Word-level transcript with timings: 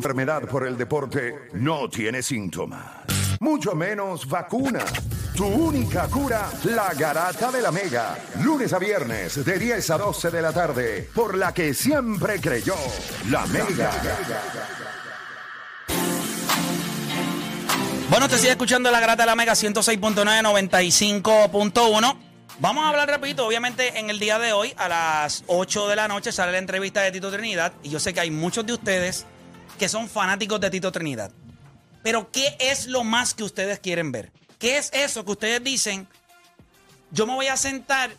enfermedad 0.00 0.48
por 0.48 0.66
el 0.66 0.78
deporte 0.78 1.50
no 1.52 1.86
tiene 1.90 2.22
síntomas, 2.22 2.82
mucho 3.38 3.74
menos 3.74 4.26
vacuna. 4.26 4.82
Tu 5.36 5.44
única 5.44 6.08
cura, 6.08 6.48
la 6.64 6.94
garata 6.94 7.52
de 7.52 7.60
la 7.60 7.70
mega. 7.70 8.16
Lunes 8.42 8.72
a 8.72 8.78
viernes, 8.78 9.44
de 9.44 9.58
10 9.58 9.90
a 9.90 9.98
12 9.98 10.30
de 10.30 10.40
la 10.40 10.54
tarde, 10.54 11.10
por 11.14 11.36
la 11.36 11.52
que 11.52 11.74
siempre 11.74 12.40
creyó, 12.40 12.76
la 13.28 13.44
mega. 13.48 13.90
Bueno, 18.08 18.26
te 18.26 18.38
sigue 18.38 18.52
escuchando 18.52 18.90
la 18.90 19.00
grata 19.00 19.24
de 19.24 19.26
la 19.26 19.36
Mega 19.36 19.52
106.9, 19.52 20.24
95.1. 20.42 22.16
Vamos 22.58 22.84
a 22.84 22.88
hablar 22.88 23.06
rapidito, 23.06 23.46
obviamente 23.46 23.98
en 23.98 24.08
el 24.08 24.18
día 24.18 24.38
de 24.38 24.54
hoy 24.54 24.72
a 24.78 24.88
las 24.88 25.44
8 25.46 25.88
de 25.88 25.96
la 25.96 26.08
noche 26.08 26.32
sale 26.32 26.52
la 26.52 26.58
entrevista 26.58 27.02
de 27.02 27.12
Tito 27.12 27.30
Trinidad 27.30 27.74
y 27.82 27.90
yo 27.90 28.00
sé 28.00 28.14
que 28.14 28.20
hay 28.20 28.30
muchos 28.30 28.64
de 28.64 28.72
ustedes 28.72 29.26
que 29.80 29.88
son 29.88 30.08
fanáticos 30.10 30.60
de 30.60 30.68
Tito 30.68 30.92
Trinidad. 30.92 31.32
Pero 32.02 32.30
¿qué 32.30 32.54
es 32.60 32.86
lo 32.86 33.02
más 33.02 33.32
que 33.32 33.44
ustedes 33.44 33.78
quieren 33.78 34.12
ver? 34.12 34.30
¿Qué 34.58 34.76
es 34.76 34.90
eso 34.92 35.24
que 35.24 35.30
ustedes 35.30 35.64
dicen? 35.64 36.06
Yo 37.10 37.26
me 37.26 37.34
voy 37.34 37.46
a 37.46 37.56
sentar 37.56 38.10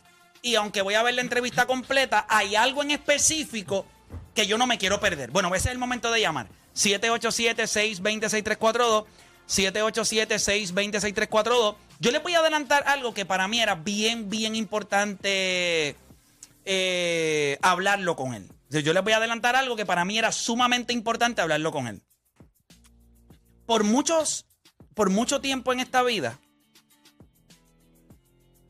y 0.41 0.55
aunque 0.55 0.81
voy 0.81 0.95
a 0.95 1.03
ver 1.03 1.13
la 1.13 1.21
entrevista 1.21 1.67
completa, 1.67 2.25
hay 2.27 2.55
algo 2.55 2.81
en 2.81 2.89
específico 2.89 3.85
que 4.33 4.47
yo 4.47 4.57
no 4.57 4.66
me 4.66 4.79
quiero 4.79 4.99
perder. 4.99 5.29
Bueno, 5.29 5.53
ese 5.53 5.69
es 5.69 5.73
el 5.73 5.77
momento 5.77 6.11
de 6.11 6.21
llamar. 6.21 6.47
787-620-6342. 6.75 9.05
787-620-6342. 9.47 11.75
Yo 11.99 12.11
les 12.11 12.23
voy 12.23 12.33
a 12.33 12.39
adelantar 12.39 12.85
algo 12.88 13.13
que 13.13 13.27
para 13.27 13.47
mí 13.47 13.61
era 13.61 13.75
bien, 13.75 14.31
bien 14.31 14.55
importante 14.55 15.95
eh, 16.66 17.59
hablarlo 17.61 18.16
con 18.16 18.33
él. 18.33 18.49
Yo 18.80 18.93
les 18.93 19.03
voy 19.03 19.13
a 19.13 19.17
adelantar 19.17 19.55
algo 19.55 19.75
que 19.75 19.85
para 19.85 20.05
mí 20.05 20.17
era 20.17 20.31
sumamente 20.31 20.93
importante 20.93 21.41
hablarlo 21.41 21.71
con 21.71 21.88
él. 21.88 22.02
Por 23.66 23.84
muchos, 23.84 24.45
por 24.94 25.09
mucho 25.09 25.41
tiempo 25.41 25.73
en 25.73 25.81
esta 25.81 26.03
vida, 26.03 26.39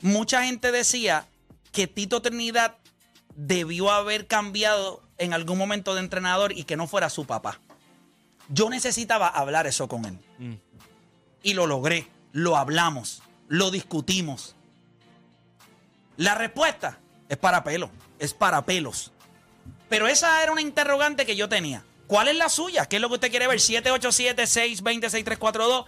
mucha 0.02 0.44
gente 0.44 0.72
decía 0.72 1.27
que 1.72 1.88
Tito 1.88 2.22
Trinidad 2.22 2.77
debió 3.35 3.91
haber 3.91 4.27
cambiado 4.27 5.03
en 5.17 5.33
algún 5.33 5.57
momento 5.57 5.94
de 5.94 6.02
entrenador 6.02 6.52
y 6.52 6.63
que 6.63 6.77
no 6.77 6.88
fuera 6.88 7.09
su 7.09 7.25
papá. 7.25 7.59
Yo 8.49 8.69
necesitaba 8.69 9.27
hablar 9.27 9.67
eso 9.67 9.88
con 9.88 10.05
él. 10.05 10.19
Y 11.44 11.53
lo 11.53 11.67
logré. 11.67 12.07
Lo 12.31 12.57
hablamos. 12.57 13.22
Lo 13.47 13.72
discutimos. 13.72 14.55
La 16.17 16.35
respuesta 16.35 16.99
es 17.29 17.38
para 17.38 17.63
pelo. 17.63 17.91
Es 18.19 18.33
para 18.33 18.66
pelos. 18.66 19.11
Pero 19.92 20.08
esa 20.08 20.42
era 20.42 20.52
una 20.53 20.61
interrogante 20.61 21.25
que 21.25 21.36
yo 21.36 21.50
tenía. 21.50 21.84
¿Cuál 22.08 22.30
es 22.30 22.38
la 22.38 22.47
suya? 22.47 22.86
¿Qué 22.86 22.95
es 22.95 23.02
lo 23.02 23.09
que 23.09 23.16
usted 23.16 23.30
quiere 23.30 23.50
ver? 23.50 23.59
787-620-6342. 23.59 25.84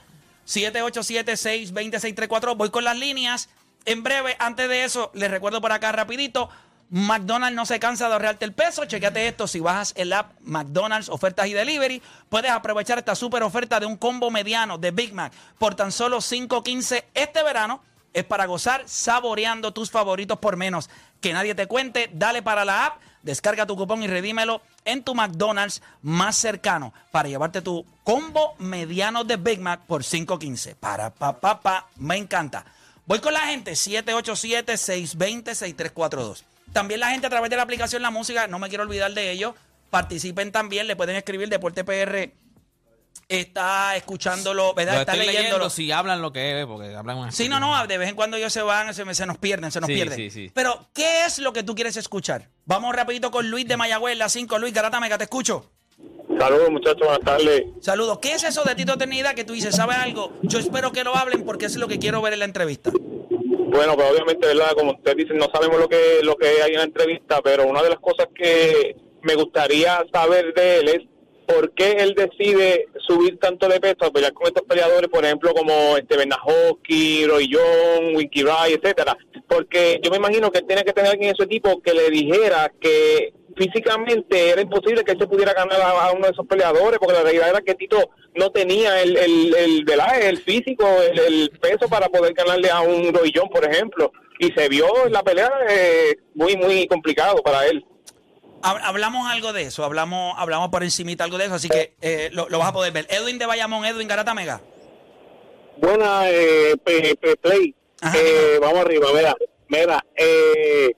787-620-6342. 0.46 2.58
Voy 2.58 2.70
con 2.70 2.84
las 2.84 2.98
líneas. 2.98 3.48
En 3.86 4.04
breve, 4.04 4.36
antes 4.40 4.68
de 4.68 4.84
eso, 4.84 5.09
les 5.14 5.31
recuerdo 5.31 5.62
por 5.62 5.72
acá 5.72 5.94
rapidito. 5.94 6.50
McDonald's 6.90 7.56
no 7.56 7.66
se 7.66 7.80
cansa 7.80 8.09
de 8.09 8.16
ahorrarte 8.16 8.44
el 8.44 8.52
peso. 8.52 8.84
Chequete 8.84 9.26
esto. 9.26 9.48
Si 9.48 9.62
bajas 9.62 9.94
el 9.96 10.12
app 10.12 10.34
McDonald's 10.42 11.08
Ofertas 11.08 11.48
y 11.48 11.54
Delivery, 11.54 12.02
puedes 12.28 12.52
aprovechar 12.52 12.98
esta 12.98 13.16
super 13.16 13.42
oferta 13.42 13.80
de 13.80 13.86
un 13.86 13.96
combo 13.96 14.30
mediano 14.30 14.78
de 14.78 14.92
Big 14.92 15.14
Mac 15.14 15.31
por 15.58 15.76
tan 15.76 15.94
solo 15.94 16.18
5.15 16.18 17.06
este 17.14 17.42
verano. 17.42 17.81
Es 18.12 18.26
para 18.26 18.48
gozar 18.48 18.84
saboreando 18.86 19.72
tus 19.72 19.92
favoritos 19.92 20.40
por 20.40 20.58
menos. 20.58 20.90
Que 21.22 21.31
nadie 21.31 21.56
te 21.56 21.68
cuente. 21.68 22.09
Dale 22.12 22.42
para 22.42 22.66
la 22.66 22.88
app, 22.88 23.00
descarga 23.23 23.66
tu 23.66 23.75
cupón 23.75 24.03
y 24.03 24.07
redímelo 24.07 24.61
en 24.85 25.03
tu 25.03 25.16
McDonald's 25.16 25.81
más 26.02 26.35
cercano 26.38 26.93
para 27.11 27.29
llevarte 27.29 27.61
tu 27.61 27.85
combo 28.03 28.55
mediano 28.59 29.23
de 29.23 29.38
Big 29.38 29.59
Mac 29.59 29.81
por 29.88 30.03
5.15. 30.03 30.75
Para 30.75 31.09
pa 31.09 31.39
pa 31.39 31.88
me 31.95 32.17
encanta. 32.17 32.66
Voy 33.05 33.19
con 33.19 33.33
la 33.33 33.41
gente 33.41 33.75
787 33.75 34.77
620 34.77 35.56
6342. 35.56 36.45
También 36.72 37.00
la 37.00 37.09
gente 37.09 37.28
a 37.28 37.29
través 37.29 37.50
de 37.50 37.57
la 37.57 37.63
aplicación 37.63 38.01
La 38.01 38.12
Música, 38.12 38.47
no 38.47 38.59
me 38.59 38.69
quiero 38.69 38.83
olvidar 38.83 39.13
de 39.13 39.31
ellos, 39.31 39.53
participen 39.89 40.51
también, 40.51 40.88
le 40.88 40.95
pueden 40.95 41.16
escribir 41.16 41.50
Deporte 41.50 41.83
PR. 41.83 42.31
Está 43.29 43.96
escuchándolo, 43.96 44.74
¿verdad? 44.74 44.94
Lo 44.96 45.00
está 45.01 45.13
estoy 45.13 45.28
leyéndolo. 45.28 45.56
leyendo 45.57 45.69
si 45.69 45.91
hablan 45.91 46.22
lo 46.22 46.31
que 46.31 46.59
es, 46.62 46.66
porque 46.68 46.94
hablan 46.94 47.18
una 47.18 47.31
Sí, 47.31 47.47
no, 47.50 47.59
no, 47.59 47.88
de 47.88 47.97
vez 47.97 48.09
en 48.09 48.16
cuando 48.16 48.38
ellos 48.38 48.51
se 48.53 48.62
van, 48.62 48.94
se, 48.94 49.12
se 49.16 49.25
nos 49.25 49.38
pierden, 49.38 49.72
se 49.72 49.79
nos 49.79 49.88
Sí, 49.88 49.94
pierden. 49.94 50.18
sí, 50.18 50.29
sí. 50.29 50.51
Pero, 50.53 50.88
¿qué 50.94 51.25
es 51.25 51.40
lo 51.40 51.53
que 51.53 51.63
tú 51.63 51.74
quieres 51.74 51.97
escuchar? 51.97 52.50
Vamos 52.66 52.96
rapidito 52.96 53.31
con 53.31 53.50
Luis 53.50 53.68
de 53.68 53.78
Mayagüez, 53.78 54.18
la 54.18 54.29
5. 54.29 54.59
Luis, 54.59 54.74
Garata 54.74 55.00
Mega, 55.00 55.18
te 55.18 55.24
escucho. 55.24 55.72
Saludos 56.38 56.69
muchachos, 56.72 57.00
buenas 57.01 57.22
tardes. 57.22 57.63
Saludos. 57.81 58.19
¿Qué 58.19 58.34
es 58.34 58.44
eso 58.44 58.63
de 58.63 58.75
Tito 58.75 58.94
Eternidad 58.94 59.34
que 59.35 59.44
tú 59.44 59.53
dices, 59.53 59.75
sabes 59.75 59.97
algo? 59.97 60.34
Yo 60.44 60.59
espero 60.59 60.91
que 60.91 61.03
lo 61.03 61.16
hablen 61.16 61.44
porque 61.45 61.66
es 61.66 61.75
lo 61.78 61.88
que 61.88 62.00
quiero 62.00 62.22
ver 62.22 62.34
en 62.34 62.40
la 62.40 62.45
entrevista. 62.45 62.91
Bueno, 62.91 63.95
pues 63.95 64.12
obviamente, 64.12 64.47
¿verdad? 64.47 64.72
Como 64.75 64.91
ustedes 64.91 65.18
dicen, 65.18 65.38
no 65.38 65.47
sabemos 65.51 65.80
lo 65.80 65.88
que, 65.90 66.19
lo 66.24 66.35
que 66.35 66.47
hay 66.62 66.72
en 66.74 66.78
la 66.80 66.84
entrevista, 66.84 67.41
pero 67.41 67.66
una 67.66 67.81
de 67.81 67.90
las 67.90 68.00
cosas 68.00 68.28
que 68.35 68.95
me 69.22 69.35
gustaría 69.35 70.03
saber 70.13 70.53
de 70.53 70.80
él 70.80 70.90
es 70.90 71.01
por 71.53 71.74
qué 71.74 71.91
él 72.00 72.16
decide 72.16 72.88
subir 73.06 73.38
tanto 73.40 73.68
de 73.68 73.80
peso 73.80 74.06
a 74.06 74.12
pelear 74.12 74.34
con 74.34 74.47
estos 74.47 74.64
peleadores, 74.64 75.09
por 75.09 75.24
ejemplo, 75.24 75.53
como 75.53 75.97
este 75.97 76.18
Bernahoski, 76.18 77.25
Roy 77.28 77.50
John, 77.52 78.16
Winky 78.16 78.44
Ray, 78.44 78.74
etcétera. 78.74 79.18
Porque 79.47 80.00
yo 80.03 80.09
me 80.09 80.18
imagino 80.18 80.52
que 80.52 80.59
él 80.59 80.66
tiene 80.68 80.84
que 80.84 80.94
tener 80.94 81.12
alguien 81.12 81.30
en 81.30 81.36
su 81.36 81.44
equipo 81.44 81.81
que 81.81 81.94
le 81.94 82.09
dijera 82.09 82.72
que 82.80 83.34
físicamente 83.56 84.50
era 84.50 84.62
imposible 84.62 85.03
que 85.03 85.12
él 85.12 85.19
se 85.19 85.28
pudiera 85.28 85.53
ganar 85.53 85.80
a, 85.80 86.12
uno 86.12 86.25
de 86.25 86.31
esos 86.31 86.47
peleadores, 86.47 86.97
porque 86.97 87.13
la 87.13 87.24
realidad 87.24 87.50
era 87.50 87.62
que 87.62 87.75
Tito 87.75 88.09
no 88.36 88.50
tenía 88.52 89.02
el, 89.02 89.16
el, 89.16 89.56
el, 89.56 89.86
¿verdad? 89.86 90.22
el 90.24 90.40
físico, 90.40 90.88
el, 91.02 91.19
el 91.19 91.50
peso 91.62 91.88
para 91.88 92.08
poder 92.08 92.34
ganarle 92.34 92.69
a 92.69 92.81
un 92.81 93.13
Roy 93.13 93.31
John, 93.36 93.50
por 93.50 93.63
ejemplo. 93.66 94.12
Y 94.40 94.52
se 94.53 94.68
vio 94.69 95.06
en 95.06 95.13
la 95.13 95.22
pelea 95.22 95.52
eh, 95.69 96.16
muy, 96.34 96.58
muy 96.58 96.88
complicado 96.88 97.44
para 97.44 97.68
él. 97.68 97.86
Hab- 98.63 98.81
Hablamos 98.84 99.29
algo 99.29 99.53
de 99.53 99.63
eso, 99.63 99.84
hablamos, 99.84 100.34
hablamos 100.38 100.69
por 100.69 100.84
encimita 100.84 101.24
algo 101.25 101.38
de 101.38 101.46
eso, 101.46 101.56
así 101.56 101.68
que 101.69 101.94
eh, 102.01 102.29
lo, 102.34 102.47
lo 102.50 102.59
vas 102.59 102.69
a 102.69 102.74
poder 102.74 102.91
ver. 102.94 103.06
Edwin 103.09 103.38
de 103.38 103.46
Bayamón, 103.46 103.85
Edwin 103.85 104.07
Garata 104.07 104.34
Mega. 104.34 104.62
Buena, 105.78 106.29
eh, 106.29 106.75
Play. 107.41 107.75
Eh, 108.16 108.57
vamos 108.62 108.79
arriba, 108.79 109.07
mira. 109.13 109.35
Mira, 109.68 110.06
eh, 110.16 110.91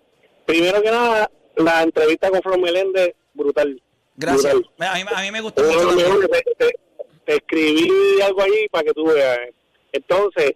primero 0.45 0.81
que 0.81 0.91
nada, 0.91 1.29
la 1.55 1.83
entrevista 1.83 2.29
con 2.29 2.41
Flor 2.41 2.59
Meléndez, 2.59 3.13
brutal. 3.33 3.81
Gracias. 4.17 4.53
Brutal. 4.53 4.87
A 4.89 4.93
mí, 4.95 5.01
a 5.15 5.21
mí 5.21 5.31
me 5.31 5.41
gustó 5.41 5.63
mucho. 5.63 5.95
te, 6.27 6.43
te- 6.57 6.79
te 7.25 7.35
escribí 7.35 7.89
algo 8.21 8.41
ahí 8.41 8.67
para 8.71 8.83
que 8.85 8.93
tú 8.93 9.05
veas. 9.05 9.39
Entonces, 9.91 10.53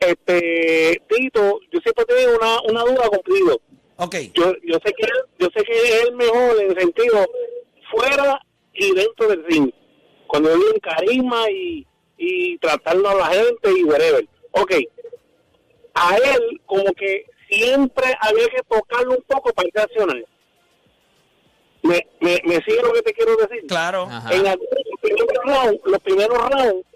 este 0.00 1.02
Tito, 1.08 1.60
yo 1.72 1.80
siempre 1.80 2.04
he 2.04 2.06
tenido 2.06 2.36
una, 2.38 2.60
una 2.62 2.80
duda 2.82 3.08
contigo. 3.08 3.60
Ok, 3.98 4.14
Yo, 4.34 4.52
yo 4.62 4.78
sé 4.84 4.92
que 4.92 5.06
él, 5.06 5.12
yo 5.38 5.48
sé 5.56 5.64
que 5.64 5.75
es 5.88 6.02
el 6.04 6.16
mejor 6.16 6.60
en 6.60 6.70
el 6.72 6.78
sentido 6.80 7.26
fuera 7.90 8.40
y 8.74 8.94
dentro 8.94 9.28
del 9.28 9.44
ring. 9.44 9.70
Cuando 10.26 10.52
él 10.52 10.60
en 10.74 10.80
carisma 10.80 11.50
y, 11.50 11.86
y 12.18 12.58
tratando 12.58 13.08
a 13.08 13.14
la 13.14 13.26
gente 13.26 13.70
y 13.76 13.84
whatever. 13.84 14.26
Ok, 14.52 14.72
a 15.94 16.16
él 16.16 16.60
como 16.66 16.92
que 16.94 17.24
siempre 17.48 18.06
había 18.20 18.46
que 18.48 18.62
tocarlo 18.68 19.12
un 19.12 19.22
poco 19.26 19.52
para 19.52 19.68
reaccionar. 19.72 20.24
¿Me, 21.82 22.04
me, 22.20 22.40
¿Me 22.44 22.54
sigue 22.64 22.82
lo 22.82 22.92
que 22.92 23.02
te 23.02 23.12
quiero 23.12 23.36
decir? 23.36 23.64
claro. 23.68 24.02
Ajá. 24.10 24.34
En 24.34 24.46
algunos- 24.46 24.70
los 24.90 25.00
primeros 25.00 25.44
rounds, 25.44 25.80
los 25.84 26.00
primeros 26.00 26.38
rounds, 26.38 26.86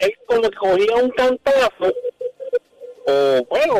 él 0.00 0.12
como 0.26 0.42
que 0.42 0.56
cogía 0.56 0.94
un 0.96 1.10
cantazo 1.10 1.94
o 3.06 3.46
bueno, 3.48 3.74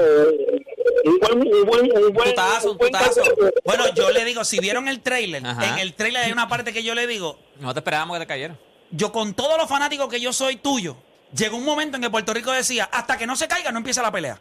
un 1.05 1.19
buen, 1.19 1.39
un 1.55 1.67
buen, 1.67 2.05
un 2.07 2.13
buen, 2.13 2.31
Putazo, 2.31 2.73
un 2.73 2.79
buen 2.79 2.93
putazo. 2.93 3.23
cantazo. 3.23 3.51
Bueno, 3.65 3.95
yo 3.95 4.11
le 4.11 4.25
digo, 4.25 4.45
si 4.45 4.59
vieron 4.59 4.89
el 4.89 5.01
trailer, 5.01 5.47
Ajá. 5.47 5.69
en 5.69 5.79
el 5.79 5.95
trailer 5.95 6.25
hay 6.25 6.33
una 6.33 6.49
parte 6.49 6.73
que 6.73 6.83
yo 6.83 6.95
le 6.95 7.07
digo, 7.07 7.39
Nosotros 7.57 7.77
esperábamos 7.83 8.17
que 8.17 8.21
te 8.25 8.27
cayera. 8.27 8.57
yo 8.91 9.13
con 9.13 9.35
todos 9.35 9.57
los 9.59 9.69
fanáticos 9.69 10.09
que 10.09 10.21
yo 10.21 10.33
soy 10.33 10.57
tuyo, 10.57 10.97
llegó 11.35 11.57
un 11.57 11.65
momento 11.65 11.97
en 11.97 12.03
que 12.03 12.11
Puerto 12.11 12.33
Rico 12.35 12.51
decía, 12.53 12.89
hasta 12.93 13.17
que 13.19 13.27
no 13.27 13.37
se 13.37 13.49
caiga, 13.49 13.71
no 13.73 13.79
empieza 13.79 14.03
la 14.03 14.11
pelea. 14.13 14.41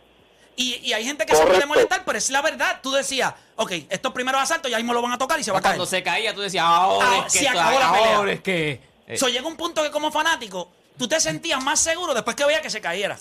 Y, 0.55 0.75
y 0.83 0.91
hay 0.93 1.05
gente 1.05 1.25
que 1.25 1.35
se 1.35 1.45
puede 1.45 1.65
molestar, 1.65 2.03
pero 2.05 2.17
es 2.17 2.29
la 2.31 2.41
verdad. 2.41 2.79
Tú 2.83 2.91
decías, 2.91 3.33
ok, 3.55 3.71
estos 3.89 4.11
primeros 4.11 4.41
asaltos 4.41 4.69
ya 4.69 4.75
mismo 4.75 4.93
lo 4.93 5.01
van 5.01 5.13
a 5.13 5.17
tocar 5.17 5.39
y 5.39 5.43
se 5.43 5.51
va 5.51 5.59
a 5.59 5.61
caer. 5.61 5.75
Cuando 5.77 5.85
se 5.89 6.03
caía, 6.03 6.33
tú 6.33 6.41
decías, 6.41 6.65
ahora 6.65 7.07
Ah, 7.09 7.23
es 7.25 7.31
que 7.33 7.39
se 7.39 7.45
esto- 7.45 7.59
acabó 7.59 7.79
la 7.79 7.91
pelea. 7.93 8.15
ahora 8.17 8.31
es 8.33 8.41
que. 8.41 8.81
eh, 9.07 9.17
So, 9.17 9.29
llega 9.29 9.47
un 9.47 9.55
punto 9.55 9.81
que 9.83 9.89
como 9.89 10.11
fanático, 10.11 10.69
tú 10.97 11.07
te 11.07 11.17
sentías 11.21 11.63
más 11.63 11.79
seguro 11.79 12.13
después 12.13 12.35
que 12.35 12.43
veía 12.43 12.61
que 12.61 12.69
se 12.69 12.81
cayera. 12.81 13.17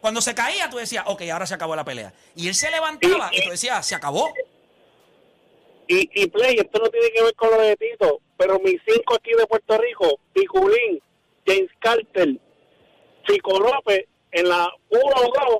Cuando 0.00 0.20
se 0.20 0.34
caía, 0.34 0.70
tú 0.70 0.78
decías, 0.78 1.04
ok, 1.06 1.22
ahora 1.32 1.46
se 1.46 1.54
acabó 1.54 1.76
la 1.76 1.84
pelea. 1.84 2.12
Y 2.34 2.48
él 2.48 2.54
se 2.54 2.70
levantaba 2.70 3.30
y 3.32 3.44
tú 3.44 3.50
decías, 3.50 3.84
se 3.86 3.94
acabó. 3.94 4.32
Y, 5.86 6.08
y 6.14 6.26
Play, 6.28 6.56
esto 6.56 6.78
no 6.78 6.88
tiene 6.88 7.10
que 7.10 7.22
ver 7.22 7.34
con 7.34 7.50
lo 7.50 7.60
de 7.60 7.76
Tito, 7.76 8.20
pero 8.38 8.58
mis 8.60 8.80
cinco 8.86 9.14
aquí 9.16 9.32
de 9.32 9.46
Puerto 9.46 9.76
Rico, 9.76 10.20
Piculín, 10.32 11.02
James 11.46 11.70
Carter, 11.80 12.28
Chico 13.26 13.58
López, 13.58 14.06
en 14.32 14.48
la 14.48 14.68
1 14.90 15.00
o 15.02 15.32
2, 15.50 15.58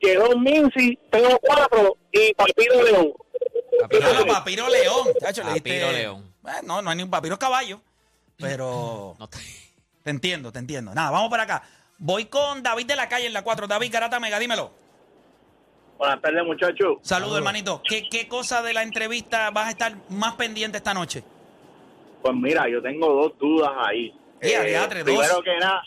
Jerón 0.00 0.42
Minci, 0.42 0.98
tengo 1.10 1.38
4 1.40 1.96
y 2.12 2.34
Papiro 2.34 2.82
León. 2.82 3.12
Papiro 3.80 4.12
León. 4.12 4.26
Papiro 4.28 4.68
León. 4.68 5.08
Chacho, 5.20 5.42
le 5.44 5.50
Papiro 5.54 5.86
diste- 5.86 5.92
León. 5.92 6.34
Eh, 6.46 6.50
no, 6.64 6.82
no 6.82 6.90
hay 6.90 6.96
ni 6.96 7.02
un 7.04 7.10
papiro 7.10 7.38
caballo. 7.38 7.80
pero 8.38 9.14
No 9.20 9.28
te- 9.28 9.38
te 10.02 10.10
entiendo, 10.10 10.50
te 10.50 10.58
entiendo. 10.58 10.92
Nada, 10.94 11.10
vamos 11.10 11.30
para 11.30 11.44
acá. 11.44 11.62
Voy 11.98 12.26
con 12.26 12.62
David 12.62 12.86
de 12.86 12.96
la 12.96 13.08
calle 13.08 13.26
en 13.26 13.32
la 13.32 13.42
4. 13.42 13.66
David 13.66 13.92
Garata 13.92 14.20
Mega, 14.20 14.38
dímelo. 14.38 14.70
Buenas 15.98 16.22
tardes, 16.22 16.44
muchachos. 16.44 16.98
Saludos, 17.02 17.38
hermanito. 17.38 17.82
¿Qué, 17.88 18.08
¿Qué 18.08 18.28
cosa 18.28 18.62
de 18.62 18.72
la 18.72 18.84
entrevista 18.84 19.50
vas 19.50 19.66
a 19.66 19.70
estar 19.70 19.96
más 20.08 20.34
pendiente 20.34 20.78
esta 20.78 20.94
noche? 20.94 21.24
Pues 22.22 22.34
mira, 22.36 22.68
yo 22.68 22.80
tengo 22.80 23.12
dos 23.12 23.38
dudas 23.38 23.72
ahí. 23.84 24.14
Eh, 24.40 24.78
primero 25.02 25.42
que 25.42 25.56
nada, 25.58 25.82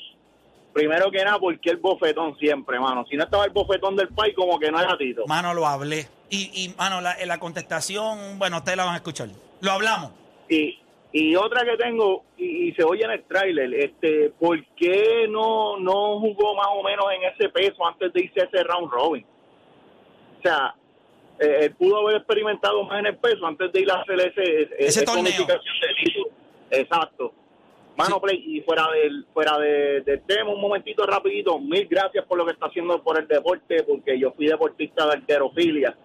primero 0.74 1.10
que 1.10 1.24
nada, 1.24 1.40
¿por 1.40 1.58
qué 1.62 1.70
el 1.70 1.78
bofetón 1.78 2.38
siempre, 2.38 2.78
mano? 2.78 3.06
Si 3.10 3.16
no 3.16 3.24
estaba 3.24 3.46
el 3.46 3.52
bofetón 3.52 3.96
del 3.96 4.10
país, 4.10 4.36
como 4.36 4.60
que 4.60 4.70
no 4.70 4.82
era 4.82 4.98
Tito. 4.98 5.26
Mano, 5.28 5.54
lo 5.54 5.66
hablé. 5.66 6.10
Y, 6.30 6.52
y 6.54 6.76
mano, 6.78 7.00
la, 7.00 7.16
la 7.26 7.40
contestación, 7.40 8.38
bueno, 8.38 8.58
ustedes 8.58 8.78
la 8.78 8.84
van 8.84 8.96
a 8.96 8.98
escuchar. 8.98 9.30
Lo 9.62 9.72
hablamos. 9.72 10.12
Y, 10.50 10.78
y 11.14 11.36
otra 11.36 11.64
que 11.66 11.76
tengo, 11.78 12.24
y, 12.38 12.70
y 12.70 12.74
se 12.74 12.84
oye 12.84 13.04
en 13.04 13.12
el 13.12 13.24
tráiler, 13.24 13.74
este, 13.74 14.30
¿por 14.40 14.64
qué 14.76 15.28
no, 15.30 15.78
no 15.78 16.20
jugó 16.20 16.56
más 16.56 16.68
o 16.72 16.84
menos 16.84 17.06
en 17.16 17.24
ese 17.34 17.50
peso 17.50 17.86
antes 17.86 18.14
de 18.14 18.22
irse 18.22 18.42
a 18.42 18.46
ese 18.46 18.64
round 18.64 18.92
robin? 18.92 19.26
O 20.40 20.42
sea, 20.42 20.74
eh, 21.40 21.58
él 21.66 21.76
pudo 21.76 22.00
haber 22.00 22.18
experimentado 22.18 22.84
más 22.84 23.00
en 23.00 23.08
el 23.08 23.18
peso 23.18 23.46
antes 23.46 23.72
de 23.72 23.82
ir 23.82 23.92
a 23.92 23.96
hacer 24.02 24.20
ese, 24.20 24.62
Ese 24.78 25.02
esa 25.02 25.06
torneo. 25.06 25.32
Exacto. 26.70 27.34
Mano, 27.98 28.16
Sí. 28.16 28.22
Play, 28.22 28.44
y 28.58 28.62
fuera 28.62 28.88
del 28.92 29.26
fuera 29.34 29.58
de- 29.58 30.02
del 30.02 30.22
tema, 30.26 30.50
un 30.52 30.62
momentito 30.62 31.06
rapidito, 31.06 31.60
mil 31.60 31.86
gracias 31.90 32.26
por 32.26 32.38
lo 32.38 32.46
que 32.46 32.54
está 32.54 32.68
haciendo 32.68 33.04
por 33.04 33.20
el 33.20 33.28
deporte, 33.28 33.84
porque 33.84 34.18
yo 34.18 34.32
fui 34.32 34.48
deportista 34.48 35.06
de 35.08 35.14
alterofilia, 35.16 35.96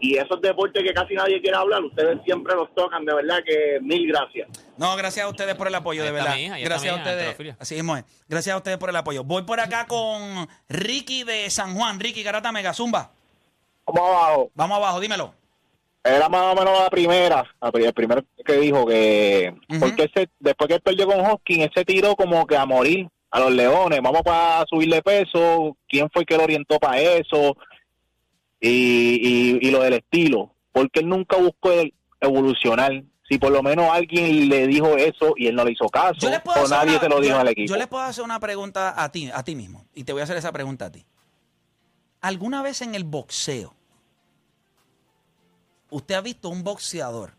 y 0.00 0.16
esos 0.16 0.40
deportes 0.40 0.82
que 0.82 0.92
casi 0.92 1.14
nadie 1.14 1.40
quiere 1.40 1.56
hablar, 1.56 1.82
ustedes 1.82 2.18
siempre 2.24 2.54
los 2.54 2.74
tocan, 2.74 3.04
de 3.04 3.14
verdad 3.14 3.38
que 3.44 3.78
mil 3.80 4.06
gracias. 4.08 4.48
No, 4.76 4.94
gracias 4.96 5.24
a 5.24 5.28
ustedes 5.28 5.54
por 5.54 5.68
el 5.68 5.74
apoyo, 5.74 6.02
de 6.02 6.08
Ahí 6.08 6.14
verdad. 6.14 6.58
gracias 6.62 6.92
a 6.92 6.96
mi 6.96 7.02
hija, 7.02 7.10
ustedes. 7.10 7.56
Así 7.58 7.74
mismo 7.76 7.96
es. 7.96 8.04
Gracias 8.28 8.54
a 8.54 8.58
ustedes 8.58 8.78
por 8.78 8.90
el 8.90 8.96
apoyo. 8.96 9.24
Voy 9.24 9.42
por 9.42 9.60
acá 9.60 9.86
con 9.86 10.48
Ricky 10.68 11.24
de 11.24 11.48
San 11.50 11.74
Juan. 11.74 12.00
Ricky 12.00 12.22
Garata 12.22 12.52
Mega 12.52 12.74
Zumba. 12.74 13.10
Vamos 13.86 14.10
abajo. 14.10 14.50
Vamos 14.54 14.76
abajo, 14.78 15.00
dímelo. 15.00 15.34
Era 16.02 16.28
más 16.28 16.52
o 16.52 16.54
menos 16.54 16.78
la 16.78 16.90
primera, 16.90 17.44
el 17.72 17.94
primero 17.94 18.22
que 18.44 18.52
dijo 18.58 18.84
que 18.86 19.54
porque 19.80 20.10
ese, 20.14 20.28
después 20.38 20.68
que 20.68 20.74
él 20.74 20.82
perdió 20.82 21.06
con 21.06 21.24
Hopkins, 21.24 21.70
ese 21.70 21.82
tiró 21.86 22.14
como 22.14 22.46
que 22.46 22.58
a 22.58 22.66
morir 22.66 23.08
a 23.30 23.40
los 23.40 23.50
leones, 23.50 24.00
vamos 24.02 24.20
para 24.22 24.66
subirle 24.68 25.00
peso, 25.00 25.74
quién 25.88 26.10
fue 26.12 26.26
que 26.26 26.36
lo 26.36 26.44
orientó 26.44 26.78
para 26.78 27.00
eso 27.00 27.56
y, 28.68 29.58
y, 29.60 29.68
y 29.68 29.70
lo 29.70 29.80
del 29.82 29.94
estilo, 29.94 30.54
porque 30.72 31.00
él 31.00 31.08
nunca 31.08 31.36
buscó 31.36 31.70
evolucionar, 32.20 33.02
si 33.28 33.38
por 33.38 33.52
lo 33.52 33.62
menos 33.62 33.90
alguien 33.90 34.48
le 34.48 34.66
dijo 34.66 34.96
eso 34.96 35.34
y 35.36 35.46
él 35.46 35.54
no 35.54 35.64
le 35.64 35.72
hizo 35.72 35.86
caso, 35.88 36.26
o 36.26 36.68
nadie 36.68 36.92
una- 36.92 37.00
se 37.00 37.08
lo 37.08 37.20
dijo 37.20 37.34
yo- 37.34 37.40
al 37.40 37.48
equipo. 37.48 37.68
Yo 37.68 37.76
les 37.76 37.86
puedo 37.88 38.02
hacer 38.04 38.24
una 38.24 38.40
pregunta 38.40 38.94
a 39.02 39.10
ti, 39.12 39.30
a 39.32 39.42
ti 39.42 39.54
mismo. 39.54 39.86
Y 39.94 40.04
te 40.04 40.12
voy 40.12 40.20
a 40.20 40.24
hacer 40.24 40.36
esa 40.36 40.52
pregunta 40.52 40.86
a 40.86 40.92
ti. 40.92 41.04
¿Alguna 42.20 42.62
vez 42.62 42.80
en 42.82 42.94
el 42.94 43.04
boxeo 43.04 43.74
usted 45.90 46.14
ha 46.14 46.20
visto 46.20 46.48
un 46.48 46.64
boxeador 46.64 47.34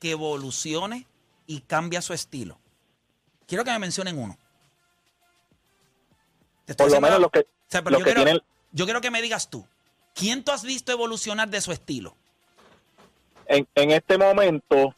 que 0.00 0.10
evolucione 0.12 1.06
y 1.46 1.60
cambia 1.60 2.00
su 2.02 2.12
estilo? 2.14 2.58
Quiero 3.46 3.64
que 3.64 3.70
me 3.70 3.78
mencionen 3.78 4.18
uno. 4.18 4.36
Te 6.64 6.72
estoy 6.72 6.86
Por 6.86 6.94
lo 6.96 7.00
menos 7.00 7.20
los 7.20 7.30
que- 7.30 7.40
O 7.40 7.44
sea, 7.70 7.82
pero 7.82 7.92
los 7.92 8.00
yo, 8.00 8.04
que 8.04 8.10
quiero, 8.12 8.24
tienen- 8.24 8.42
yo 8.72 8.84
quiero 8.84 9.00
que 9.00 9.10
me 9.10 9.22
digas 9.22 9.48
tú. 9.50 9.66
¿Quién 10.18 10.42
tú 10.42 10.50
has 10.52 10.64
visto 10.64 10.90
evolucionar 10.90 11.48
de 11.48 11.60
su 11.60 11.70
estilo? 11.72 12.16
En, 13.46 13.66
en 13.74 13.90
este 13.92 14.18
momento 14.18 14.94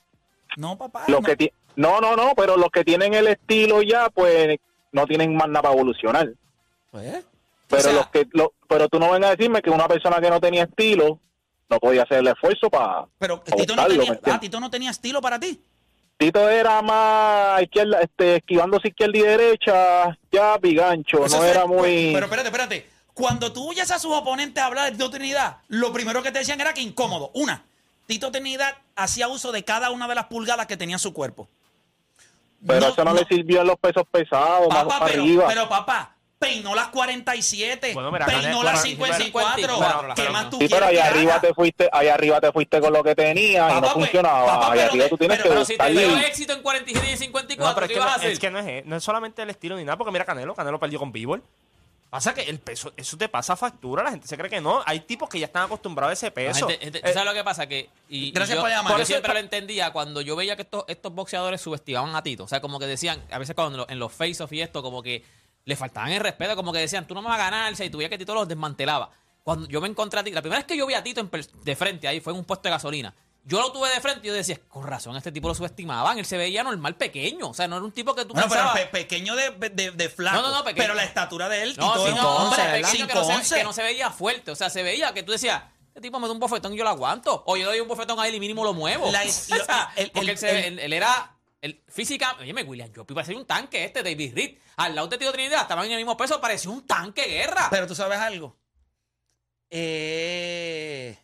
No, 0.57 0.77
papá. 0.79 1.05
los 1.09 1.21
no. 1.21 1.27
que 1.27 1.37
ti- 1.37 1.53
no, 1.77 2.01
no, 2.01 2.17
no, 2.17 2.33
pero 2.35 2.57
los 2.57 2.71
que 2.71 2.85
tienen 2.85 3.15
el 3.15 3.27
estilo 3.29 3.83
ya, 3.83 4.09
pues 4.11 4.59
no 4.93 5.07
tienen 5.07 5.37
más 5.37 5.49
nada 5.49 5.63
para 5.63 5.75
evolucionar. 5.75 6.33
Pues, 6.91 7.25
Pero 7.69 7.81
o 7.81 7.85
sea, 7.85 7.93
los 7.93 8.07
que, 8.09 8.27
lo- 8.33 8.53
pero 8.69 8.89
tú 8.89 8.99
no 8.99 9.13
vengas 9.13 9.29
a 9.31 9.37
decirme 9.37 9.63
que 9.63 9.71
una 9.71 9.87
persona 9.87 10.21
que 10.21 10.31
no 10.31 10.41
tenía 10.41 10.65
estilo 10.65 11.21
no 11.69 11.79
podía 11.79 12.03
hacer 12.03 12.19
el 12.19 12.27
esfuerzo 12.29 12.69
para. 12.71 13.07
pero 13.19 13.45
para 13.45 13.57
Tito 13.57 13.77
no, 13.77 13.87
tenía, 13.87 14.21
ah, 14.25 14.41
Tito 14.41 14.59
no 14.59 14.71
tenía 14.71 14.91
estilo 14.91 15.21
para 15.21 15.39
ti. 15.39 15.61
Tito 16.17 16.49
era 16.51 16.83
más 16.83 17.63
izquierda, 17.63 18.01
este, 18.01 18.37
esquivándose 18.37 18.89
izquierda 18.89 19.17
y 19.19 19.23
derecha, 19.23 20.19
ya 20.33 20.59
pigancho, 20.59 21.25
Eso 21.25 21.39
no 21.39 21.45
era 21.45 21.67
muy. 21.67 22.11
Pero 22.13 22.27
espérate, 22.27 22.49
espérate. 22.49 22.90
Cuando 23.21 23.53
tú 23.53 23.69
oyes 23.69 23.91
a 23.91 23.99
sus 23.99 24.13
oponentes 24.13 24.63
hablar 24.65 24.87
de 24.87 24.93
Tito 24.93 25.11
Trinidad, 25.11 25.59
lo 25.69 25.93
primero 25.93 26.23
que 26.23 26.33
te 26.33 26.39
decían 26.39 26.59
era 26.61 26.73
que 26.73 26.81
incómodo. 26.81 27.31
Una, 27.35 27.63
Tito 28.07 28.31
Trinidad 28.33 28.75
hacía 28.97 29.29
uso 29.29 29.53
de 29.53 29.63
cada 29.63 29.91
una 29.91 30.09
de 30.09 30.15
las 30.15 30.25
pulgadas 30.25 30.67
que 30.67 30.77
tenía 30.79 30.97
su 30.99 31.13
cuerpo. 31.13 31.47
pero 32.67 32.89
eso 32.89 33.05
no, 33.05 33.13
le 33.13 33.25
sirvió 33.27 33.61
en 33.61 33.67
los 33.67 33.79
pesos 33.79 34.05
pesados, 34.11 34.69
más 34.69 34.85
Papá, 34.85 34.99
para 35.01 35.11
pero, 35.13 35.23
arriba. 35.23 35.45
pero 35.49 35.69
papá, 35.69 36.15
peinó 36.39 36.75
las 36.75 36.89
47, 36.89 37.93
Bueno, 37.93 38.11
mira, 38.11 38.25
peinó 38.25 38.63
las 38.63 38.81
bueno, 38.81 39.15
54. 39.17 39.55
54, 39.77 40.09
¿Qué 40.15 40.23
pero 40.23 40.33
más 40.33 40.51
tú 40.51 40.59
sí, 40.59 40.67
pero 40.69 40.87
quieres 40.87 40.89
allá 41.01 41.11
arriba 41.11 41.33
haga? 41.35 41.41
te 41.43 41.55
fuiste, 41.55 41.89
allá 41.93 42.15
arriba 42.15 42.41
te 42.41 42.53
fuiste 42.53 42.81
con 42.81 42.93
lo 42.95 43.05
que 43.05 43.15
tenía 43.15 43.71
y 43.71 43.75
no 43.75 43.81
pues, 43.83 43.93
funcionaba. 43.93 44.47
papá, 44.47 44.67
allá 44.73 44.75
pero 44.75 44.89
arriba 44.93 45.09
tú 45.11 45.19
tienes 45.19 45.37
pero- 45.39 45.49
que 45.51 45.55
Pero 45.55 45.65
si 45.67 45.77
te 45.77 45.91
dio 45.91 46.17
éxito 46.19 46.53
en 46.55 46.63
47 46.63 47.07
y 47.07 47.13
en 47.13 47.19
54, 47.19 47.69
No, 47.69 47.75
pero 47.75 47.85
es 47.85 47.89
¿qué 47.89 47.95
que, 47.95 48.01
ibas 48.01 48.09
a 48.09 48.13
no, 48.13 48.17
hacer? 48.19 48.31
es 48.33 48.39
que 48.39 48.51
no 48.51 48.59
es, 48.59 48.87
no 48.87 48.97
es 48.97 49.05
solamente 49.05 49.43
el 49.43 49.51
estilo 49.51 49.77
ni 49.77 49.85
nada, 49.85 49.99
porque 49.99 50.11
mira 50.13 50.25
Canelo, 50.25 50.55
Canelo 50.55 50.81
perdió 50.81 50.99
con 50.99 51.13
Bivol. 51.13 51.43
Pasa 52.11 52.35
que 52.35 52.43
el 52.43 52.59
peso, 52.59 52.93
eso 52.97 53.17
te 53.17 53.29
pasa 53.29 53.55
factura, 53.55 54.03
la 54.03 54.11
gente 54.11 54.27
se 54.27 54.37
cree 54.37 54.51
que 54.51 54.61
no. 54.61 54.83
Hay 54.85 55.01
tipos 55.01 55.29
que 55.29 55.39
ya 55.39 55.47
están 55.47 55.63
acostumbrados 55.63 56.11
a 56.11 56.13
ese 56.15 56.31
peso. 56.33 56.67
gente- 56.67 56.85
gente- 56.85 56.99
Eh, 57.09 57.13
¿Sabes 57.13 57.25
lo 57.29 57.33
que 57.35 57.45
pasa? 57.45 57.69
Que, 57.69 57.89
y, 58.09 58.27
y 58.27 58.31
Gracias 58.33 58.57
yo, 58.57 58.63
por 58.63 58.69
llamar. 58.71 58.91
yo 58.91 58.95
Por 58.95 59.01
eso- 59.03 59.07
siempre 59.13 59.33
lo 59.33 59.39
entendía 59.39 59.93
cuando 59.93 60.21
yo 60.21 60.35
veía 60.35 60.57
que 60.57 60.63
estos, 60.63 60.85
estos 60.89 61.15
boxeadores 61.15 61.61
subestimaban 61.61 62.15
a 62.17 62.23
Tito. 62.25 62.43
O 62.45 62.49
sea, 62.49 62.61
como 62.61 62.81
que 62.81 62.87
decían, 62.89 63.23
a 63.31 63.39
veces 63.39 63.55
cuando 63.55 63.87
en 63.89 63.99
los 64.01 64.13
face-off 64.13 64.53
y 64.53 64.61
esto, 64.61 64.83
como 64.83 65.03
que 65.05 65.25
le 65.65 65.77
faltaban 65.77 66.11
el 66.11 66.21
respeto, 66.21 66.57
como 66.57 66.73
que 66.73 66.81
decían, 66.81 67.07
tú 67.07 67.15
no 67.15 67.23
me 67.23 67.29
vas 67.29 67.39
a 67.39 67.45
ganar, 67.45 67.73
y 67.81 67.91
tuviera 67.91 68.09
que 68.11 68.19
Tito 68.19 68.35
los 68.35 68.49
desmantelaba. 68.49 69.11
Cuando 69.45 69.69
yo 69.69 69.81
me 69.81 69.87
encontré 69.87 70.19
a 70.19 70.25
Tito, 70.25 70.35
la 70.35 70.43
primera 70.43 70.59
vez 70.59 70.67
que 70.67 70.77
yo 70.77 70.87
vi 70.87 70.95
a 70.95 71.03
Tito 71.05 71.21
en 71.21 71.31
de 71.63 71.77
frente 71.77 72.09
ahí 72.09 72.19
fue 72.21 72.33
en 72.33 72.41
un 72.41 72.45
puesto 72.45 72.65
de 72.65 72.71
gasolina. 72.71 73.15
Yo 73.45 73.61
lo 73.61 73.73
tuve 73.73 73.89
de 73.89 74.01
frente 74.01 74.21
y 74.23 74.29
yo 74.29 74.35
decía, 74.35 74.61
con 74.69 74.87
razón, 74.87 75.17
este 75.17 75.33
tipo 75.33 75.49
lo 75.49 75.55
subestimaban. 75.55 76.19
Él 76.19 76.27
se 76.27 76.37
veía 76.37 76.63
normal, 76.63 76.95
pequeño. 76.97 77.49
O 77.49 77.55
sea, 77.55 77.67
no 77.69 77.77
era 77.77 77.85
un 77.85 77.93
tipo 77.93 78.15
que 78.15 78.25
tú 78.25 78.35
Bueno, 78.35 78.49
pero 78.49 78.61
pensabas... 78.63 78.81
pe- 78.83 78.87
pequeño 78.87 79.35
de, 79.35 79.51
de, 79.71 79.91
de 79.93 80.09
flaco. 80.11 80.37
No, 80.37 80.43
no, 80.49 80.55
no, 80.59 80.65
pequeño. 80.65 80.83
Pero 80.85 80.95
la 80.95 81.05
estatura 81.05 81.49
de 81.49 81.63
él, 81.63 81.75
No, 81.79 82.07
sí, 82.07 82.13
no, 82.15 82.37
hombre 82.37 82.63
pequeño 82.83 83.07
que 83.09 83.15
no, 83.15 83.25
se, 83.25 83.33
5'11". 83.33 83.55
que 83.57 83.65
no 83.65 83.73
se 83.73 83.83
veía 83.83 84.11
fuerte. 84.11 84.51
O 84.51 84.55
sea, 84.57 84.69
se 84.71 84.83
veía 84.83 85.13
que 85.15 85.23
tú 85.23 85.33
decías, 85.33 85.63
este 85.89 86.03
tipo 86.03 86.21
me 86.21 86.27
da 86.29 86.33
un 86.35 86.39
bofetón 86.39 86.75
y 86.75 86.77
yo 86.77 86.85
lo 86.85 86.91
aguanto. 86.91 87.43
O 87.47 87.57
yo 87.57 87.65
le 87.65 87.71
doy 87.71 87.81
un 87.81 87.89
bofetón 87.89 88.21
a 88.21 88.29
él 88.29 88.35
y 88.35 88.41
mínimo 88.41 88.63
lo 88.63 88.75
muevo. 88.75 89.11
La- 89.11 89.23
O 89.25 89.29
sea, 89.65 89.91
el- 89.97 90.11
porque 90.11 90.21
el- 90.27 90.31
él, 90.31 90.39
se- 90.39 90.67
el- 90.69 90.79
él- 90.79 90.93
era... 90.93 91.37
El 91.63 91.83
física, 91.89 92.37
oye, 92.41 92.53
William 92.63 92.91
Jopi 92.95 93.13
parecía 93.13 93.37
un 93.37 93.45
tanque 93.45 93.85
este, 93.85 94.03
David 94.03 94.35
Reed. 94.35 94.57
Al 94.77 94.95
lado 94.95 95.09
de 95.09 95.19
Tito 95.19 95.31
Trinidad, 95.33 95.61
estaban 95.63 95.85
en 95.85 95.91
el 95.93 95.99
mismo 95.99 96.17
peso, 96.17 96.41
parecía 96.41 96.71
un 96.71 96.87
tanque 96.87 97.23
guerra. 97.27 97.69
Pero 97.71 97.87
tú 97.87 97.95
sabes 97.95 98.19
algo. 98.19 98.57
Eh, 99.69 101.19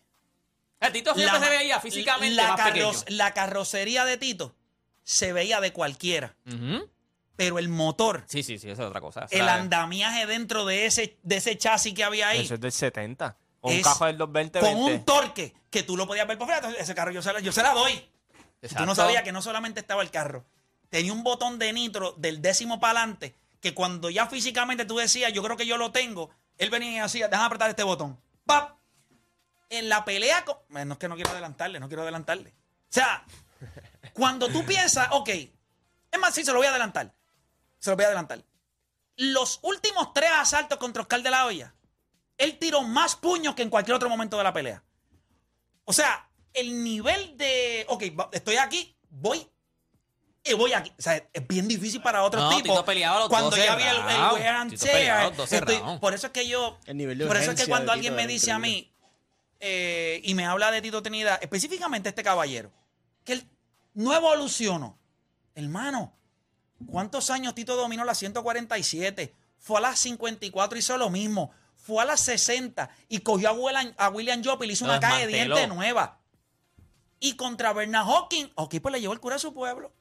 el 0.87 0.93
Tito 0.93 1.13
siempre 1.13 1.39
se 1.39 1.49
veía 1.49 1.79
físicamente 1.79 2.35
la, 2.35 2.57
más 2.57 3.05
la 3.07 3.33
carrocería 3.33 4.05
de 4.05 4.17
Tito 4.17 4.55
se 5.03 5.31
veía 5.33 5.61
de 5.61 5.71
cualquiera. 5.71 6.35
Pero 7.35 7.59
el 7.59 7.69
motor, 7.69 8.23
Sí, 8.27 8.41
sí, 8.41 8.57
sí, 8.57 8.69
eso 8.69 8.81
es 8.81 8.87
otra 8.89 8.99
cosa. 8.99 9.21
O 9.21 9.23
el 9.29 9.29
sea, 9.29 9.53
andamiaje 9.53 10.25
dentro 10.25 10.65
de 10.65 10.87
ese, 10.87 11.19
de 11.21 11.37
ese 11.37 11.55
chasis 11.55 11.93
que 11.93 12.03
había 12.03 12.29
ahí, 12.29 12.41
Eso 12.41 12.55
es 12.55 12.59
del 12.59 12.71
70. 12.71 13.37
Con 13.61 13.75
un 13.75 13.81
cajo 13.81 14.05
del 14.05 14.17
220 14.17 14.59
con 14.59 14.75
un 14.75 15.05
torque 15.05 15.53
que 15.69 15.83
tú 15.83 15.95
lo 15.95 16.07
podías 16.07 16.27
ver 16.27 16.37
por 16.37 16.47
fuera. 16.47 16.71
Ese 16.79 16.95
carro 16.95 17.11
yo 17.11 17.21
se 17.21 17.31
la, 17.31 17.39
yo 17.39 17.51
se 17.51 17.61
la 17.61 17.73
doy. 17.73 18.09
Tú 18.75 18.85
no 18.85 18.95
sabías 18.95 19.21
que 19.23 19.31
no 19.31 19.41
solamente 19.41 19.79
estaba 19.79 20.01
el 20.01 20.09
carro, 20.09 20.45
tenía 20.89 21.13
un 21.13 21.23
botón 21.23 21.59
de 21.59 21.71
nitro 21.73 22.13
del 22.17 22.41
décimo 22.41 22.79
para 22.79 23.01
adelante 23.01 23.35
que 23.59 23.73
cuando 23.73 24.09
ya 24.09 24.27
físicamente 24.27 24.85
tú 24.85 24.97
decías, 24.97 25.31
yo 25.33 25.43
creo 25.43 25.57
que 25.57 25.65
yo 25.65 25.77
lo 25.77 25.91
tengo, 25.91 26.29
él 26.57 26.69
venía 26.69 26.91
y 26.91 26.97
hacía, 26.99 27.27
déjame 27.27 27.47
apretar 27.47 27.69
este 27.69 27.83
botón. 27.83 28.19
¡Pap! 28.45 28.76
En 29.69 29.89
la 29.89 30.05
pelea 30.05 30.45
con... 30.45 30.57
Bueno, 30.69 30.93
es 30.93 30.99
que 30.99 31.07
no 31.07 31.15
quiero 31.15 31.31
adelantarle, 31.31 31.79
no 31.79 31.87
quiero 31.87 32.03
adelantarle. 32.03 32.49
O 32.51 32.53
sea, 32.93 33.25
cuando 34.13 34.47
tú 34.49 34.65
piensas, 34.65 35.09
ok, 35.11 35.29
es 35.29 36.19
más, 36.19 36.33
sí, 36.33 36.43
se 36.45 36.51
lo 36.51 36.57
voy 36.57 36.67
a 36.67 36.69
adelantar. 36.69 37.13
Se 37.79 37.89
lo 37.89 37.95
voy 37.95 38.05
a 38.05 38.07
adelantar. 38.07 38.43
Los 39.17 39.59
últimos 39.63 40.13
tres 40.13 40.29
asaltos 40.33 40.77
contra 40.77 41.01
Oscar 41.01 41.21
de 41.21 41.29
la 41.31 41.45
Hoya, 41.45 41.73
él 42.37 42.57
tiró 42.59 42.83
más 42.83 43.15
puños 43.15 43.55
que 43.55 43.63
en 43.63 43.69
cualquier 43.69 43.95
otro 43.95 44.09
momento 44.09 44.37
de 44.37 44.43
la 44.43 44.53
pelea. 44.53 44.83
O 45.85 45.93
sea, 45.93 46.29
el 46.53 46.83
nivel 46.83 47.35
de. 47.37 47.85
Ok, 47.89 48.03
estoy 48.31 48.57
aquí, 48.57 48.95
voy. 49.09 49.47
Y 50.43 50.53
voy 50.53 50.71
aquí. 50.73 50.93
O 50.97 51.01
sea, 51.01 51.15
es 51.33 51.47
bien 51.47 51.67
difícil 51.67 52.01
para 52.01 52.23
otros 52.23 52.41
No, 52.43 52.49
tipos. 52.61 52.83
Cuando 53.27 53.49
12 53.49 53.65
ya 53.65 53.75
vi 53.75 53.83
el, 53.83 53.97
el 53.97 54.03
wear 54.33 54.55
and 54.55 54.79
tear, 54.79 55.25
los 55.29 55.37
12 55.37 55.57
estoy- 55.57 55.77
rounds. 55.79 55.99
Por 55.99 56.13
eso 56.13 56.27
es 56.27 56.33
que 56.33 56.47
yo. 56.47 56.77
El 56.85 56.97
nivel 56.97 57.17
de 57.17 57.25
por 57.27 57.37
eso 57.37 57.51
es 57.51 57.61
que 57.61 57.67
cuando 57.67 57.91
alguien 57.91 58.15
me 58.15 58.27
dice 58.27 58.51
a 58.51 58.59
mí 58.59 58.93
eh, 59.59 60.21
y 60.23 60.33
me 60.33 60.45
habla 60.45 60.71
de 60.71 60.81
Tito 60.81 61.01
Trinidad, 61.01 61.39
específicamente 61.41 62.09
este 62.09 62.23
caballero, 62.23 62.71
que 63.23 63.33
él 63.33 63.49
no 63.93 64.13
evolucionó. 64.13 64.97
Hermano, 65.55 66.13
¿cuántos 66.85 67.29
años 67.29 67.55
Tito 67.55 67.75
dominó 67.75 68.05
la 68.05 68.15
147? 68.15 69.33
Fue 69.57 69.79
a 69.79 69.81
las 69.81 69.99
54 69.99 70.77
y 70.77 70.79
hizo 70.79 70.97
lo 70.97 71.09
mismo. 71.09 71.51
Fue 71.75 72.03
a 72.03 72.05
las 72.05 72.19
60 72.21 72.89
y 73.09 73.19
cogió 73.19 73.49
a 73.49 73.53
William, 73.53 73.93
a 73.97 74.09
William 74.09 74.43
Jopp 74.43 74.63
y 74.63 74.67
le 74.67 74.73
hizo 74.73 74.85
una 74.85 74.99
caja 74.99 75.19
de 75.19 75.27
dientes 75.27 75.67
nueva. 75.67 76.19
Y 77.19 77.35
contra 77.35 77.73
Bernard 77.73 78.05
Hawking, 78.05 78.51
ok, 78.55 78.75
pues 78.81 78.91
le 78.93 79.01
llevó 79.01 79.13
el 79.13 79.19
cura 79.19 79.37
a 79.37 79.39
su 79.39 79.53
pueblo. 79.53 79.91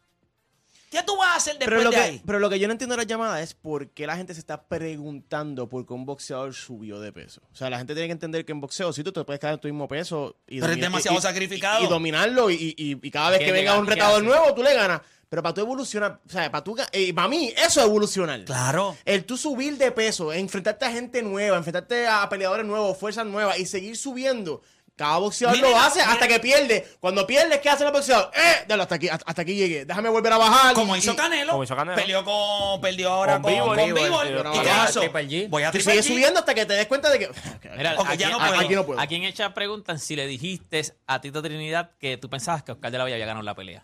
¿Qué 0.91 1.03
tú 1.03 1.17
vas 1.17 1.29
a 1.35 1.37
hacer 1.37 1.59
después 1.59 1.69
Pero 1.79 1.83
lo, 1.85 1.91
de 1.91 1.97
que, 1.97 2.03
ahí? 2.03 2.23
pero 2.25 2.39
lo 2.39 2.49
que 2.49 2.59
yo 2.59 2.69
no 2.69 2.73
entiendo 2.73 2.95
de 2.97 3.03
la 3.03 3.07
llamada 3.09 3.43
es 3.43 3.55
por 3.55 3.89
qué 3.91 4.07
la 4.07 4.17
gente 4.17 4.35
se 4.35 4.41
está 4.41 4.63
preguntando 4.69 5.69
por 5.69 5.87
qué 5.87 5.93
un 5.95 6.07
boxeador 6.07 6.55
subió 6.55 7.01
de 7.01 7.13
peso. 7.13 7.43
O 7.53 7.57
sea, 7.57 7.71
la 7.71 7.79
gente 7.79 7.95
tiene 7.95 8.09
que 8.09 8.13
entender 8.13 8.45
que 8.45 8.53
en 8.53 8.61
boxeo, 8.61 8.93
si 8.93 9.03
tú 9.05 9.13
te 9.13 9.25
puedes 9.25 9.41
quedar 9.41 9.55
en 9.55 9.61
tu 9.61 9.69
mismo 9.69 9.89
peso 9.89 10.37
y, 10.47 10.61
Pero 10.61 10.73
es 10.73 10.81
demasiado 10.81 11.17
y- 11.17 11.19
y- 11.19 11.23
sacrificado. 11.23 11.85
y 11.85 11.89
dominarlo 11.89 12.51
y, 12.51 12.75
y- 12.77 12.99
y 13.03 13.11
cada 13.11 13.31
vez 13.31 13.41
¿Qué 13.41 13.47
que 13.47 13.53
venga 13.53 13.79
un 13.79 13.87
retador 13.87 14.17
hace? 14.19 14.27
nuevo, 14.27 14.55
tú 14.55 14.63
le 14.63 14.75
ganas. 14.75 15.01
Pero 15.29 15.43
para 15.43 15.55
tú 15.55 15.61
evolucionar, 15.61 16.21
o 16.25 16.31
sea, 16.31 16.51
para 16.53 16.63
tú, 16.63 16.77
eh, 16.93 17.13
para 17.13 17.27
mí, 17.27 17.53
eso 17.57 17.81
es 17.81 17.87
evolucionar. 17.87 18.45
Claro. 18.45 18.97
El 19.05 19.25
tú 19.25 19.37
subir 19.37 19.77
de 19.77 19.91
peso, 19.91 20.33
enfrentarte 20.33 20.85
a 20.85 20.93
gente 20.93 21.21
nueva, 21.21 21.57
enfrentarte 21.57 22.07
a 22.07 22.29
peleadores 22.29 22.65
nuevos, 22.65 22.97
fuerzas 22.97 23.27
nuevas 23.27 23.59
y 23.59 23.67
seguir 23.67 23.97
subiendo. 23.97 24.63
Cada 24.97 25.19
boxeador 25.19 25.55
Mira, 25.55 25.69
lo 25.69 25.77
hace 25.79 25.99
mira. 26.01 26.13
hasta 26.13 26.27
que 26.27 26.41
pierde. 26.41 26.97
Cuando 27.01 27.27
pierdes, 27.27 27.61
¿qué 27.61 27.69
hace 27.69 27.85
el 27.85 27.93
boxeador? 27.93 28.31
¡Eh! 28.35 28.65
Dale, 28.67 28.83
hasta 28.83 28.95
aquí, 28.95 29.09
hasta 29.11 29.43
aquí 29.43 29.55
llegué. 29.55 29.85
Déjame 29.85 30.09
volver 30.09 30.33
a 30.33 30.39
bajar. 30.39 30.75
Como 30.75 30.97
y- 30.97 31.01
hizo 31.01 31.15
Canelo. 31.15 31.53
Como 31.53 31.65
hizo 31.65 31.77
Canelo. 31.77 31.97
Peleó 32.01 32.25
con. 32.25 32.81
Perdió 32.81 33.11
ahora 33.13 33.35
Con 33.35 33.43
con, 33.43 33.53
Bivol. 33.53 33.77
con. 34.11 34.55
¿Y 34.55 34.61
qué 34.61 35.13
G. 35.13 35.49
Voy 35.51 35.63
a 35.65 35.73
subiendo 36.03 36.41
hasta 36.41 36.55
que 36.55 36.65
te 36.65 36.73
des 36.73 36.87
cuenta 36.87 37.11
de 37.11 37.19
que. 37.19 37.31
Mira, 37.77 37.91
aquí, 38.07 38.17
ya 38.17 38.31
no 38.31 38.37
aquí- 38.41 38.49
puedo. 38.49 38.61
Aquí 38.65 38.75
no 38.75 38.87
puedo. 38.87 39.01
aquí 39.01 39.15
en 39.17 39.25
el 39.25 39.35
chat 39.35 39.53
preguntan 39.53 39.99
si 39.99 40.17
le 40.17 40.27
dijiste 40.27 40.83
a 41.07 41.21
Tito 41.21 41.43
Trinidad 41.43 41.91
que 41.99 42.17
tú 42.17 42.31
pensabas 42.31 42.63
que 42.63 42.73
Oscar 42.73 42.91
de 42.91 42.97
la 42.97 43.05
Hoya 43.05 43.17
había 43.17 43.27
ganado 43.27 43.45
la 43.45 43.55
pelea. 43.55 43.83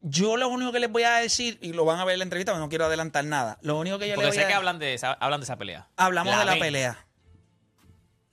Yo 0.00 0.36
lo 0.36 0.48
único 0.48 0.72
que 0.72 0.80
les 0.80 0.90
voy 0.90 1.04
a 1.04 1.12
decir, 1.18 1.58
y 1.62 1.72
lo 1.74 1.84
van 1.84 2.00
a 2.00 2.04
ver 2.04 2.14
en 2.14 2.18
la 2.18 2.24
entrevista, 2.24 2.50
pero 2.50 2.58
no 2.60 2.68
quiero 2.68 2.86
adelantar 2.86 3.24
nada. 3.24 3.58
Lo 3.62 3.78
único 3.78 4.00
que 4.00 4.08
yo 4.08 4.16
Porque 4.16 4.26
les 4.30 4.34
voy 4.34 4.40
sé 4.40 4.44
a 4.46 4.48
que 4.48 4.54
hablan 4.54 4.80
de 4.80 4.94
esa, 4.94 5.12
hablan 5.12 5.38
de 5.40 5.44
esa 5.44 5.56
pelea. 5.56 5.86
Hablamos 5.96 6.36
de 6.36 6.44
la 6.44 6.56
pelea. 6.58 7.06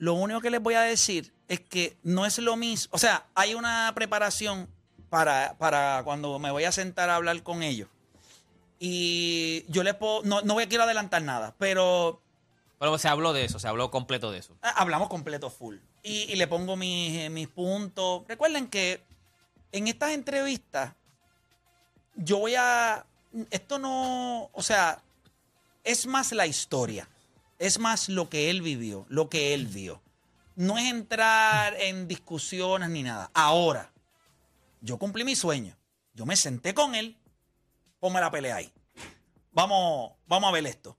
Lo 0.00 0.14
único 0.14 0.40
que 0.40 0.48
les 0.48 0.62
voy 0.62 0.72
a 0.74 0.80
decir 0.80 1.30
es 1.46 1.60
que 1.60 1.94
no 2.02 2.24
es 2.24 2.38
lo 2.38 2.56
mismo. 2.56 2.88
O 2.92 2.98
sea, 2.98 3.26
hay 3.34 3.52
una 3.54 3.92
preparación 3.94 4.66
para, 5.10 5.54
para 5.58 6.00
cuando 6.04 6.38
me 6.38 6.50
voy 6.50 6.64
a 6.64 6.72
sentar 6.72 7.10
a 7.10 7.16
hablar 7.16 7.42
con 7.42 7.62
ellos. 7.62 7.86
Y 8.78 9.66
yo 9.68 9.82
les 9.82 9.94
puedo. 9.94 10.22
No, 10.22 10.40
no 10.40 10.54
voy 10.54 10.64
a 10.64 10.68
quiero 10.70 10.84
adelantar 10.84 11.20
nada, 11.20 11.54
pero 11.58 12.22
Pero 12.78 12.96
se 12.96 13.08
habló 13.08 13.34
de 13.34 13.44
eso, 13.44 13.58
se 13.58 13.68
habló 13.68 13.90
completo 13.90 14.30
de 14.32 14.38
eso. 14.38 14.56
ah, 14.62 14.72
hablamos 14.78 15.10
completo 15.10 15.50
full. 15.50 15.76
Y, 16.02 16.32
y 16.32 16.36
le 16.36 16.46
pongo 16.46 16.76
mis, 16.76 17.18
eh, 17.18 17.28
mis 17.28 17.48
puntos. 17.48 18.22
Recuerden 18.26 18.68
que 18.68 19.02
en 19.70 19.86
estas 19.86 20.12
entrevistas, 20.12 20.94
yo 22.14 22.38
voy 22.38 22.54
a. 22.54 23.04
Esto 23.50 23.78
no. 23.78 24.48
O 24.54 24.62
sea, 24.62 25.02
es 25.84 26.06
más 26.06 26.32
la 26.32 26.46
historia. 26.46 27.06
Es 27.60 27.78
más 27.78 28.08
lo 28.08 28.30
que 28.30 28.48
él 28.48 28.62
vivió, 28.62 29.04
lo 29.10 29.28
que 29.28 29.52
él 29.52 29.66
vio. 29.66 30.00
No 30.56 30.78
es 30.78 30.90
entrar 30.90 31.76
en 31.78 32.08
discusiones 32.08 32.88
ni 32.88 33.02
nada. 33.02 33.30
Ahora, 33.34 33.92
yo 34.80 34.98
cumplí 34.98 35.24
mi 35.24 35.36
sueño. 35.36 35.76
Yo 36.14 36.24
me 36.24 36.36
senté 36.36 36.72
con 36.72 36.94
él. 36.94 37.18
Ponme 37.98 38.18
la 38.18 38.30
pelea 38.30 38.56
ahí. 38.56 38.72
Vamos, 39.52 40.12
vamos 40.26 40.48
a 40.48 40.52
ver 40.52 40.66
esto. 40.66 40.96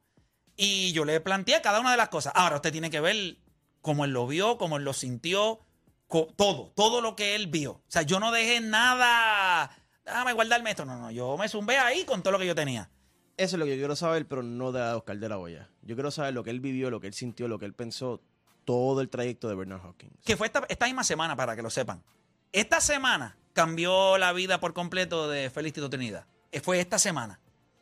Y 0.55 0.91
yo 0.91 1.03
le 1.03 1.19
planteé 1.19 1.59
cada 1.63 1.79
una 1.79 1.89
de 1.89 1.97
las 1.97 2.09
cosas. 2.09 2.31
Ahora, 2.35 2.57
usted 2.57 2.71
tiene 2.71 2.91
que 2.91 2.99
ver 2.99 3.37
cómo 3.81 4.05
él 4.05 4.11
lo 4.11 4.27
vio, 4.27 4.59
cómo 4.59 4.77
él 4.77 4.83
lo 4.83 4.93
sintió, 4.93 5.61
todo, 6.35 6.71
todo 6.75 7.01
lo 7.01 7.15
que 7.15 7.33
él 7.33 7.47
vio. 7.47 7.71
O 7.71 7.83
sea, 7.87 8.03
yo 8.03 8.19
no 8.19 8.31
dejé 8.31 8.61
nada. 8.61 9.75
Déjame 10.05 10.33
guardarme 10.33 10.69
esto. 10.69 10.85
No, 10.85 10.95
no, 10.95 11.09
yo 11.09 11.37
me 11.37 11.49
zumbé 11.49 11.79
ahí 11.79 12.05
con 12.05 12.21
todo 12.21 12.33
lo 12.33 12.39
que 12.39 12.45
yo 12.45 12.53
tenía. 12.53 12.91
Eso 13.35 13.55
es 13.55 13.59
lo 13.59 13.65
que 13.65 13.71
yo 13.71 13.77
quiero 13.77 13.95
saber, 13.95 14.27
pero 14.27 14.43
no 14.43 14.71
de 14.71 14.79
Oscar 14.93 15.17
de 15.17 15.27
la 15.27 15.39
Hoya. 15.39 15.70
Yo 15.83 15.95
quiero 15.95 16.11
saber 16.11 16.33
lo 16.33 16.43
que 16.43 16.49
él 16.51 16.59
vivió, 16.59 16.89
lo 16.89 16.99
que 16.99 17.07
él 17.07 17.13
sintió, 17.13 17.47
lo 17.47 17.57
que 17.59 17.65
él 17.65 17.73
pensó, 17.73 18.21
todo 18.65 19.01
el 19.01 19.09
trayecto 19.09 19.47
de 19.49 19.55
Bernard 19.55 19.83
Hopkins. 19.85 20.13
que 20.23 20.37
fue 20.37 20.47
esta, 20.47 20.63
esta 20.69 20.85
misma 20.85 21.03
semana, 21.03 21.35
para 21.35 21.55
que 21.55 21.61
lo 21.61 21.69
sepan. 21.69 22.01
Esta 22.51 22.79
semana 22.81 23.35
cambió 23.53 24.17
la 24.17 24.31
vida 24.33 24.59
por 24.59 24.73
completo 24.73 25.27
de 25.29 25.49
Félix 25.49 25.75
Tito 25.75 25.89
Trinidad. 25.89 26.25
Eh, 26.51 26.59
Fue 26.59 26.79
esta 26.79 26.99
semana. 26.99 27.39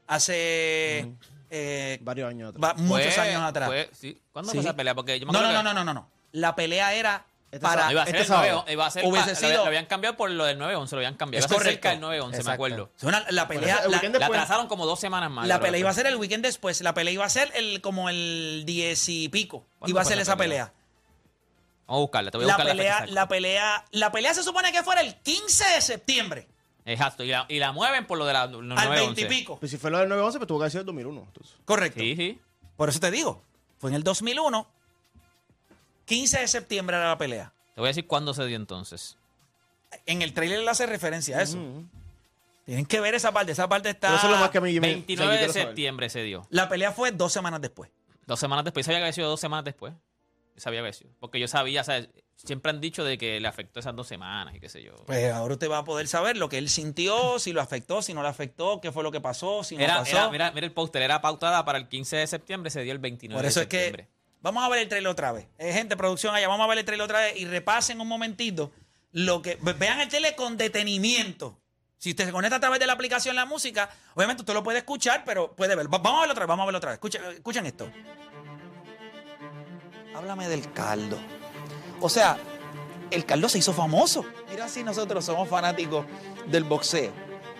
Hace 0.08 1.14
eh, 1.50 2.00
Varios 2.02 2.30
años 2.30 2.50
atrás. 2.50 2.64
va- 2.64 2.74
muchos 2.82 3.14
Fue- 3.14 3.24
años 3.24 3.42
atrás. 3.44 3.68
fue- 3.70 3.90
sí. 3.94 4.20
¿Cuándo 4.32 4.52
Sí. 4.52 4.58
fue 4.58 4.64
esa 4.66 4.76
pelea? 4.76 4.94
Porque 4.96 5.20
yo 5.20 5.26
me 5.26 5.34
no, 5.34 5.42
no, 5.42 5.64
no, 5.64 5.74
no, 5.74 5.84
no, 5.84 5.94
no. 5.94 6.10
La 6.32 6.56
pelea 6.56 6.94
era 6.94 7.26
Este 7.52 7.60
para... 7.60 7.86
No, 7.86 7.92
iba 7.92 8.02
a 8.04 8.06
ser 8.06 8.16
Este 8.16 8.22
el 8.22 8.28
sábado. 8.28 8.52
9 8.66 8.74
iba 8.74 8.86
a 8.86 8.92
ser 8.92 9.06
Hubiese 9.06 9.26
pa- 9.26 9.30
lo, 9.32 9.36
sido- 9.36 9.48
habían- 9.50 9.62
lo 9.62 9.68
habían 9.68 9.86
cambiado 9.88 10.18
por 10.18 10.30
lo 10.30 10.46
del 10.46 10.60
9-11, 10.60 10.92
lo 10.92 10.98
habían 10.98 11.16
cambiado. 11.16 11.46
Es 11.46 11.50
Iba 11.52 11.58
a 11.58 11.64
ser 11.64 11.80
correcto. 11.80 11.90
cerca 11.90 11.90
del 11.92 12.22
9-11, 12.22 12.44
me 12.46 12.52
acuerdo. 12.52 12.92
Una- 13.02 13.26
la 13.32 13.48
pelea, 13.48 13.82
la, 13.88 13.98
atrasaron 13.98 14.68
como 14.68 14.86
dos 14.86 15.00
semanas 15.00 15.32
más. 15.32 15.48
la 15.48 15.60
pelea 15.60 15.80
iba 15.80 15.90
a 15.90 15.94
ser 15.94 16.06
el 16.08 16.16
weekend 16.18 16.44
después. 16.46 16.82
La 16.82 16.94
pelea 16.94 17.14
iba 17.14 17.26
a 17.26 17.30
ser 17.30 17.52
el, 17.56 17.82
como 17.82 18.10
el 18.10 18.64
10 18.66 19.10
y 19.10 19.30
pico. 19.30 19.66
¿Cuándo 19.80 19.92
Iba 19.94 20.02
a 20.02 20.06
ser 20.06 20.20
esa 20.20 20.38
pelea. 20.38 20.68
pelea? 20.68 20.80
Vamos 21.88 22.00
a 22.00 22.02
buscarla, 22.02 22.30
te 22.32 22.38
voy 22.38 22.44
a 22.46 22.48
La 22.50 22.54
buscar 22.54 22.66
la 22.68 22.72
pelea, 22.76 23.06
la 23.08 23.28
pelea, 23.28 23.86
la 23.92 24.12
pelea 24.12 24.34
se 24.36 24.44
supone 24.44 24.72
que 24.72 24.84
fuera 24.84 25.02
el 25.02 25.16
15 25.16 25.64
de 25.74 25.82
septiembre 25.82 26.48
Exacto, 26.86 27.24
y 27.24 27.30
la, 27.30 27.46
y 27.50 27.58
la 27.58 27.72
mueven 27.72 28.06
por 28.06 28.18
lo 28.20 28.26
de 28.26 28.34
la 28.34 28.44
al 28.44 28.52
9-11. 28.54 28.90
20 28.90 29.22
y 29.22 29.26
pico. 29.26 29.60
Pues 29.60 29.72
si 29.72 29.78
fue 29.78 29.90
lo 29.90 29.98
del 29.98 30.08
911, 30.10 30.38
pues 30.40 30.48
tuvo 30.48 30.60
que 30.60 30.64
haber 30.64 30.72
sido 30.72 30.82
el 30.82 30.86
2001. 30.86 31.22
entonces. 31.26 31.56
Correcto. 31.66 32.00
Sí, 32.00 32.16
sí. 32.16 32.40
Por 32.78 32.90
eso 32.90 33.00
te 33.00 33.10
digo, 33.12 33.44
fue 33.80 33.90
en 33.90 33.96
el 33.96 34.04
2001, 34.04 34.68
15 36.10 36.40
de 36.40 36.48
septiembre 36.48 36.98
era 36.98 37.08
la 37.08 37.18
pelea. 37.18 37.54
Te 37.76 37.82
voy 37.82 37.88
a 37.88 37.92
decir 37.92 38.06
cuándo 38.08 38.34
se 38.34 38.46
dio 38.46 38.56
entonces. 38.58 39.18
En 40.06 40.22
el 40.22 40.34
trailer 40.34 40.60
le 40.60 40.70
hace 40.70 40.86
referencia 40.86 41.38
a 41.38 41.42
eso. 41.44 41.58
Tienen 42.66 42.86
que 42.86 43.00
ver 43.00 43.16
esa 43.16 43.32
parte, 43.32 43.52
esa 43.52 43.68
parte 43.68 43.90
está... 43.90 44.10
Pero 44.10 44.18
eso 44.18 44.28
es 44.28 44.34
lo 44.34 44.40
más 44.40 44.50
que 44.52 44.58
a 44.60 44.62
mí 44.62 44.74
me- 44.80 44.88
29 44.88 45.32
o 45.34 45.38
sea, 45.38 45.42
yo 45.42 45.48
de 45.48 45.54
saber. 45.54 45.68
septiembre 45.70 46.10
se 46.10 46.22
dio. 46.24 46.46
La 46.52 46.70
pelea 46.70 46.92
fue 46.92 47.12
dos 47.12 47.34
semanas 47.34 47.62
después. 47.62 47.90
Dos 48.28 48.40
semanas 48.40 48.64
después. 48.66 48.86
Yo 48.86 48.88
sabía 48.90 49.00
que 49.00 49.04
había 49.06 49.14
sido 49.14 49.30
dos 49.30 49.40
semanas 49.40 49.66
después. 49.66 49.94
Yo 50.56 50.62
sabía 50.62 50.78
que 50.78 50.82
había 50.82 50.94
sido. 50.94 51.10
Porque 51.20 51.40
yo 51.40 51.48
sabía, 51.48 51.82
o 51.82 51.84
sea, 51.84 52.06
siempre 52.36 52.70
han 52.70 52.80
dicho 52.80 53.04
de 53.04 53.18
que 53.18 53.40
le 53.40 53.48
afectó 53.48 53.80
esas 53.80 53.96
dos 53.96 54.08
semanas 54.08 54.54
y 54.56 54.60
qué 54.60 54.70
sé 54.70 54.84
yo. 54.84 54.94
Pues 55.08 55.32
ahora 55.34 55.56
usted 55.56 55.70
va 55.70 55.80
a 55.80 55.84
poder 55.84 56.08
saber 56.08 56.38
lo 56.38 56.48
que 56.50 56.60
él 56.60 56.70
sintió, 56.70 57.40
si 57.40 57.54
lo 57.54 57.62
afectó, 57.62 58.04
si 58.04 58.14
no 58.14 58.22
lo 58.22 58.28
afectó, 58.28 58.80
qué 58.82 58.92
fue 58.92 59.02
lo 59.04 59.12
que 59.12 59.22
pasó, 59.22 59.64
si 59.64 59.76
no 59.76 59.82
Era, 59.84 59.98
pasó. 60.00 60.12
era- 60.18 60.30
mira, 60.30 60.52
mira 60.52 60.68
el 60.68 60.74
póster, 60.74 61.02
era 61.02 61.22
pautada 61.22 61.66
para 61.66 61.80
el 61.80 61.88
15 61.88 62.18
de 62.18 62.28
septiembre, 62.28 62.70
se 62.70 62.82
dio 62.84 62.92
el 62.92 63.00
29 63.00 63.40
Por 63.42 63.48
eso 63.48 63.62
de 63.62 63.64
es 63.64 63.70
que 63.70 63.78
septiembre. 63.86 64.08
Vamos 64.42 64.64
a 64.64 64.70
ver 64.70 64.80
el 64.80 64.90
trailer 64.90 65.10
otra 65.12 65.32
vez. 65.32 65.48
Eh, 65.58 65.74
gente, 65.74 65.96
producción 65.98 66.34
allá, 66.36 66.48
vamos 66.48 66.66
a 66.66 66.68
ver 66.70 66.78
el 66.80 66.86
trailer 66.86 67.06
otra 67.06 67.20
vez 67.20 67.38
y 67.38 67.46
repasen 67.46 68.00
un 68.02 68.08
momentito 68.08 68.72
lo 69.12 69.42
que 69.42 69.58
ve- 69.62 69.74
vean 69.74 70.00
el 70.02 70.10
trailer 70.10 70.36
con 70.36 70.58
detenimiento. 70.58 71.60
Si 71.98 72.12
usted 72.12 72.26
se 72.26 72.32
conecta 72.32 72.56
a 72.58 72.60
través 72.60 72.80
de 72.80 72.88
la 72.88 72.94
aplicación 72.94 73.36
la 73.36 73.46
música, 73.46 73.90
obviamente 74.16 74.42
usted 74.44 74.54
lo 74.54 74.64
puede 74.64 74.78
escuchar, 74.80 75.24
pero 75.26 75.54
puede 75.56 75.76
ver. 75.76 75.88
Va- 75.94 75.98
vamos 75.98 76.20
a 76.20 76.22
verlo 76.22 76.32
otra 76.34 76.44
vez, 76.46 76.48
vamos 76.48 76.64
a 76.64 76.66
verlo 76.68 76.78
otra 76.78 76.90
vez. 76.92 76.96
Escuchen, 76.98 77.22
escuchen 77.34 77.66
esto. 77.66 77.90
Háblame 80.16 80.48
del 80.48 80.72
caldo. 80.74 81.18
O 82.02 82.10
sea, 82.10 82.38
el 83.12 83.26
caldo 83.26 83.50
se 83.50 83.58
hizo 83.58 83.74
famoso. 83.74 84.26
Mira 84.50 84.68
si 84.68 84.84
nosotros 84.84 85.26
somos 85.26 85.48
fanáticos 85.50 86.06
del 86.48 86.64
boxeo. 86.64 87.12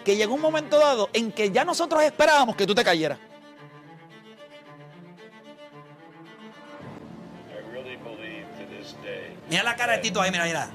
Que 0.06 0.16
llegó 0.16 0.36
un 0.36 0.42
momento 0.42 0.80
dado 0.80 1.10
en 1.14 1.32
que 1.32 1.52
ya 1.52 1.64
nosotros 1.66 2.02
esperábamos 2.04 2.56
que 2.56 2.66
tú 2.66 2.74
te 2.74 2.84
cayeras. 2.84 3.20
Mira 9.50 9.64
la 9.64 9.76
cara 9.76 9.94
de 9.94 10.00
Tito 10.00 10.22
ahí, 10.22 10.32
mira, 10.32 10.46
mira. 10.46 10.70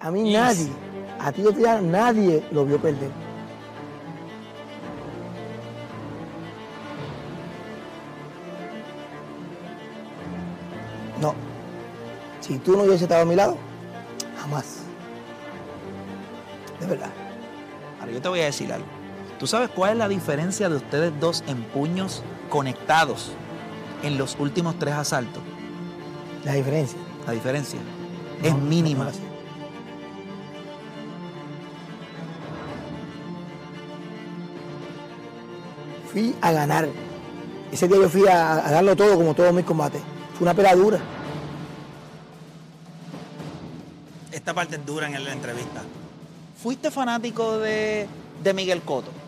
A 0.00 0.10
mí 0.10 0.32
nadie, 0.32 0.68
a 1.18 1.32
ti 1.32 1.42
ya 1.58 1.80
nadie 1.80 2.44
lo 2.52 2.64
vio 2.64 2.80
perder. 2.80 3.10
No. 11.20 11.34
Si 12.40 12.58
tú 12.58 12.76
no 12.76 12.82
hubieses 12.82 13.02
estado 13.02 13.22
a 13.22 13.24
mi 13.24 13.34
lado, 13.34 13.56
jamás. 14.40 14.82
De 16.80 16.86
verdad. 16.86 17.10
Ahora 18.00 18.12
yo 18.12 18.20
te 18.20 18.28
voy 18.28 18.40
a 18.40 18.44
decir 18.44 18.72
algo. 18.72 19.01
¿Tú 19.42 19.48
sabes 19.48 19.70
cuál 19.70 19.94
es 19.94 19.98
la 19.98 20.06
diferencia 20.06 20.68
de 20.68 20.76
ustedes 20.76 21.12
dos 21.18 21.42
en 21.48 21.64
puños 21.64 22.22
conectados 22.48 23.32
en 24.04 24.16
los 24.16 24.36
últimos 24.38 24.78
tres 24.78 24.94
asaltos? 24.94 25.42
La 26.44 26.52
diferencia. 26.52 26.96
La 27.26 27.32
diferencia 27.32 27.80
es 28.40 28.54
mínima. 28.54 29.06
no. 29.06 29.10
Fui 36.12 36.36
a 36.40 36.52
ganar. 36.52 36.88
Ese 37.72 37.88
día 37.88 37.96
yo 37.96 38.08
fui 38.08 38.28
a, 38.28 38.64
a 38.64 38.70
darlo 38.70 38.94
todo 38.94 39.16
como 39.16 39.34
todos 39.34 39.52
mis 39.52 39.64
combates. 39.64 40.02
Fue 40.38 40.44
una 40.44 40.54
pelea 40.54 40.76
dura. 40.76 41.00
Esta 44.30 44.54
parte 44.54 44.76
es 44.76 44.86
dura 44.86 45.08
en 45.08 45.24
la 45.24 45.32
entrevista. 45.32 45.82
¿Fuiste 46.62 46.92
fanático 46.92 47.58
de, 47.58 48.06
de 48.40 48.54
Miguel 48.54 48.82
Cotto? 48.82 49.21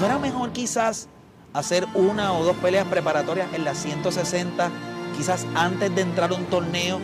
¿No 0.00 0.06
era 0.06 0.18
mejor 0.18 0.50
quizás 0.52 1.08
hacer 1.52 1.86
una 1.92 2.32
o 2.32 2.42
dos 2.42 2.56
peleas 2.56 2.86
preparatorias 2.86 3.52
en 3.52 3.64
las 3.64 3.76
160, 3.76 4.70
quizás 5.14 5.46
antes 5.54 5.94
de 5.94 6.00
entrar 6.00 6.30
a 6.30 6.34
un 6.34 6.46
torneo? 6.46 6.98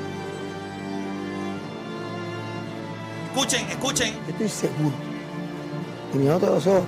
Escuchen, 3.29 3.69
escuchen. 3.69 4.19
Estoy 4.27 4.49
seguro. 4.49 4.95
Y 6.15 6.17
mi 6.17 6.29
otro 6.29 6.55
deseo 6.55 6.87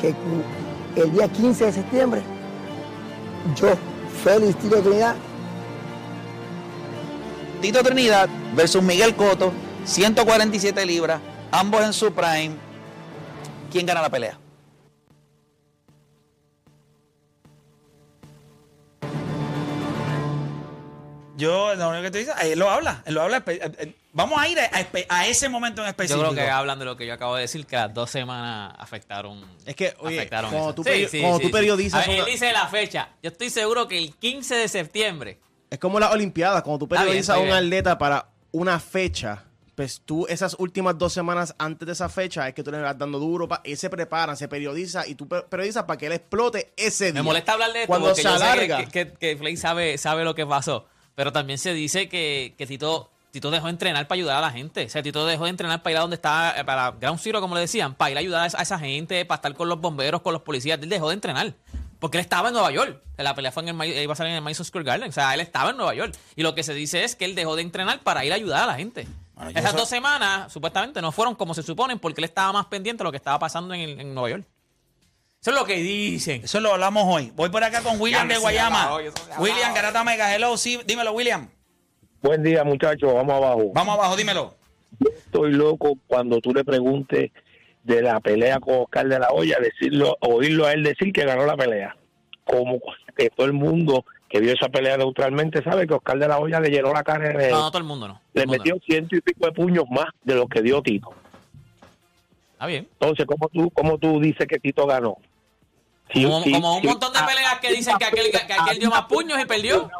que 0.00 0.14
el 0.96 1.12
día 1.12 1.28
15 1.28 1.66
de 1.66 1.72
septiembre, 1.72 2.22
yo, 3.54 3.74
Félix 4.24 4.56
Tito 4.56 4.80
Trinidad, 4.80 5.16
Tito 7.60 7.82
Trinidad 7.82 8.30
versus 8.56 8.82
Miguel 8.82 9.14
Cotto, 9.14 9.52
147 9.84 10.86
libras, 10.86 11.20
ambos 11.50 11.82
en 11.82 11.92
su 11.92 12.10
prime. 12.10 12.56
¿Quién 13.70 13.84
gana 13.84 14.00
la 14.00 14.08
pelea? 14.08 14.41
Yo, 21.42 21.74
lo 21.74 21.88
único 21.88 22.02
que 22.04 22.10
te 22.10 22.18
dice, 22.18 22.32
él 22.42 22.58
lo 22.58 22.70
habla, 22.70 23.02
él 23.06 23.14
lo 23.14 23.22
habla. 23.22 23.42
eh, 23.46 23.72
eh, 23.78 23.94
Vamos 24.14 24.38
a 24.40 24.46
ir 24.46 24.58
a, 25.08 25.26
ese 25.26 25.48
momento 25.48 25.80
en 25.80 25.86
Yo 25.86 25.90
específico. 25.90 26.20
creo 26.30 26.34
que 26.34 26.50
hablan 26.50 26.78
de 26.78 26.84
lo 26.84 26.96
que 26.96 27.06
yo 27.06 27.14
acabo 27.14 27.34
de 27.36 27.42
decir, 27.42 27.64
que 27.66 27.76
las 27.76 27.92
dos 27.94 28.10
semanas 28.10 28.74
afectaron. 28.78 29.42
Es 29.64 29.74
que, 29.74 29.94
oye, 30.00 30.18
afectaron 30.18 30.50
cuando 30.50 30.68
eso. 30.70 30.74
tú 30.74 30.84
peri- 30.84 31.20
cuando 31.20 31.38
tú 31.40 31.50
periodizas 31.50 32.06
A 32.06 32.10
ver, 32.10 32.20
él 32.20 32.24
dice 32.26 32.52
la 32.52 32.68
fecha. 32.68 33.08
Yo 33.22 33.30
estoy 33.30 33.48
seguro 33.50 33.88
que 33.88 33.96
el 33.98 34.14
15 34.16 34.54
de 34.54 34.68
septiembre. 34.68 35.38
Es 35.70 35.78
como 35.78 35.98
las 35.98 36.12
Olimpiadas, 36.12 36.62
cuando 36.62 36.80
tú 36.80 36.84
Está 36.84 36.96
bien, 37.04 37.06
periodizas 37.06 37.36
a 37.36 37.38
un 37.38 37.46
bien. 37.46 37.56
atleta 37.56 37.96
para 37.96 38.26
una 38.50 38.78
fecha, 38.78 39.44
pues 39.74 40.02
tú 40.04 40.26
esas 40.28 40.54
últimas 40.58 40.98
dos 40.98 41.14
semanas 41.14 41.54
antes 41.58 41.86
de 41.86 41.92
esa 41.94 42.10
fecha 42.10 42.46
es 42.46 42.52
que 42.54 42.62
tú 42.62 42.70
le 42.70 42.78
vas 42.82 42.98
dando 42.98 43.18
duro, 43.18 43.48
pa, 43.48 43.62
él 43.64 43.78
se 43.78 43.88
preparan, 43.88 44.36
se 44.36 44.46
periodiza 44.46 45.06
y 45.06 45.14
tú 45.14 45.26
pe- 45.26 45.40
periodizas 45.48 45.84
para 45.84 45.96
que 45.96 46.04
él 46.08 46.12
explote 46.12 46.74
ese 46.76 47.06
día. 47.06 47.14
Me 47.14 47.22
molesta 47.22 47.54
hablar 47.54 47.72
de 47.72 47.78
esto 47.80 47.86
Cuando 47.88 48.08
porque 48.08 48.20
se 48.20 48.28
yo 48.28 48.36
sé 48.36 48.44
alarga. 48.44 48.84
que, 48.84 48.88
que, 49.06 49.12
que 49.14 49.36
Flay 49.38 49.56
sabe, 49.56 49.96
sabe 49.96 50.24
lo 50.24 50.34
que 50.34 50.44
pasó. 50.46 50.86
Pero 51.14 51.32
también 51.32 51.58
se 51.58 51.74
dice 51.74 52.08
que, 52.08 52.54
que 52.56 52.66
Tito, 52.66 53.10
Tito 53.30 53.50
dejó 53.50 53.66
de 53.66 53.72
entrenar 53.72 54.06
para 54.08 54.16
ayudar 54.16 54.36
a 54.38 54.40
la 54.40 54.50
gente. 54.50 54.84
O 54.84 54.88
sea, 54.88 55.02
Tito 55.02 55.26
dejó 55.26 55.44
de 55.44 55.50
entrenar 55.50 55.82
para 55.82 55.92
ir 55.92 55.96
a 55.98 56.00
donde 56.00 56.16
estaba, 56.16 56.58
eh, 56.58 56.64
para 56.64 56.90
Ground 56.92 57.20
Zero, 57.20 57.40
como 57.40 57.54
le 57.54 57.62
decían, 57.62 57.94
para 57.94 58.10
ir 58.10 58.16
a 58.16 58.20
ayudar 58.20 58.50
a 58.54 58.62
esa, 58.62 58.78
gente, 58.78 59.24
para 59.24 59.36
estar 59.36 59.54
con 59.54 59.68
los 59.68 59.80
bomberos, 59.80 60.22
con 60.22 60.32
los 60.32 60.42
policías. 60.42 60.78
Él 60.82 60.88
dejó 60.88 61.08
de 61.08 61.14
entrenar. 61.14 61.54
Porque 61.98 62.18
él 62.18 62.22
estaba 62.22 62.48
en 62.48 62.54
Nueva 62.54 62.72
York. 62.72 63.00
La 63.16 63.34
pelea 63.34 63.52
fue 63.52 63.62
en 63.62 63.80
el, 63.80 64.02
iba 64.02 64.12
a 64.12 64.16
salir 64.16 64.32
en 64.32 64.36
el 64.36 64.42
Madison 64.42 64.66
Square 64.66 64.84
Garden. 64.84 65.08
O 65.08 65.12
sea, 65.12 65.32
él 65.34 65.40
estaba 65.40 65.70
en 65.70 65.76
Nueva 65.76 65.94
York. 65.94 66.14
Y 66.34 66.42
lo 66.42 66.54
que 66.54 66.62
se 66.62 66.74
dice 66.74 67.04
es 67.04 67.14
que 67.14 67.24
él 67.24 67.34
dejó 67.34 67.54
de 67.54 67.62
entrenar 67.62 68.00
para 68.00 68.24
ir 68.24 68.32
a 68.32 68.34
ayudar 68.34 68.64
a 68.64 68.66
la 68.66 68.74
gente. 68.74 69.06
Bueno, 69.34 69.50
Esas 69.54 69.74
dos 69.76 69.88
semanas, 69.88 70.52
supuestamente, 70.52 71.00
no 71.00 71.12
fueron 71.12 71.34
como 71.36 71.54
se 71.54 71.62
suponen 71.62 71.98
porque 71.98 72.20
él 72.20 72.24
estaba 72.24 72.52
más 72.52 72.66
pendiente 72.66 73.02
de 73.02 73.04
lo 73.04 73.12
que 73.12 73.18
estaba 73.18 73.38
pasando 73.38 73.72
en 73.72 74.14
Nueva 74.14 74.30
York. 74.30 74.46
Eso 75.42 75.50
es 75.50 75.56
lo 75.56 75.64
que 75.64 75.74
dicen. 75.74 76.44
Eso 76.44 76.60
lo 76.60 76.72
hablamos 76.72 77.02
hoy. 77.04 77.32
Voy 77.34 77.48
por 77.48 77.64
acá 77.64 77.82
con 77.82 78.00
William 78.00 78.28
de 78.28 78.38
Guayama. 78.38 78.98
William. 79.40 79.74
Garata 79.74 80.04
Mega, 80.04 80.32
hello, 80.32 80.56
sí, 80.56 80.78
dímelo, 80.86 81.10
William. 81.10 81.48
Buen 82.22 82.44
día, 82.44 82.62
muchachos. 82.62 83.12
Vamos 83.12 83.34
abajo. 83.34 83.72
Vamos 83.74 83.94
abajo, 83.98 84.14
dímelo. 84.14 84.54
Estoy 85.00 85.50
loco 85.50 85.98
cuando 86.06 86.40
tú 86.40 86.54
le 86.54 86.62
preguntes 86.62 87.32
de 87.82 88.02
la 88.02 88.20
pelea 88.20 88.60
con 88.60 88.82
Oscar 88.82 89.08
de 89.08 89.18
la 89.18 89.30
Hoya, 89.30 89.58
decirlo, 89.60 90.16
oírlo 90.20 90.66
a 90.66 90.74
él 90.74 90.84
decir 90.84 91.12
que 91.12 91.24
ganó 91.24 91.44
la 91.44 91.56
pelea. 91.56 91.96
Como 92.44 92.78
que 93.16 93.28
todo 93.30 93.46
el 93.46 93.52
mundo 93.52 94.04
que 94.28 94.38
vio 94.38 94.52
esa 94.52 94.68
pelea 94.68 94.96
neutralmente 94.96 95.64
sabe 95.64 95.88
que 95.88 95.94
Oscar 95.94 96.20
de 96.20 96.28
la 96.28 96.38
Hoya 96.38 96.60
le 96.60 96.68
llenó 96.68 96.92
la 96.92 97.02
cara 97.02 97.36
de 97.36 97.50
No, 97.50 97.62
no 97.62 97.70
todo 97.72 97.78
el 97.78 97.84
mundo 97.84 98.06
no. 98.06 98.20
Le 98.32 98.46
mundo 98.46 98.62
metió 98.62 98.78
ciento 98.86 99.16
y 99.16 99.20
pico 99.20 99.44
de 99.46 99.50
puños 99.50 99.86
más 99.90 100.06
de 100.22 100.36
lo 100.36 100.46
que 100.46 100.62
dio 100.62 100.80
Tito. 100.82 101.12
Está 102.52 102.66
bien. 102.66 102.86
Entonces, 102.92 103.26
¿cómo 103.26 103.48
tú, 103.48 103.68
cómo 103.70 103.98
tú 103.98 104.20
dices 104.20 104.46
que 104.46 104.60
Tito 104.60 104.86
ganó? 104.86 105.18
Como, 106.14 106.76
un 106.76 106.82
montón 106.84 107.12
de 107.12 107.20
peleas 107.20 107.58
que 107.60 107.72
dicen 107.72 107.96
que 107.98 108.04
aquel, 108.04 108.30
que 108.30 108.52
aquel 108.52 108.78
dio 108.78 108.90
más 108.90 109.06
puños 109.06 109.40
y 109.40 109.44
perdió. 109.44 109.90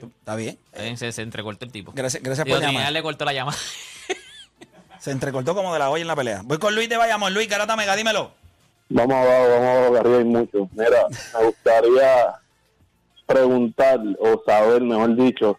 Está 0.00 0.34
bien. 0.34 0.58
Eh, 0.72 0.96
Se, 0.96 1.12
se 1.12 1.22
entrecortó 1.22 1.64
el 1.64 1.72
tipo. 1.72 1.92
Gracias, 1.94 2.22
gracias 2.22 2.44
Digo, 2.44 2.58
por 2.58 2.66
llamar. 2.66 2.92
le 2.92 3.02
cortó 3.02 3.24
la 3.24 3.32
llamada. 3.32 3.56
Se 4.98 5.10
entrecortó 5.12 5.54
como 5.54 5.72
de 5.72 5.78
la 5.78 5.88
olla 5.90 6.02
en 6.02 6.08
la 6.08 6.16
pelea. 6.16 6.40
Voy 6.44 6.58
con 6.58 6.74
Luis 6.74 6.88
de 6.88 6.96
Bayamón. 6.96 7.32
Luis 7.32 7.48
Garata 7.48 7.76
Mega, 7.76 7.94
dímelo. 7.94 8.32
Vamos 8.88 9.14
abajo, 9.16 9.48
vamos 9.50 9.66
abajo, 9.68 9.92
que 9.92 9.98
arriba 10.00 10.18
hay 10.18 10.24
mucho. 10.24 10.68
Mira, 10.72 11.06
me 11.38 11.44
gustaría 11.46 12.34
preguntar 13.26 14.00
o 14.18 14.42
saber, 14.44 14.82
mejor 14.82 15.14
dicho, 15.16 15.58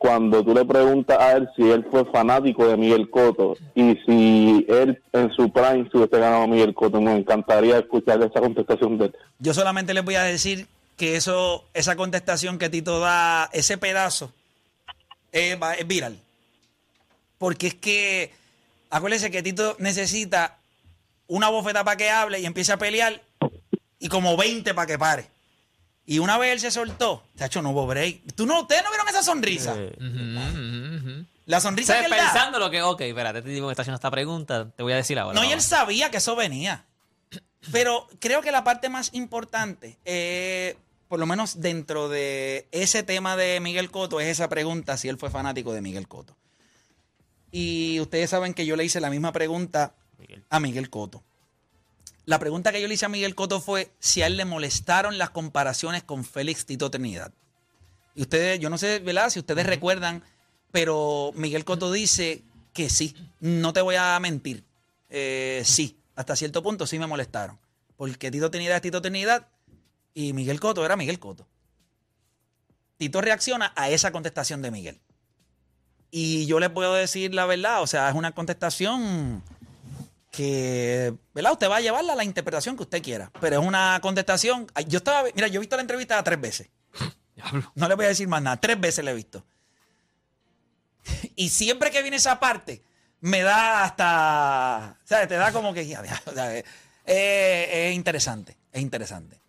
cuando 0.00 0.42
tú 0.42 0.54
le 0.54 0.64
preguntas 0.64 1.18
a 1.20 1.32
él 1.32 1.46
si 1.54 1.70
él 1.70 1.86
fue 1.90 2.06
fanático 2.06 2.66
de 2.66 2.74
Miguel 2.78 3.10
Cotto 3.10 3.58
y 3.74 3.98
si 4.06 4.64
él 4.66 4.98
en 5.12 5.30
su 5.32 5.52
prime 5.52 5.86
se 5.90 5.98
hubiese 5.98 6.18
ganado 6.18 6.44
a 6.44 6.46
Miguel 6.46 6.72
Cotto, 6.72 7.02
me 7.02 7.14
encantaría 7.14 7.76
escuchar 7.76 8.18
esa 8.22 8.40
contestación 8.40 8.96
de 8.96 9.04
él. 9.04 9.16
Yo 9.40 9.52
solamente 9.52 9.92
les 9.92 10.02
voy 10.02 10.14
a 10.14 10.22
decir 10.22 10.66
que 10.96 11.16
eso, 11.16 11.66
esa 11.74 11.96
contestación 11.96 12.58
que 12.58 12.70
Tito 12.70 12.98
da, 12.98 13.50
ese 13.52 13.76
pedazo, 13.76 14.32
es 15.32 15.58
viral. 15.86 16.18
Porque 17.36 17.66
es 17.66 17.74
que, 17.74 18.32
acuérdense 18.88 19.30
que 19.30 19.42
Tito 19.42 19.76
necesita 19.80 20.56
una 21.28 21.50
bofeta 21.50 21.84
para 21.84 21.98
que 21.98 22.08
hable 22.08 22.40
y 22.40 22.46
empiece 22.46 22.72
a 22.72 22.78
pelear 22.78 23.20
y 23.98 24.08
como 24.08 24.38
20 24.38 24.72
para 24.72 24.86
que 24.86 24.98
pare. 24.98 25.26
Y 26.10 26.18
una 26.18 26.38
vez 26.38 26.54
él 26.54 26.58
se 26.58 26.72
soltó, 26.72 27.22
chacho, 27.38 27.62
no 27.62 27.70
hubo 27.70 27.86
break. 27.86 28.34
¿Tú 28.34 28.44
no, 28.44 28.62
¿Ustedes 28.62 28.82
no 28.82 28.90
vieron 28.90 29.08
esa 29.08 29.22
sonrisa? 29.22 29.76
La 31.46 31.60
sonrisa 31.60 32.00
que 32.00 32.06
él 32.06 32.10
da. 32.10 32.16
Pensando 32.16 32.58
lo 32.58 32.68
que. 32.68 32.82
Ok, 32.82 33.02
espérate, 33.02 33.38
este 33.38 33.54
tipo 33.54 33.66
me 33.66 33.72
está 33.72 33.82
haciendo 33.82 33.94
esta 33.94 34.10
pregunta. 34.10 34.68
Te 34.70 34.82
voy 34.82 34.92
a 34.92 34.96
decir 34.96 35.20
ahora. 35.20 35.36
No, 35.36 35.44
y 35.44 35.52
él 35.52 35.58
vamos. 35.58 35.66
sabía 35.66 36.10
que 36.10 36.16
eso 36.16 36.34
venía. 36.34 36.84
Pero 37.70 38.08
creo 38.18 38.42
que 38.42 38.50
la 38.50 38.64
parte 38.64 38.88
más 38.88 39.14
importante, 39.14 39.98
eh, 40.04 40.76
por 41.06 41.20
lo 41.20 41.26
menos 41.26 41.60
dentro 41.60 42.08
de 42.08 42.66
ese 42.72 43.04
tema 43.04 43.36
de 43.36 43.60
Miguel 43.60 43.92
Coto, 43.92 44.18
es 44.18 44.26
esa 44.26 44.48
pregunta 44.48 44.96
si 44.96 45.08
él 45.08 45.16
fue 45.16 45.30
fanático 45.30 45.72
de 45.72 45.80
Miguel 45.80 46.08
Coto. 46.08 46.36
Y 47.52 48.00
ustedes 48.00 48.30
saben 48.30 48.52
que 48.52 48.66
yo 48.66 48.74
le 48.74 48.84
hice 48.84 48.98
la 48.98 49.10
misma 49.10 49.30
pregunta 49.30 49.94
a 50.48 50.58
Miguel 50.58 50.90
Coto. 50.90 51.22
La 52.26 52.38
pregunta 52.38 52.72
que 52.72 52.80
yo 52.80 52.88
le 52.88 52.94
hice 52.94 53.06
a 53.06 53.08
Miguel 53.08 53.34
Coto 53.34 53.60
fue 53.60 53.90
si 53.98 54.22
a 54.22 54.26
él 54.26 54.36
le 54.36 54.44
molestaron 54.44 55.18
las 55.18 55.30
comparaciones 55.30 56.02
con 56.02 56.24
Félix 56.24 56.66
Tito 56.66 56.90
Trinidad. 56.90 57.32
Y 58.14 58.22
ustedes, 58.22 58.60
yo 58.60 58.70
no 58.70 58.78
sé, 58.78 58.98
¿verdad? 58.98 59.30
Si 59.30 59.38
ustedes 59.38 59.66
recuerdan, 59.66 60.22
pero 60.72 61.32
Miguel 61.34 61.64
Coto 61.64 61.90
dice 61.90 62.42
que 62.72 62.90
sí. 62.90 63.16
No 63.40 63.72
te 63.72 63.80
voy 63.80 63.96
a 63.96 64.18
mentir. 64.20 64.64
Eh, 65.08 65.62
sí, 65.64 65.96
hasta 66.14 66.36
cierto 66.36 66.62
punto 66.62 66.86
sí 66.86 66.98
me 66.98 67.06
molestaron. 67.06 67.58
Porque 67.96 68.30
Tito 68.30 68.50
Trinidad 68.50 68.76
es 68.76 68.82
Tito 68.82 69.02
Trinidad 69.02 69.48
y 70.14 70.32
Miguel 70.32 70.60
Coto 70.60 70.84
era 70.84 70.96
Miguel 70.96 71.18
Coto. 71.18 71.46
Tito 72.96 73.20
reacciona 73.20 73.72
a 73.76 73.88
esa 73.88 74.12
contestación 74.12 74.62
de 74.62 74.70
Miguel. 74.70 75.00
Y 76.10 76.46
yo 76.46 76.60
le 76.60 76.70
puedo 76.70 76.94
decir 76.94 77.34
la 77.34 77.46
verdad, 77.46 77.82
o 77.82 77.86
sea, 77.86 78.08
es 78.08 78.14
una 78.14 78.32
contestación 78.32 79.42
que, 80.30 81.12
¿verdad? 81.34 81.52
Usted 81.52 81.68
va 81.68 81.76
a 81.76 81.80
llevarla 81.80 82.12
a 82.12 82.16
la 82.16 82.24
interpretación 82.24 82.76
que 82.76 82.84
usted 82.84 83.02
quiera. 83.02 83.30
Pero 83.40 83.60
es 83.60 83.66
una 83.66 83.98
contestación. 84.00 84.66
Yo 84.86 84.98
estaba, 84.98 85.28
mira, 85.34 85.48
yo 85.48 85.56
he 85.56 85.60
visto 85.60 85.76
la 85.76 85.82
entrevista 85.82 86.22
tres 86.22 86.40
veces. 86.40 86.68
No 87.74 87.88
le 87.88 87.94
voy 87.94 88.04
a 88.04 88.08
decir 88.08 88.28
más 88.28 88.42
nada, 88.42 88.58
tres 88.58 88.78
veces 88.78 89.02
la 89.02 89.12
he 89.12 89.14
visto. 89.14 89.42
Y 91.36 91.48
siempre 91.48 91.90
que 91.90 92.02
viene 92.02 92.18
esa 92.18 92.38
parte, 92.38 92.82
me 93.20 93.40
da 93.40 93.84
hasta. 93.84 94.98
¿Sabes? 95.04 95.28
Te 95.28 95.36
da 95.36 95.50
como 95.50 95.72
que. 95.72 95.80
o 96.26 96.32
sea, 96.34 96.54
es, 96.58 96.64
es 97.06 97.94
interesante. 97.94 98.58
Es 98.70 98.82
interesante. 98.82 99.40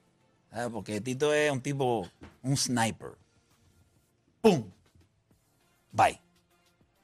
¿Sabes? 0.52 0.70
Porque 0.72 1.02
Tito 1.02 1.34
es 1.34 1.52
un 1.52 1.60
tipo. 1.60 2.10
Un 2.44 2.56
sniper. 2.56 3.10
¡Pum! 4.40 4.64
Bye. 5.92 6.22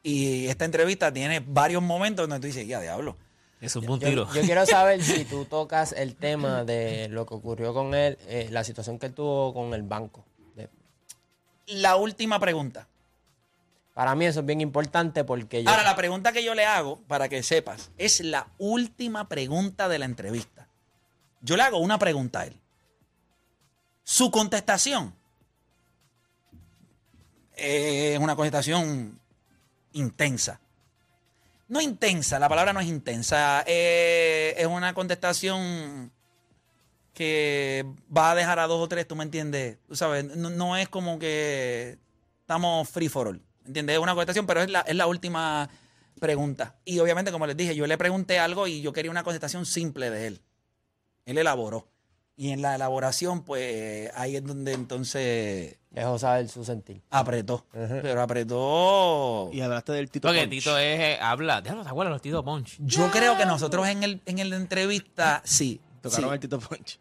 Y 0.04 0.48
esta 0.48 0.64
entrevista 0.64 1.12
tiene 1.12 1.42
varios 1.42 1.82
momentos 1.82 2.30
donde 2.30 2.40
tú 2.40 2.48
dices, 2.48 2.66
ya, 2.66 2.80
diablo. 2.80 3.18
Es 3.60 3.76
un 3.76 3.86
buen 3.86 4.00
Yo, 4.00 4.08
tiro. 4.10 4.34
yo 4.34 4.42
quiero 4.42 4.66
saber 4.66 5.04
si 5.04 5.26
tú 5.30 5.46
tocas 5.46 5.92
el 5.94 6.16
tema 6.16 6.64
de 6.64 7.08
lo 7.10 7.26
que 7.26 7.34
ocurrió 7.34 7.74
con 7.74 7.96
él, 7.96 8.18
eh, 8.28 8.50
la 8.52 8.64
situación 8.64 9.00
que 9.00 9.08
él 9.08 9.14
tuvo 9.14 9.54
con 9.54 9.74
el 9.74 9.84
banco. 9.84 10.24
La 11.68 11.98
última 11.98 12.40
pregunta. 12.40 12.88
para 13.94 14.16
mí 14.16 14.26
eso 14.26 14.40
es 14.42 14.46
bien 14.46 14.62
importante 14.62 15.24
porque 15.24 15.64
yo... 15.64 15.70
Ahora, 15.70 15.84
la 15.84 15.96
pregunta 15.96 16.32
que 16.32 16.44
yo 16.44 16.54
le 16.56 16.66
hago, 16.66 17.02
para 17.08 17.28
que 17.30 17.42
sepas, 17.44 17.90
es 17.98 18.22
la 18.22 18.48
última 18.58 19.28
pregunta 19.28 19.90
de 19.90 20.00
la 20.00 20.06
entrevista. 20.06 20.68
Yo 21.42 21.58
le 21.58 21.64
hago 21.64 21.80
una 21.80 21.98
pregunta 21.98 22.42
a 22.42 22.46
él. 22.46 22.56
Su 24.04 24.32
contestación 24.32 25.14
es 27.56 28.20
una 28.20 28.36
contestación 28.36 29.20
intensa. 29.94 30.62
No 31.68 31.82
intensa, 31.82 32.40
la 32.40 32.48
palabra 32.48 32.74
no 32.74 32.80
es 32.80 32.88
intensa. 32.88 33.64
eh, 33.68 34.56
es 34.58 34.68
una 34.68 34.94
contestación 34.94 36.12
que 37.14 37.84
va 38.16 38.32
a 38.32 38.36
dejar 38.36 38.60
a 38.60 38.68
dos 38.68 38.80
o 38.80 38.88
tres, 38.88 39.08
tú 39.08 39.16
me 39.16 39.24
entiendes. 39.24 39.80
Tú 39.88 39.96
sabes, 39.96 40.24
no, 40.24 40.78
es 40.78 40.88
como 40.88 41.18
que 41.18 41.98
estamos 42.42 42.88
free 42.88 43.10
for 43.10 43.28
all. 43.28 43.42
¿Entiendes? 43.66 43.96
Es 43.96 44.02
una 44.02 44.14
contestación, 44.14 44.46
pero 44.46 44.62
es 44.62 44.70
la, 44.70 44.82
es 44.82 44.96
la 44.96 45.08
última 45.08 45.68
pregunta. 46.20 46.76
Y 46.86 47.00
obviamente, 47.00 47.32
como 47.32 47.48
les 47.48 47.58
dije, 47.58 47.76
yo 47.76 47.88
le 47.88 47.98
pregunté 47.98 48.38
algo 48.38 48.68
y 48.68 48.82
yo 48.82 48.94
quería 48.94 49.10
una 49.10 49.24
contestación 49.24 49.66
simple 49.66 50.12
de 50.12 50.28
él. 50.28 50.42
Él 51.26 51.40
elaboró. 51.40 51.88
Y 52.36 52.52
en 52.52 52.62
la 52.62 52.76
elaboración, 52.76 53.44
pues 53.44 54.12
ahí 54.14 54.36
es 54.36 54.46
donde 54.46 54.74
entonces 54.74 55.78
Dejó 55.98 56.20
saber 56.20 56.48
su 56.48 56.64
sentir. 56.64 57.02
apretó. 57.10 57.66
Pero 57.72 58.22
apretó. 58.22 59.50
Y 59.52 59.62
hablaste 59.62 59.94
del 59.94 60.12
Tito 60.12 60.28
Porque 60.28 60.42
Punch. 60.42 60.52
Tito 60.52 60.78
es. 60.78 61.00
eh, 61.00 61.20
habla. 61.20 61.60
Déjalo, 61.62 61.84
¿te 61.84 61.90
acuerdas 61.90 62.12
los 62.12 62.22
Tito 62.22 62.44
Punch? 62.44 62.78
Yo 62.80 63.10
creo 63.10 63.36
que 63.36 63.48
nosotros 63.48 63.88
en 63.88 64.04
el 64.04 64.22
en 64.28 64.38
el 64.38 64.54
entrevista, 64.54 65.42
sí. 65.44 65.82
Tocaron 66.02 66.30
sí. 66.30 66.34
el 66.36 66.40
Tito 66.40 66.60
Punch. 66.60 67.00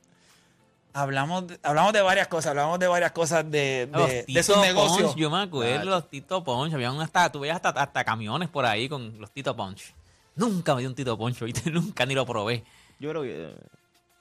Hablamos 0.95 1.47
de, 1.47 1.61
hablamos 1.63 1.93
de 1.93 2.01
varias 2.01 2.27
cosas, 2.29 2.51
hablamos 2.53 2.79
de 2.79 2.87
varias 2.87 3.13
cosas 3.13 3.51
de, 3.51 3.87
Los 3.93 4.09
de, 4.09 4.15
de 4.15 4.25
Tito 4.25 4.43
sus 4.43 4.57
negocios. 4.59 5.09
Punch, 5.11 5.17
yo 5.17 5.29
me 5.31 5.43
acuerdo, 5.43 5.85
los 5.91 6.09
Tito 6.09 6.43
Punch. 6.43 6.73
Había 6.73 6.91
un 6.91 7.03
hasta, 7.03 7.31
tú 7.31 7.41
veías 7.41 7.57
hasta, 7.57 7.69
hasta 7.69 8.03
camiones 8.03 8.49
por 8.49 8.65
ahí 8.65 8.89
con 8.89 9.21
los 9.21 9.31
Tito 9.31 9.55
Punch. 9.55 9.93
Nunca 10.37 10.75
me 10.75 10.81
di 10.81 10.87
un 10.87 10.95
Tito 10.95 11.19
Punch, 11.19 11.41
¿viste? 11.43 11.71
Nunca 11.71 12.07
ni 12.07 12.15
lo 12.15 12.25
probé. 12.25 12.65
Yo 12.99 13.11
creo 13.11 13.23
que. 13.23 13.55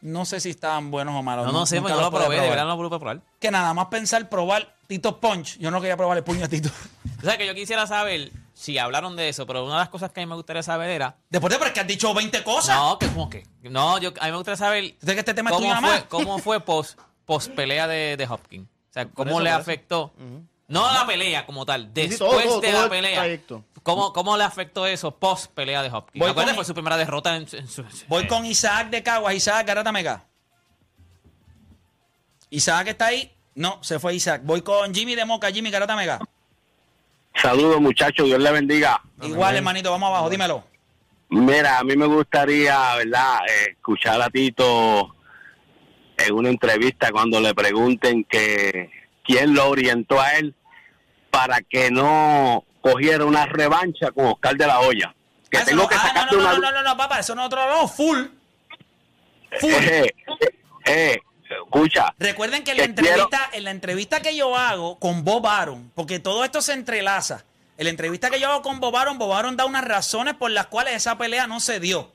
No 0.06 0.24
sé 0.24 0.40
si 0.40 0.52
estaban 0.52 0.92
buenos 0.92 1.16
o 1.16 1.24
malos. 1.24 1.48
No, 1.48 1.52
no 1.52 1.66
sé, 1.66 1.82
pues 1.82 1.92
no 1.92 2.00
los 2.00 2.12
lo 2.12 2.20
probé, 2.20 2.40
de 2.40 2.48
verdad 2.48 2.66
no 2.66 2.78
lo 2.78 2.78
pude 2.78 2.90
probar. 3.00 3.22
Que 3.40 3.50
nada 3.50 3.74
más 3.74 3.88
pensar 3.88 4.30
probar 4.30 4.76
Tito 4.86 5.20
Punch. 5.20 5.58
Yo 5.58 5.72
no 5.72 5.82
quería 5.82 5.98
probar 5.98 6.16
el 6.16 6.24
puño 6.24 6.46
a 6.46 6.48
Tito. 6.48 6.70
O 7.24 7.28
sea, 7.28 7.40
que 7.40 7.48
yo 7.48 7.56
quisiera 7.56 7.88
saber 7.88 8.32
si 8.54 8.78
hablaron 8.78 9.16
de 9.16 9.30
eso, 9.30 9.48
pero 9.48 9.64
una 9.66 9.74
de 9.76 9.80
las 9.80 9.90
cosas 9.90 10.12
que 10.12 10.22
a 10.22 10.24
mí 10.24 10.30
me 10.30 10.36
gustaría 10.36 10.62
saber 10.62 10.92
era. 10.92 11.16
Después 11.30 11.52
de 11.52 11.58
pero 11.58 11.70
es 11.70 11.74
que 11.74 11.80
has 11.80 11.88
dicho 11.88 12.14
20 12.14 12.44
cosas. 12.44 12.76
No, 12.78 13.00
que 13.00 13.08
como 13.08 13.30
que. 13.32 13.48
No, 13.64 13.98
yo, 13.98 14.14
a 14.20 14.26
mí 14.26 14.32
me 14.32 14.38
gustaría 14.38 14.58
saber 14.58 14.96
que 15.00 15.12
este 15.20 15.34
tema 15.34 15.50
es 15.50 15.56
cómo 15.56 15.76
fue, 15.82 16.06
cómo 16.08 16.38
fue 16.40 16.60
post, 16.60 17.00
post 17.26 17.52
pelea 17.54 17.88
de, 17.88 18.16
de 18.16 18.28
Hopkins. 18.28 18.68
O 18.68 18.94
sea, 18.94 19.08
cómo 19.08 19.32
eso, 19.32 19.40
le 19.40 19.50
por 19.50 19.60
eso. 19.60 19.62
afectó. 19.62 20.14
No 20.68 20.94
la 20.94 21.08
pelea 21.08 21.48
como 21.48 21.66
tal, 21.66 21.90
Sí, 21.96 22.02
sí, 22.04 22.08
después 22.10 22.20
todo, 22.20 22.42
todo, 22.44 22.62
de 22.62 22.68
todo 22.68 22.78
la 22.78 22.84
el 22.84 22.90
pelea. 22.92 23.40
¿Cómo, 23.86 24.12
¿Cómo 24.14 24.36
le 24.36 24.44
afectó 24.44 24.88
eso 24.88 25.12
post 25.16 25.52
pelea 25.54 25.84
de 25.84 25.90
Hopkins? 25.92 26.20
Voy 26.20 26.34
con- 26.34 26.56
fue 26.56 26.66
su 26.66 26.74
primera 26.74 26.98
derrota 26.98 27.36
en, 27.36 27.46
en 27.52 27.68
su. 27.68 27.86
Voy 28.08 28.24
eh, 28.24 28.28
con 28.28 28.44
Isaac 28.44 28.90
de 28.90 29.04
Caguas. 29.04 29.36
Isaac, 29.36 29.68
Garata 29.68 29.92
Mega. 29.92 30.26
Isaac 32.50 32.88
está 32.88 33.06
ahí. 33.08 33.32
No, 33.54 33.78
se 33.84 34.00
fue 34.00 34.16
Isaac. 34.16 34.42
Voy 34.44 34.64
con 34.64 34.92
Jimmy 34.92 35.14
de 35.14 35.24
Moca. 35.26 35.52
Jimmy, 35.52 35.70
Garata 35.70 35.96
Mega. 35.96 36.20
Saludos 37.36 37.80
muchachos, 37.80 38.26
Dios 38.26 38.40
les 38.40 38.52
bendiga. 38.52 39.00
Igual, 39.22 39.56
hermanito, 39.56 39.92
vamos 39.92 40.08
abajo, 40.10 40.32
dímelo. 40.32 40.64
Mira, 41.30 41.78
a 41.78 41.84
mí 41.84 41.96
me 41.96 42.08
gustaría, 42.08 42.96
¿verdad?, 42.96 43.38
Eh, 43.48 43.72
escuchar 43.74 44.20
a 44.20 44.32
Tito 44.32 45.14
en 46.18 46.34
una 46.34 46.50
entrevista 46.50 47.12
cuando 47.12 47.40
le 47.40 47.54
pregunten 47.54 48.24
que 48.24 48.90
quién 49.24 49.54
lo 49.54 49.70
orientó 49.70 50.20
a 50.20 50.32
él 50.38 50.56
para 51.30 51.62
que 51.62 51.92
no 51.92 52.64
cogiera 52.92 53.26
una 53.26 53.46
revancha 53.48 54.12
con 54.12 54.26
Oscar 54.28 54.56
de 54.56 54.68
la 54.68 54.80
Hoya. 54.80 55.14
Que 55.50 55.58
Ah, 55.58 55.64
tengo 55.66 55.84
no, 55.84 55.90
que 55.90 55.96
ah, 55.96 56.28
no, 56.32 56.38
no, 56.38 56.44
una... 56.44 56.54
no, 56.60 56.72
no, 56.72 56.84
no, 56.84 56.98
papá, 56.98 57.20
eso 57.20 57.34
no 57.36 57.42
es 57.42 57.48
otro 57.48 57.68
no, 57.68 57.88
full. 57.88 58.26
Full. 59.60 59.72
Eh, 59.74 60.14
eh, 60.86 61.18
escucha, 61.50 62.14
Recuerden 62.20 62.64
que 62.64 62.72
en 62.72 62.78
la 62.78 62.84
quiero- 62.84 63.02
entrevista, 63.02 63.50
en 63.54 63.64
la 63.64 63.72
entrevista 63.72 64.22
que 64.22 64.36
yo 64.36 64.56
hago 64.56 65.00
con 65.00 65.24
Bob 65.24 65.48
Aaron, 65.48 65.92
porque 65.96 66.20
todo 66.20 66.44
esto 66.44 66.62
se 66.62 66.74
entrelaza. 66.74 67.44
En 67.78 67.86
la 67.86 67.90
entrevista 67.90 68.30
que 68.30 68.40
yo 68.40 68.50
hago 68.50 68.62
con 68.62 68.80
Bob 68.80 68.96
Aaron, 68.96 69.18
Bob 69.18 69.34
Aaron 69.34 69.58
da 69.58 69.66
unas 69.66 69.84
razones 69.84 70.34
por 70.36 70.52
las 70.52 70.68
cuales 70.68 70.96
esa 70.96 71.18
pelea 71.18 71.48
no 71.48 71.60
se 71.60 71.80
dio. 71.80 72.12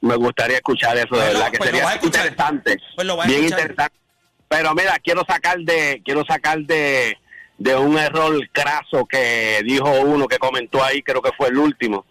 me 0.00 0.16
gustaría 0.16 0.56
escuchar 0.56 0.96
eso, 0.96 1.14
de 1.14 1.20
verdad, 1.26 1.50
que 1.50 1.58
pues 1.58 1.70
sería 1.70 1.94
interesante. 2.02 2.78
Pues 2.96 3.06
lo 3.06 3.16
vas 3.16 3.26
a 3.26 3.28
bien 3.28 3.44
escuchar. 3.44 3.60
interesante. 3.60 3.98
Pero 4.48 4.74
mira, 4.74 4.98
quiero 4.98 5.24
sacar 5.26 5.58
de 5.60 6.02
quiero 6.04 6.24
sacar 6.24 6.58
de, 6.60 7.16
de 7.60 7.76
un 7.76 7.98
error 7.98 8.36
craso 8.52 9.04
que 9.04 9.60
dijo 9.64 9.84
uno 10.00 10.26
que 10.26 10.38
comentó 10.38 10.82
ahí, 10.82 11.02
creo 11.02 11.20
que 11.20 11.30
fue 11.36 11.48
el 11.48 11.58
último, 11.58 12.06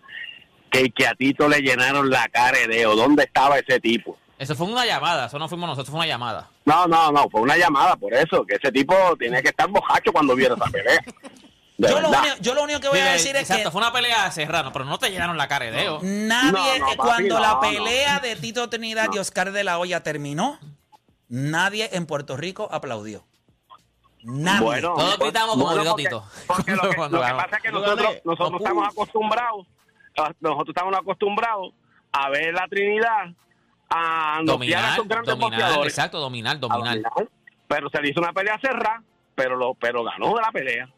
que, 0.69 0.91
que 0.91 1.07
a 1.07 1.15
Tito 1.15 1.49
le 1.49 1.59
llenaron 1.59 2.09
la 2.09 2.27
cara 2.27 2.59
de 2.59 2.67
dedo. 2.67 2.95
¿Dónde 2.95 3.23
estaba 3.23 3.57
ese 3.57 3.79
tipo? 3.79 4.15
Eso 4.37 4.55
fue 4.55 4.67
una 4.67 4.85
llamada, 4.85 5.25
eso 5.25 5.39
no 5.39 5.49
fuimos 5.49 5.67
nosotros, 5.67 5.89
fue 5.89 5.99
una 6.01 6.07
llamada. 6.07 6.49
No, 6.65 6.85
no, 6.85 7.11
no, 7.11 7.27
fue 7.31 7.41
una 7.41 7.57
llamada 7.57 7.95
por 7.95 8.13
eso, 8.13 8.45
que 8.45 8.55
ese 8.55 8.71
tipo 8.71 8.95
tiene 9.17 9.41
que 9.41 9.49
estar 9.49 9.67
bojacho 9.67 10.13
cuando 10.13 10.35
viera 10.35 10.53
esa 10.53 10.65
pelea. 10.65 10.99
De 11.79 11.87
Yo 11.89 12.01
lo, 12.01 12.09
único, 12.09 12.23
yo 12.41 12.53
lo 12.53 12.63
único 12.63 12.79
que 12.81 12.89
voy 12.89 12.99
a 12.99 13.13
decir 13.13 13.33
es 13.37 13.43
exacto, 13.43 13.63
que 13.63 13.71
fue 13.71 13.79
una 13.81 13.93
pelea 13.93 14.29
serrana, 14.31 14.71
pero 14.73 14.83
no 14.83 14.99
te 14.99 15.09
llenaron 15.09 15.37
la 15.37 15.47
cara 15.47 15.63
de 15.65 15.71
nadie, 15.71 16.51
No, 16.51 16.51
no, 16.51 16.85
papi, 16.87 16.97
cuando 16.97 17.35
no, 17.35 17.39
la 17.39 17.49
no. 17.53 17.59
pelea 17.61 18.19
de 18.19 18.35
Tito 18.35 18.69
Trinidad 18.69 19.07
y 19.13 19.17
Oscar 19.17 19.53
de 19.53 19.63
la 19.63 19.79
Hoya 19.79 20.03
terminó, 20.03 20.59
nadie 21.29 21.89
en 21.93 22.05
Puerto 22.05 22.35
Rico 22.35 22.67
aplaudió. 22.69 23.23
Nadie. 24.23 24.65
Bueno, 24.65 24.93
Todos 24.95 25.19
gritamos 25.19 25.49
como 25.51 25.65
bueno, 25.65 25.83
porque- 25.95 26.03
lo 26.75 26.81
que, 26.81 26.97
lo 27.09 27.21
pasa 27.21 27.55
es 27.57 27.61
que 27.63 27.71
nosotros, 27.71 28.15
nosotros 28.25 28.51
No, 28.51 28.57
estamos 28.57 28.87
acostumbrados, 28.89 29.67
a- 30.17 30.33
nosotros 30.41 30.69
estamos 30.69 30.97
acostumbrados 30.97 31.73
a 32.11 32.29
ver 32.29 32.53
la 32.53 32.67
Trinidad, 32.67 33.33
a 33.89 34.39
Dominar, 34.43 34.93
esos 34.93 35.07
grandes 35.07 35.37
dominar, 35.37 35.83
exacto, 35.85 36.19
dominar. 36.19 36.59
dominar. 36.59 36.99
Pero 37.67 37.89
se 37.89 38.01
le 38.01 38.09
hizo 38.09 38.19
una 38.19 38.33
pelea 38.33 38.59
cerrada, 38.61 39.01
pero 39.35 39.55
lo, 39.55 39.73
pero 39.75 40.03
ganó 40.03 40.35
de 40.35 40.41
la 40.41 40.51
pelea. 40.51 40.89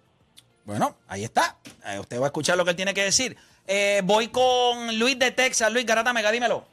Bueno, 0.65 0.95
ahí 1.07 1.23
está. 1.23 1.57
Eh, 1.85 1.99
usted 1.99 2.19
va 2.19 2.25
a 2.25 2.27
escuchar 2.27 2.57
lo 2.57 2.63
que 2.63 2.71
él 2.71 2.75
tiene 2.75 2.93
que 2.93 3.03
decir. 3.03 3.35
Eh, 3.67 4.01
voy 4.03 4.27
con 4.29 4.97
Luis 4.97 5.17
de 5.19 5.31
Texas. 5.31 5.71
Luis 5.71 5.85
Garata 5.85 6.13
Mega, 6.13 6.31
dímelo. 6.31 6.63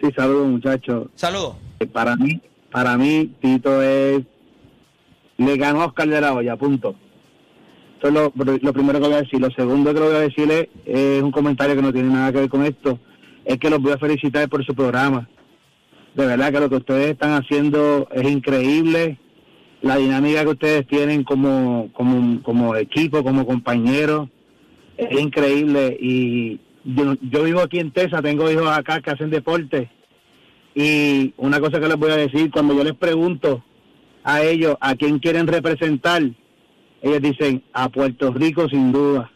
Sí, 0.00 0.10
saludos 0.16 0.46
muchachos. 0.48 1.08
Saludos. 1.14 1.56
Eh, 1.80 1.86
Para 1.86 2.16
mí, 2.16 2.40
para 2.70 2.96
mí, 2.96 3.26
Tito 3.40 3.80
es... 3.82 4.22
Le 5.36 5.56
ganó 5.56 5.84
Oscar 5.84 6.08
de 6.08 6.20
la 6.20 6.32
Hoya, 6.32 6.56
punto. 6.56 6.94
Eso 7.98 8.08
es 8.08 8.14
lo, 8.14 8.32
lo 8.60 8.72
primero 8.72 9.00
que 9.00 9.06
voy 9.06 9.14
a 9.14 9.22
decir. 9.22 9.40
Lo 9.40 9.50
segundo 9.50 9.92
que 9.92 10.00
le 10.00 10.06
voy 10.06 10.16
a 10.16 10.20
decir 10.20 10.68
es, 10.84 11.22
un 11.22 11.30
comentario 11.30 11.74
que 11.74 11.82
no 11.82 11.92
tiene 11.92 12.10
nada 12.10 12.32
que 12.32 12.40
ver 12.40 12.48
con 12.48 12.64
esto. 12.64 12.98
Es 13.44 13.58
que 13.58 13.70
los 13.70 13.80
voy 13.80 13.92
a 13.92 13.98
felicitar 13.98 14.48
por 14.48 14.64
su 14.64 14.74
programa. 14.74 15.28
De 16.14 16.26
verdad 16.26 16.52
que 16.52 16.60
lo 16.60 16.70
que 16.70 16.76
ustedes 16.76 17.10
están 17.10 17.32
haciendo 17.32 18.08
es 18.12 18.30
increíble. 18.30 19.18
La 19.82 19.96
dinámica 19.96 20.44
que 20.44 20.50
ustedes 20.50 20.86
tienen 20.86 21.24
como, 21.24 21.90
como, 21.92 22.42
como 22.42 22.76
equipo, 22.76 23.22
como 23.22 23.46
compañeros, 23.46 24.28
es 24.96 25.20
increíble. 25.20 25.96
Y 26.00 26.60
yo, 26.84 27.14
yo 27.20 27.42
vivo 27.42 27.60
aquí 27.60 27.80
en 27.80 27.90
Tesa, 27.90 28.22
tengo 28.22 28.50
hijos 28.50 28.68
acá 28.68 29.00
que 29.00 29.10
hacen 29.10 29.30
deporte. 29.30 29.90
Y 30.74 31.34
una 31.36 31.60
cosa 31.60 31.80
que 31.80 31.88
les 31.88 31.96
voy 31.96 32.10
a 32.12 32.16
decir, 32.16 32.50
cuando 32.50 32.74
yo 32.74 32.84
les 32.84 32.94
pregunto 32.94 33.62
a 34.24 34.42
ellos 34.42 34.76
a 34.80 34.96
quién 34.96 35.18
quieren 35.18 35.46
representar, 35.46 36.22
ellos 37.02 37.22
dicen 37.22 37.62
a 37.72 37.88
Puerto 37.90 38.32
Rico 38.32 38.68
sin 38.68 38.90
duda. 38.90 39.30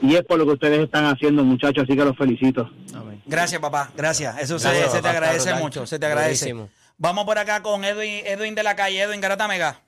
Y 0.00 0.16
es 0.16 0.22
por 0.22 0.36
lo 0.36 0.44
que 0.44 0.52
ustedes 0.52 0.80
están 0.80 1.04
haciendo, 1.04 1.44
muchachos, 1.44 1.84
así 1.84 1.96
que 1.96 2.04
los 2.04 2.16
felicito. 2.16 2.68
Amén. 2.92 3.22
Gracias, 3.24 3.60
papá. 3.60 3.92
Gracias. 3.96 4.36
Eso 4.40 4.58
se, 4.58 4.68
te 5.00 5.08
agradece 5.08 5.54
mucho. 5.54 5.86
Se 5.86 6.00
te 6.00 6.06
agradece. 6.06 6.52
Buenísimo. 6.52 6.82
Vamos 6.98 7.24
por 7.24 7.38
acá 7.38 7.62
con 7.62 7.84
Edwin, 7.84 8.26
Edwin 8.26 8.56
de 8.56 8.64
la 8.64 8.74
calle. 8.74 9.00
Edwin 9.00 9.20
Garata 9.20 9.46
Mega. 9.46 9.80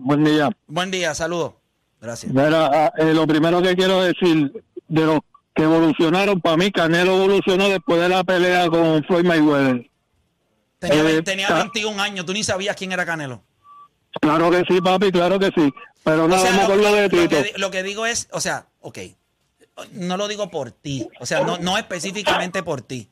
buen 0.00 0.24
día. 0.24 0.50
Buen 0.66 0.90
día, 0.90 1.14
saludos. 1.14 1.54
Gracias. 2.00 2.32
Mira, 2.32 2.92
eh, 2.96 3.12
lo 3.12 3.26
primero 3.26 3.60
que 3.60 3.76
quiero 3.76 4.02
decir 4.02 4.52
de 4.88 5.04
los 5.04 5.20
que 5.54 5.64
evolucionaron, 5.64 6.40
para 6.40 6.56
mí 6.56 6.70
Canelo 6.70 7.16
evolucionó 7.16 7.68
después 7.68 8.00
de 8.00 8.08
la 8.08 8.24
pelea 8.24 8.68
con 8.68 9.04
Floyd 9.04 9.24
Mayweather. 9.24 9.90
Tenía, 10.78 11.10
Eh, 11.10 11.22
tenía 11.22 11.48
ah. 11.48 11.54
21 11.54 12.00
años. 12.00 12.24
Tú 12.26 12.32
ni 12.32 12.44
sabías 12.44 12.76
quién 12.76 12.92
era 12.92 13.04
Canelo. 13.04 13.42
Claro 14.20 14.50
que 14.50 14.64
sí, 14.68 14.80
papi, 14.80 15.12
claro 15.12 15.38
que 15.38 15.50
sí. 15.54 15.72
Pero 16.02 16.28
no 16.28 16.36
O 16.36 16.38
sea, 16.38 16.68
lo, 16.68 16.76
de 16.76 17.02
lo 17.02 17.08
Tito. 17.08 17.28
que, 17.28 17.52
lo 17.56 17.70
que 17.70 17.82
digo 17.82 18.06
es, 18.06 18.28
o 18.32 18.40
sea, 18.40 18.66
ok, 18.80 18.98
no 19.92 20.16
lo 20.16 20.28
digo 20.28 20.50
por 20.50 20.70
ti, 20.70 21.06
o 21.20 21.26
sea, 21.26 21.42
no, 21.44 21.58
no 21.58 21.76
específicamente 21.76 22.62
por 22.62 22.82
ti. 22.82 23.08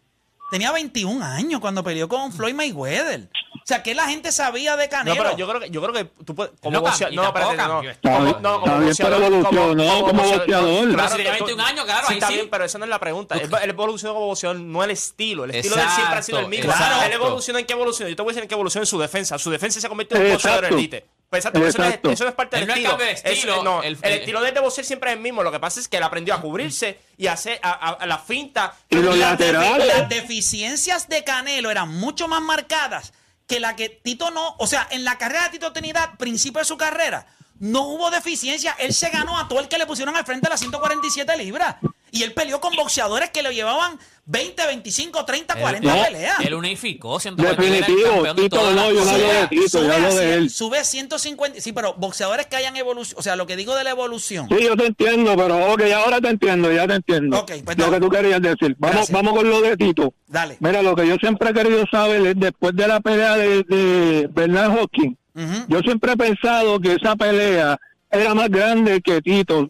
Tenía 0.50 0.72
21 0.72 1.24
años 1.24 1.61
cuando 1.61 1.83
peleó 1.85 2.09
con 2.09 2.33
Floyd 2.33 2.55
Mayweather. 2.55 3.29
O 3.66 3.68
sea, 3.68 3.83
que 3.83 3.96
la 3.96 4.07
gente 4.07 4.31
sabía 4.31 4.76
de 4.76 4.85
No, 4.85 4.90
Canelo. 4.90 5.16
pero 5.24 5.37
yo 5.37 5.48
creo 5.48 5.61
que, 5.61 5.70
yo 5.70 5.83
creo 5.83 5.92
que 5.92 6.05
tú 6.24 6.37
puedes. 6.37 6.52
Como 6.61 6.79
No 6.79 6.83
boxea- 6.87 7.07
cambió, 7.09 7.20
no, 7.22 7.26
espérate, 7.26 7.57
no. 7.57 7.83
Como- 8.00 8.38
no, 8.38 8.61
como 8.61 8.81
boxeador, 8.81 9.14
pero 9.18 9.26
evolucionó 9.26 10.05
como 10.07 10.22
boxeador. 10.22 10.88
Pero 10.94 11.09
si 11.09 11.16
tenía 11.16 11.38
tú- 11.38 11.44
21 11.46 11.64
años, 11.66 11.85
claro, 11.85 12.07
sí, 12.07 12.12
ahí 12.12 12.18
está 12.18 12.29
sí. 12.29 12.35
bien, 12.35 12.48
pero 12.48 12.64
esa 12.64 12.79
no 12.79 12.85
es 12.85 12.88
la 12.90 13.00
pregunta. 13.00 13.35
Él, 13.35 13.50
él 13.61 13.70
evolucionó 13.70 14.14
como 14.14 14.26
boxeador, 14.26 14.61
no 14.61 14.85
el 14.85 14.92
estilo. 14.92 15.46
El 15.46 15.50
estilo 15.57 15.74
de 15.74 15.83
él 15.83 15.88
siempre 15.96 16.16
ha 16.16 16.22
sido 16.22 16.38
el 16.38 16.46
mismo. 16.46 16.70
Exacto, 16.70 17.02
Él 17.07 17.12
evolucionó 17.14 17.59
en 17.59 17.66
qué 17.66 17.72
evolucionó. 17.72 18.09
Yo 18.09 18.14
te 18.14 18.22
voy 18.22 18.31
a 18.31 18.33
decir 18.35 18.42
en 18.44 18.48
qué 18.48 18.55
evolucionó 18.55 18.83
en 18.85 18.87
su 18.87 18.98
defensa. 19.00 19.37
Su 19.37 19.50
defensa 19.50 19.81
se 19.81 19.88
convirtió 19.88 20.16
en 20.16 20.22
un 20.26 20.29
Exacto. 20.31 20.48
boxeador 20.59 20.79
elite. 20.79 21.05
Pues 21.29 21.40
exacto, 21.40 21.59
pero 21.59 21.68
eso, 21.68 21.79
no 21.79 21.85
es, 21.87 21.88
Exacto. 21.90 22.11
eso 22.12 22.22
no 22.22 22.31
es 22.31 22.37
parte 22.37 22.57
del 22.59 22.66
no 22.68 22.72
es 22.72 22.79
estilo. 22.79 22.96
de 22.98 23.11
estilo, 23.11 23.52
Eso- 23.55 23.62
no, 23.64 23.83
el- 23.83 23.98
el, 24.00 24.12
estilo 24.12 24.40
de 24.42 24.48
él 24.50 24.55
de 24.55 24.61
boxear 24.61 24.85
siempre 24.87 25.11
es 25.11 25.16
el 25.16 25.22
mismo. 25.24 25.42
Lo 25.42 25.50
que 25.50 25.59
pasa 25.59 25.81
es 25.81 25.88
que 25.88 25.96
él 25.96 26.05
aprendió 26.05 26.35
a 26.35 26.40
cubrirse 26.40 27.00
y 27.18 27.26
a 27.26 27.33
hacer 27.33 27.59
a, 27.64 27.70
a- 27.72 27.92
a 27.94 28.07
la 28.07 28.18
finta. 28.18 28.76
Y 28.88 28.94
los 28.94 29.18
las, 29.18 29.37
defi- 29.37 29.52
laterales. 29.52 29.87
las 29.88 30.09
deficiencias 30.09 31.09
de 31.09 31.24
Canelo 31.24 31.68
eran 31.72 31.88
mucho 31.88 32.29
más 32.29 32.40
marcadas 32.42 33.12
que 33.46 33.61
la 33.61 33.76
que 33.76 33.88
Tito 33.88 34.30
no, 34.30 34.56
o 34.59 34.66
sea, 34.66 34.87
en 34.90 35.04
la 35.04 35.18
carrera 35.18 35.44
de 35.44 35.50
Tito 35.50 35.72
Trinidad, 35.72 36.16
principio 36.18 36.59
de 36.59 36.64
su 36.64 36.76
carrera, 36.76 37.26
no 37.59 37.82
hubo 37.82 38.11
deficiencia. 38.11 38.76
Él 38.78 38.92
se 38.92 39.11
ganó 39.11 39.38
a 39.38 39.48
todo 39.48 39.61
el 39.61 39.68
que 39.68 39.78
le 39.78 39.87
pusieron 39.87 40.16
al 40.16 40.24
frente 40.24 40.46
a 40.46 40.50
las 40.50 40.61
147 40.61 41.37
libras. 41.37 41.76
Y 42.16 42.22
él 42.22 42.33
peleó 42.33 42.61
con 42.61 42.74
boxeadores 42.74 43.31
que 43.31 43.42
le 43.42 43.55
llevaban 43.55 43.98
20, 44.29 44.66
25, 44.66 45.24
30, 45.24 45.55
40 45.55 45.94
no, 45.94 46.05
peleas. 46.05 46.40
Él 46.40 46.55
unificó, 46.55 47.18
Definitivo, 47.18 48.22
de 48.24 48.35
Tito 48.35 48.70
no, 48.72 48.90
yo 48.90 49.05
no 49.05 49.11
hablo 49.11 49.29
de. 49.29 49.46
Tito, 49.48 49.85
yo 49.85 49.92
hablo 49.92 50.14
de 50.14 50.35
él. 50.35 50.50
sube 50.50 50.85
150. 50.85 51.61
Sí, 51.61 51.72
pero 51.72 51.94
boxeadores 51.94 52.46
que 52.46 52.57
hayan 52.57 52.76
evolucionado. 52.76 53.20
O 53.20 53.22
sea, 53.22 53.37
lo 53.37 53.46
que 53.46 53.55
digo 53.55 53.76
de 53.76 53.85
la 53.85 53.90
evolución. 53.90 54.48
Sí, 54.48 54.57
yo 54.64 54.76
te 54.76 54.87
entiendo, 54.87 55.37
pero 55.37 55.72
ok, 55.72 55.83
ahora 55.94 56.20
te 56.20 56.29
entiendo, 56.29 56.72
ya 56.72 56.88
te 56.88 56.94
entiendo. 56.94 57.38
Ok, 57.38 57.52
pues 57.64 57.79
lo 57.79 57.90
que 57.90 58.00
tú 58.00 58.11
querías 58.11 58.42
decir. 58.42 58.74
Vamos, 58.79 58.96
Gracias. 58.96 59.12
vamos 59.12 59.35
con 59.35 59.48
lo 59.48 59.61
de 59.61 59.76
Tito. 59.76 60.12
Dale. 60.26 60.57
Mira, 60.59 60.83
lo 60.83 60.96
que 60.96 61.07
yo 61.07 61.14
siempre 61.16 61.50
he 61.50 61.55
querido 61.55 61.85
saber 61.90 62.26
es 62.26 62.35
después 62.37 62.74
de 62.74 62.88
la 62.88 63.00
pelea 63.00 63.37
de, 63.37 63.62
de 63.62 64.29
Bernard 64.33 64.76
Hopkins, 64.76 65.16
yo 65.68 65.81
siempre 65.81 66.12
he 66.12 66.16
pensado 66.16 66.81
que 66.81 66.94
esa 66.94 67.14
pelea 67.14 67.79
era 68.11 68.35
más 68.35 68.48
grande 68.48 69.00
que 69.02 69.20
Tito. 69.20 69.68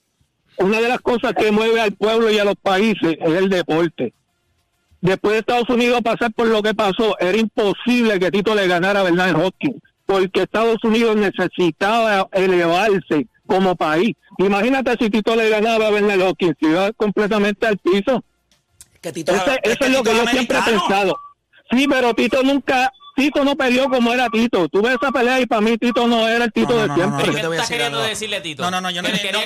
Una 0.58 0.80
de 0.80 0.88
las 0.88 1.00
cosas 1.00 1.32
que 1.34 1.50
mueve 1.52 1.80
al 1.80 1.92
pueblo 1.92 2.30
y 2.30 2.38
a 2.38 2.44
los 2.44 2.56
países 2.56 3.16
es 3.20 3.32
el 3.34 3.48
deporte. 3.48 4.12
después 5.02 5.34
de 5.34 5.38
Estados 5.40 5.68
Unidos 5.68 6.00
pasar 6.02 6.32
por 6.32 6.48
lo 6.48 6.62
que 6.62 6.74
pasó, 6.74 7.16
era 7.20 7.36
imposible 7.36 8.18
que 8.18 8.30
Tito 8.30 8.54
le 8.54 8.66
ganara 8.66 9.00
a 9.00 9.02
Bernard 9.04 9.36
Hopkins, 9.40 9.80
porque 10.04 10.42
Estados 10.42 10.82
Unidos 10.82 11.14
necesitaba 11.16 12.28
elevarse 12.32 13.26
como 13.46 13.76
país. 13.76 14.16
Imagínate 14.38 14.96
si 14.98 15.08
Tito 15.10 15.36
le 15.36 15.48
ganaba 15.48 15.86
a 15.86 15.90
Bernard 15.90 16.22
Hopkins, 16.22 16.56
se 16.60 16.68
iba 16.68 16.90
completamente 16.94 17.66
al 17.66 17.78
piso. 17.78 18.24
Que 19.00 19.12
Tito 19.12 19.32
Ese- 19.32 19.60
es 19.62 19.70
eso 19.72 19.78
que 19.78 19.84
es 19.86 19.92
lo 19.92 20.02
que 20.02 20.16
yo 20.16 20.26
siempre 20.26 20.58
he 20.58 20.62
pensado. 20.62 21.16
Sí, 21.70 21.86
pero 21.88 22.14
Tito 22.14 22.42
nunca, 22.42 22.90
Tito 23.16 23.44
no 23.44 23.56
peleó 23.56 23.88
como 23.88 24.12
era 24.12 24.28
Tito. 24.28 24.68
Tú 24.68 24.82
ves 24.82 24.96
esa 25.00 25.10
pelea 25.10 25.40
y 25.40 25.46
para 25.46 25.62
mí 25.62 25.76
Tito 25.78 26.06
no 26.06 26.28
era 26.28 26.44
el 26.44 26.52
Tito 26.52 26.74
No, 26.74 26.80
de 26.82 26.86
no, 26.88 26.96
no, 26.96 27.06
no, 27.06 27.16
siempre. 27.16 27.34
¿Qué 27.34 27.40
te 27.40 27.46
voy 27.46 27.56
a 27.56 27.60
estás 27.60 27.68
decir 27.68 27.76
queriendo 27.78 27.98
algo. 27.98 28.08
decirle, 28.10 28.40
Tito? 28.42 28.62
No, 28.62 28.70
no, 28.70 28.80
no, 28.82 28.90
yo 28.90 29.02
no, 29.02 29.08
Que 29.08 29.14
lo 29.14 29.18
quiero, 29.20 29.38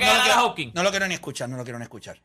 no 0.75 0.83
lo 0.83 0.91
quiero 0.91 1.07
ni 1.09 1.15
escuchar, 1.15 1.49
no 1.49 1.57
lo 1.57 1.63
quiero 1.65 1.79
ni 1.79 1.85
escuchar. 1.85 2.21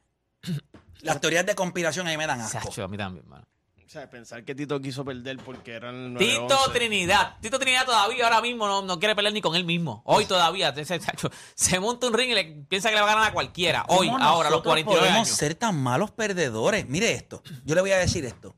Las 1.02 1.22
teorías 1.22 1.46
de 1.46 1.54
conspiración 1.56 2.08
a 2.08 2.10
mí 2.12 2.18
me 2.18 2.26
dan 2.26 2.42
asco. 2.42 2.60
Sacho, 2.62 2.84
a 2.84 2.88
mí 2.88 2.98
también, 2.98 3.28
mano. 3.30 3.46
O 3.86 3.88
sea, 3.98 4.10
pensar 4.10 4.44
que 4.44 4.56
Tito 4.56 4.82
quiso 4.82 5.06
perder 5.06 5.38
porque 5.38 5.74
eran 5.74 6.14
el 6.14 6.18
Tito 6.18 6.48
9-11. 6.50 6.74
Trinidad. 6.74 7.38
Tito 7.40 7.60
Trinidad 7.60 7.86
todavía 7.86 8.26
ahora 8.26 8.42
mismo 8.42 8.68
no, 8.68 8.82
no 8.82 9.00
quiere 9.00 9.16
pelear 9.16 9.32
ni 9.34 9.42
con 9.42 9.56
él 9.56 9.64
mismo. 9.64 10.02
Hoy 10.06 10.26
todavía. 10.26 10.74
Chacho 10.74 11.30
se 11.54 11.80
monta 11.80 12.08
un 12.08 12.14
ring 12.14 12.32
y 12.32 12.34
le 12.34 12.44
piensa 12.68 12.90
que 12.90 12.96
le 12.96 13.02
va 13.02 13.08
a 13.12 13.14
ganar 13.14 13.30
a 13.30 13.34
cualquiera. 13.34 13.86
Hoy, 13.88 14.08
¿Cómo 14.10 14.18
ahora, 14.22 14.50
a 14.50 14.52
los 14.52 14.64
nosotros 14.66 14.72
49 14.84 15.00
podemos 15.00 15.28
años. 15.28 15.38
ser 15.38 15.54
tan 15.56 15.78
malos 15.82 16.12
perdedores? 16.12 16.90
Mire 16.90 17.12
esto. 17.14 17.44
Yo 17.64 17.76
le 17.76 17.82
voy 17.82 17.92
a 17.92 17.98
decir 17.98 18.26
esto. 18.26 18.56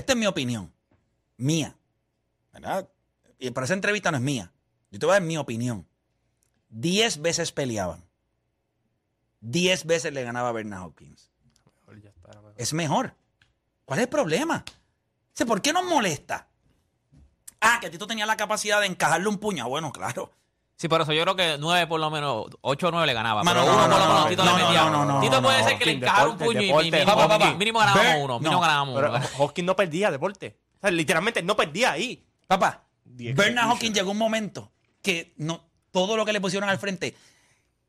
Esta 0.00 0.14
es 0.14 0.18
mi 0.18 0.26
opinión. 0.26 0.72
Mía. 1.36 1.76
¿Verdad? 2.54 2.88
Y 3.38 3.50
para 3.50 3.66
esa 3.66 3.74
entrevista 3.74 4.10
no 4.10 4.16
es 4.16 4.22
mía. 4.22 4.50
Yo 4.90 4.98
te 4.98 5.04
voy 5.04 5.12
a 5.12 5.20
dar 5.20 5.22
mi 5.22 5.36
opinión. 5.36 5.86
Diez 6.70 7.20
veces 7.20 7.52
peleaban. 7.52 8.02
Diez 9.40 9.84
veces 9.84 10.14
le 10.14 10.22
ganaba 10.24 10.48
a 10.48 10.52
Bernard 10.52 10.84
Hopkins. 10.84 11.30
Es 12.56 12.72
mejor. 12.72 13.14
¿Cuál 13.84 14.00
es 14.00 14.04
el 14.04 14.08
problema? 14.08 14.64
¿Por 15.46 15.60
qué 15.60 15.74
nos 15.74 15.84
molesta? 15.84 16.48
Ah, 17.60 17.76
que 17.78 17.90
Tito 17.90 18.06
tenía 18.06 18.24
la 18.24 18.38
capacidad 18.38 18.80
de 18.80 18.86
encajarle 18.86 19.28
un 19.28 19.36
puño. 19.36 19.68
Bueno, 19.68 19.92
claro. 19.92 20.32
Sí, 20.80 20.88
por 20.88 21.02
eso 21.02 21.12
yo 21.12 21.20
creo 21.24 21.36
que 21.36 21.58
9 21.58 21.86
por 21.88 22.00
lo 22.00 22.08
menos, 22.10 22.46
8 22.62 22.88
o 22.88 22.90
9 22.90 23.06
le 23.06 23.12
ganaba. 23.12 23.42
Mano, 23.44 23.60
pero 23.60 23.72
no, 23.72 23.78
uno 23.84 23.88
no, 23.88 23.94
por 23.96 24.00
lo 24.00 24.06
no, 24.06 24.08
menos 24.14 24.24
no, 24.24 24.30
Tito 24.30 24.44
no, 24.46 24.56
le 24.56 24.62
no, 24.62 24.68
metía. 24.70 24.84
no, 24.90 25.04
no, 25.04 25.20
Tito 25.20 25.42
puede 25.42 25.58
no, 25.62 25.68
ser 25.68 25.78
que 25.78 25.84
le 25.84 25.92
encajara 25.92 26.28
un 26.28 26.38
deporte, 26.38 26.44
puño 26.46 26.60
y 26.62 26.66
deporte. 26.66 26.90
mínimo, 26.90 27.16
Papá, 27.28 27.54
mínimo 27.54 27.78
ganábamos 27.80 28.24
uno. 28.24 28.38
Mínimo 28.38 28.54
no. 28.54 28.60
ganábamos 28.62 28.94
Pero 28.96 29.10
uno. 29.14 29.26
Hopkins 29.44 29.66
no 29.66 29.76
perdía 29.76 30.10
deporte. 30.10 30.58
O 30.76 30.80
sea, 30.80 30.90
literalmente 30.90 31.42
no 31.42 31.54
perdía 31.54 31.92
ahí. 31.92 32.24
Papá, 32.46 32.84
Bernard. 33.04 33.70
Hawkins 33.72 33.94
llegó 33.94 34.10
un 34.12 34.16
momento 34.16 34.72
que 35.02 35.34
no, 35.36 35.62
todo 35.90 36.16
lo 36.16 36.24
que 36.24 36.32
le 36.32 36.40
pusieron 36.40 36.66
al 36.70 36.78
frente. 36.78 37.14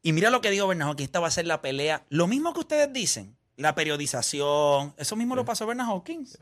Y 0.04 0.12
mira 0.12 0.30
lo 0.30 0.42
que 0.42 0.50
dijo 0.50 0.68
Bernard 0.68 0.90
Hawkins, 0.90 1.08
esta 1.08 1.22
va 1.22 1.28
a 1.28 1.32
ser 1.32 1.48
la 1.48 1.62
pelea. 1.62 2.04
Lo 2.10 2.28
mismo 2.28 2.54
que 2.54 2.60
ustedes 2.60 2.92
dicen, 2.92 3.38
la 3.56 3.74
periodización, 3.74 4.94
eso 4.98 5.16
mismo 5.16 5.36
lo 5.38 5.46
pasó 5.46 5.66
Bernard 5.66 5.88
Hawkins. 5.90 6.40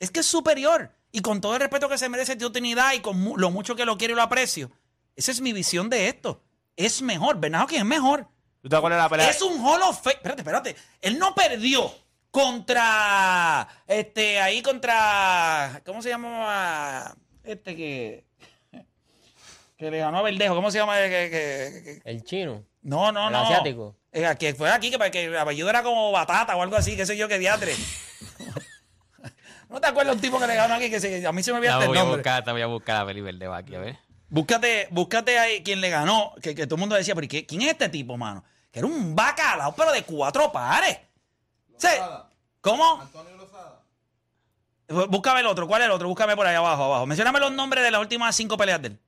Es 0.00 0.10
que 0.10 0.18
es 0.20 0.26
superior. 0.26 0.90
Y 1.12 1.20
con 1.20 1.40
todo 1.40 1.54
el 1.54 1.60
respeto 1.60 1.88
que 1.88 1.96
se 1.96 2.08
merece 2.08 2.34
Tito 2.34 2.52
Trinidad 2.52 2.92
y 2.94 3.00
con 3.00 3.18
mu- 3.20 3.36
lo 3.36 3.50
mucho 3.50 3.76
que 3.76 3.84
lo 3.86 3.96
quiero 3.96 4.12
y 4.12 4.16
lo 4.16 4.22
aprecio, 4.22 4.70
esa 5.18 5.30
es 5.32 5.40
mi 5.40 5.52
visión 5.52 5.90
de 5.90 6.08
esto. 6.08 6.42
Es 6.76 7.02
mejor. 7.02 7.38
Bernard 7.38 7.62
Hawkins 7.62 7.80
es 7.80 7.86
mejor. 7.86 8.26
¿Tú 8.62 8.68
te 8.68 8.76
acuerdas 8.76 8.98
de 8.98 9.02
la 9.02 9.08
pelea? 9.08 9.30
Es 9.30 9.42
un 9.42 9.60
Hall 9.64 9.82
of 9.82 10.00
Fame. 10.02 10.14
Espérate, 10.16 10.40
espérate. 10.42 10.76
Él 11.00 11.18
no 11.18 11.34
perdió 11.34 11.92
contra. 12.30 13.68
Este, 13.86 14.40
ahí 14.40 14.62
contra. 14.62 15.82
¿Cómo 15.84 16.02
se 16.02 16.08
llama? 16.10 17.14
Este 17.44 17.74
que. 17.76 18.24
Que 19.76 19.90
le 19.90 19.98
ganó 19.98 20.18
a 20.18 20.22
Verdejo. 20.22 20.54
¿Cómo 20.54 20.70
se 20.70 20.78
llama? 20.78 20.96
Que- 20.96 21.08
que- 21.30 21.82
que- 21.84 22.10
El 22.10 22.24
chino. 22.24 22.64
no, 22.82 23.12
no, 23.12 23.26
El 23.26 23.32
no. 23.32 23.38
asiático. 23.44 23.96
Eh, 24.12 24.34
que 24.38 24.54
fue 24.54 24.70
aquí, 24.70 24.90
que, 24.90 25.10
que 25.10 25.24
el 25.26 25.36
apellido 25.36 25.68
era 25.70 25.82
como 25.82 26.10
Batata 26.10 26.56
o 26.56 26.62
algo 26.62 26.74
así, 26.76 26.96
qué 26.96 27.06
sé 27.06 27.16
yo, 27.16 27.28
que 27.28 27.38
diatre. 27.38 27.74
¿No 29.68 29.80
te 29.80 29.86
acuerdas 29.86 30.14
un 30.14 30.20
tipo 30.20 30.38
que 30.40 30.46
le 30.46 30.54
ganó 30.54 30.74
aquí? 30.74 30.90
Que 30.90 30.98
se- 30.98 31.26
a 31.26 31.30
mí 31.32 31.42
se 31.42 31.52
me 31.52 31.58
hasta 31.68 31.82
el 31.82 31.88
voy 31.88 31.98
a 31.98 32.00
nombre. 32.00 32.16
buscar, 32.18 32.42
te 32.44 32.50
voy 32.52 32.62
a 32.62 32.66
buscar 32.66 33.02
a 33.02 33.06
Felipe 33.06 33.32
Verde 33.32 33.54
aquí, 33.54 33.74
a 33.74 33.78
ver. 33.80 33.98
Búscate, 34.30 34.88
búscate 34.90 35.38
ahí 35.38 35.62
quien 35.62 35.80
le 35.80 35.88
ganó, 35.90 36.34
que, 36.42 36.54
que 36.54 36.66
todo 36.66 36.74
el 36.76 36.80
mundo 36.80 36.94
decía, 36.96 37.14
pero 37.14 37.24
¿y 37.24 37.28
qué- 37.28 37.46
¿quién 37.46 37.62
es 37.62 37.68
este 37.68 37.88
tipo, 37.88 38.16
mano? 38.16 38.44
Que 38.70 38.80
era 38.80 38.86
un 38.88 39.14
bacalao, 39.16 39.74
pero 39.74 39.90
de 39.92 40.02
cuatro 40.04 40.52
pares. 40.52 40.98
Sí. 41.78 41.88
¿Cómo? 42.60 43.00
Antonio 43.00 43.36
Lozada. 43.36 43.82
Búscame 45.08 45.40
el 45.40 45.46
otro, 45.46 45.66
¿cuál 45.66 45.82
es 45.82 45.86
el 45.86 45.92
otro? 45.92 46.08
Búscame 46.08 46.36
por 46.36 46.46
ahí 46.46 46.54
abajo, 46.56 46.84
abajo. 46.84 47.06
Mencióname 47.06 47.40
los 47.40 47.52
nombres 47.52 47.82
de 47.84 47.90
las 47.90 48.00
últimas 48.00 48.34
cinco 48.36 48.56
peleas 48.56 48.80
de 48.82 48.88
él. 48.88 48.98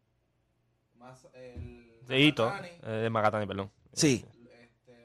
De 2.07 2.21
Hito. 2.21 2.53
Eh, 2.83 2.89
de 2.91 3.11
Magatani, 3.11 3.47
perdón. 3.47 3.71
Sí. 3.93 4.25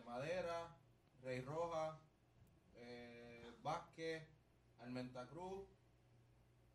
Madera, 0.07 0.75
Rey 1.23 1.41
Roja, 1.41 1.99
eh, 2.77 3.51
Vázquez, 3.61 4.23
Almenta 4.81 5.27
Cruz 5.27 5.65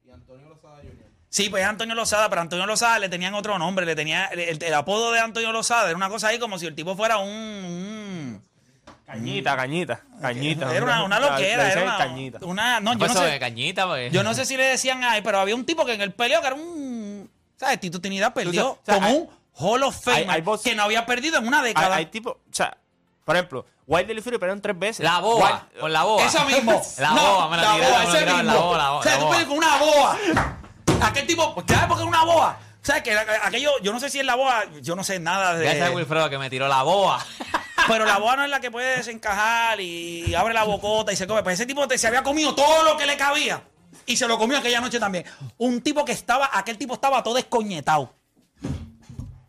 y 0.04 0.10
Antonio 0.10 0.48
Lozada 0.50 0.76
Jr. 0.76 1.09
Sí, 1.32 1.48
pues 1.48 1.62
es 1.62 1.68
Antonio 1.68 1.94
Lozada, 1.94 2.28
pero 2.28 2.42
Antonio 2.42 2.66
Lozada 2.66 2.98
le 2.98 3.08
tenían 3.08 3.34
otro 3.34 3.56
nombre, 3.58 3.86
le 3.86 3.94
tenía 3.94 4.26
el, 4.26 4.40
el- 4.40 4.62
el 4.62 4.74
apodo 4.74 5.12
de 5.12 5.20
Antonio 5.20 5.52
Lozada, 5.52 5.86
era 5.88 5.96
una 5.96 6.08
cosa 6.08 6.28
ahí 6.28 6.38
como 6.40 6.58
si 6.58 6.66
el 6.66 6.74
tipo 6.74 6.96
fuera 6.96 7.18
un, 7.18 7.28
un- 7.28 8.42
Cañita, 9.06 9.56
cañita, 9.56 10.00
cañita. 10.20 10.72
era 10.74 10.84
una, 10.84 11.02
una 11.04 11.18
loquera, 11.20 11.72
era 11.72 11.82
una, 11.82 11.98
cañita. 11.98 12.38
una- 12.42 12.80
no, 12.80 12.92
yo 12.92 12.98
no 12.98 13.06
Pasó 13.14 13.24
de 13.24 13.32
sé, 13.32 13.38
cañita, 13.40 13.86
pues. 13.86 14.12
yo 14.12 14.22
no 14.22 14.34
sé 14.34 14.44
si 14.44 14.56
le 14.56 14.64
decían 14.64 15.02
ay, 15.04 15.20
pero 15.22 15.40
había 15.40 15.54
un 15.56 15.64
tipo 15.64 15.84
que 15.84 15.94
en 15.94 16.00
el 16.00 16.12
peleo 16.12 16.40
que 16.40 16.46
era 16.48 16.54
un, 16.56 17.28
¿sabes? 17.56 17.80
Tito 17.80 18.00
Trinidad 18.00 18.32
perdió 18.34 18.70
O 18.72 18.78
sea, 18.84 18.94
como 18.96 19.06
hay- 19.08 19.14
un 19.16 19.28
Hall 19.54 19.82
of 19.82 20.00
Fame 20.04 20.26
hay 20.28 20.40
box- 20.42 20.62
que 20.62 20.74
no 20.76 20.84
había 20.84 21.06
perdido 21.06 21.38
en 21.38 21.46
una 21.48 21.60
década. 21.62 21.94
hay 21.96 22.06
tipo, 22.06 22.30
o 22.30 22.40
sea, 22.52 22.76
por 23.24 23.34
ejemplo, 23.36 23.66
Wilder 23.86 24.16
y 24.16 24.20
Fury 24.20 24.38
pelearon 24.38 24.60
tres 24.62 24.78
veces. 24.78 25.04
La 25.04 25.18
boa, 25.18 25.68
Wild- 25.74 25.80
con 25.80 25.92
la 25.92 26.02
boa. 26.04 26.24
Esa 26.24 26.44
mismo. 26.44 26.80
La 26.98 27.10
No, 27.10 27.22
boa, 27.34 27.48
me 27.50 27.56
la 27.56 27.62
tiraron, 27.62 27.80
boa, 27.80 27.98
me 28.12 28.20
la 28.20 28.42
la 28.42 28.54
boa, 28.54 28.78
la 28.78 28.90
boa, 28.90 29.00
O 29.00 29.02
sea, 29.02 29.12
la 29.12 29.18
tú 29.18 29.24
boa. 29.24 29.30
peleas 29.32 29.48
con 29.48 29.58
una 29.58 29.76
boa. 29.78 30.18
Aquel 31.02 31.26
tipo, 31.26 31.54
pues, 31.54 31.66
¿sabes 31.68 31.86
por 31.86 31.96
qué 31.96 32.02
es 32.02 32.08
una 32.08 32.24
boa? 32.24 32.58
Sea, 32.82 33.02
que 33.02 33.12
aquello, 33.16 33.72
yo 33.82 33.92
no 33.92 34.00
sé 34.00 34.08
si 34.08 34.20
es 34.20 34.24
la 34.24 34.34
boa, 34.36 34.64
yo 34.80 34.96
no 34.96 35.04
sé 35.04 35.18
nada 35.18 35.54
de... 35.54 35.64
Gracias 35.64 35.88
a 35.88 35.92
Wilfredo 35.92 36.30
que 36.30 36.38
me 36.38 36.48
tiró 36.48 36.66
la 36.68 36.82
boa. 36.82 37.24
Pero 37.88 38.04
la 38.04 38.18
boa 38.18 38.36
no 38.36 38.44
es 38.44 38.50
la 38.50 38.60
que 38.60 38.70
puede 38.70 38.96
desencajar 38.98 39.80
y 39.80 40.34
abre 40.34 40.54
la 40.54 40.64
bocota 40.64 41.12
y 41.12 41.16
se 41.16 41.26
come. 41.26 41.42
Pues 41.42 41.54
ese 41.54 41.66
tipo 41.66 41.86
te- 41.88 41.98
se 41.98 42.06
había 42.06 42.22
comido 42.22 42.54
todo 42.54 42.84
lo 42.84 42.96
que 42.96 43.06
le 43.06 43.16
cabía. 43.16 43.62
Y 44.06 44.16
se 44.16 44.26
lo 44.28 44.38
comió 44.38 44.58
aquella 44.58 44.80
noche 44.80 44.98
también. 45.00 45.24
Un 45.58 45.80
tipo 45.82 46.04
que 46.04 46.12
estaba, 46.12 46.50
aquel 46.52 46.78
tipo 46.78 46.94
estaba 46.94 47.22
todo 47.22 47.34
descoñetado. 47.34 48.14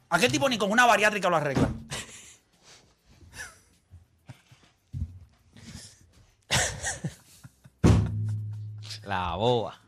Aquel 0.10 0.32
tipo 0.32 0.50
ni 0.50 0.58
con 0.58 0.72
una 0.72 0.86
bariátrica 0.86 1.30
lo 1.30 1.38
arregla. 1.38 1.70
La 9.04 9.36
boa. 9.36 9.81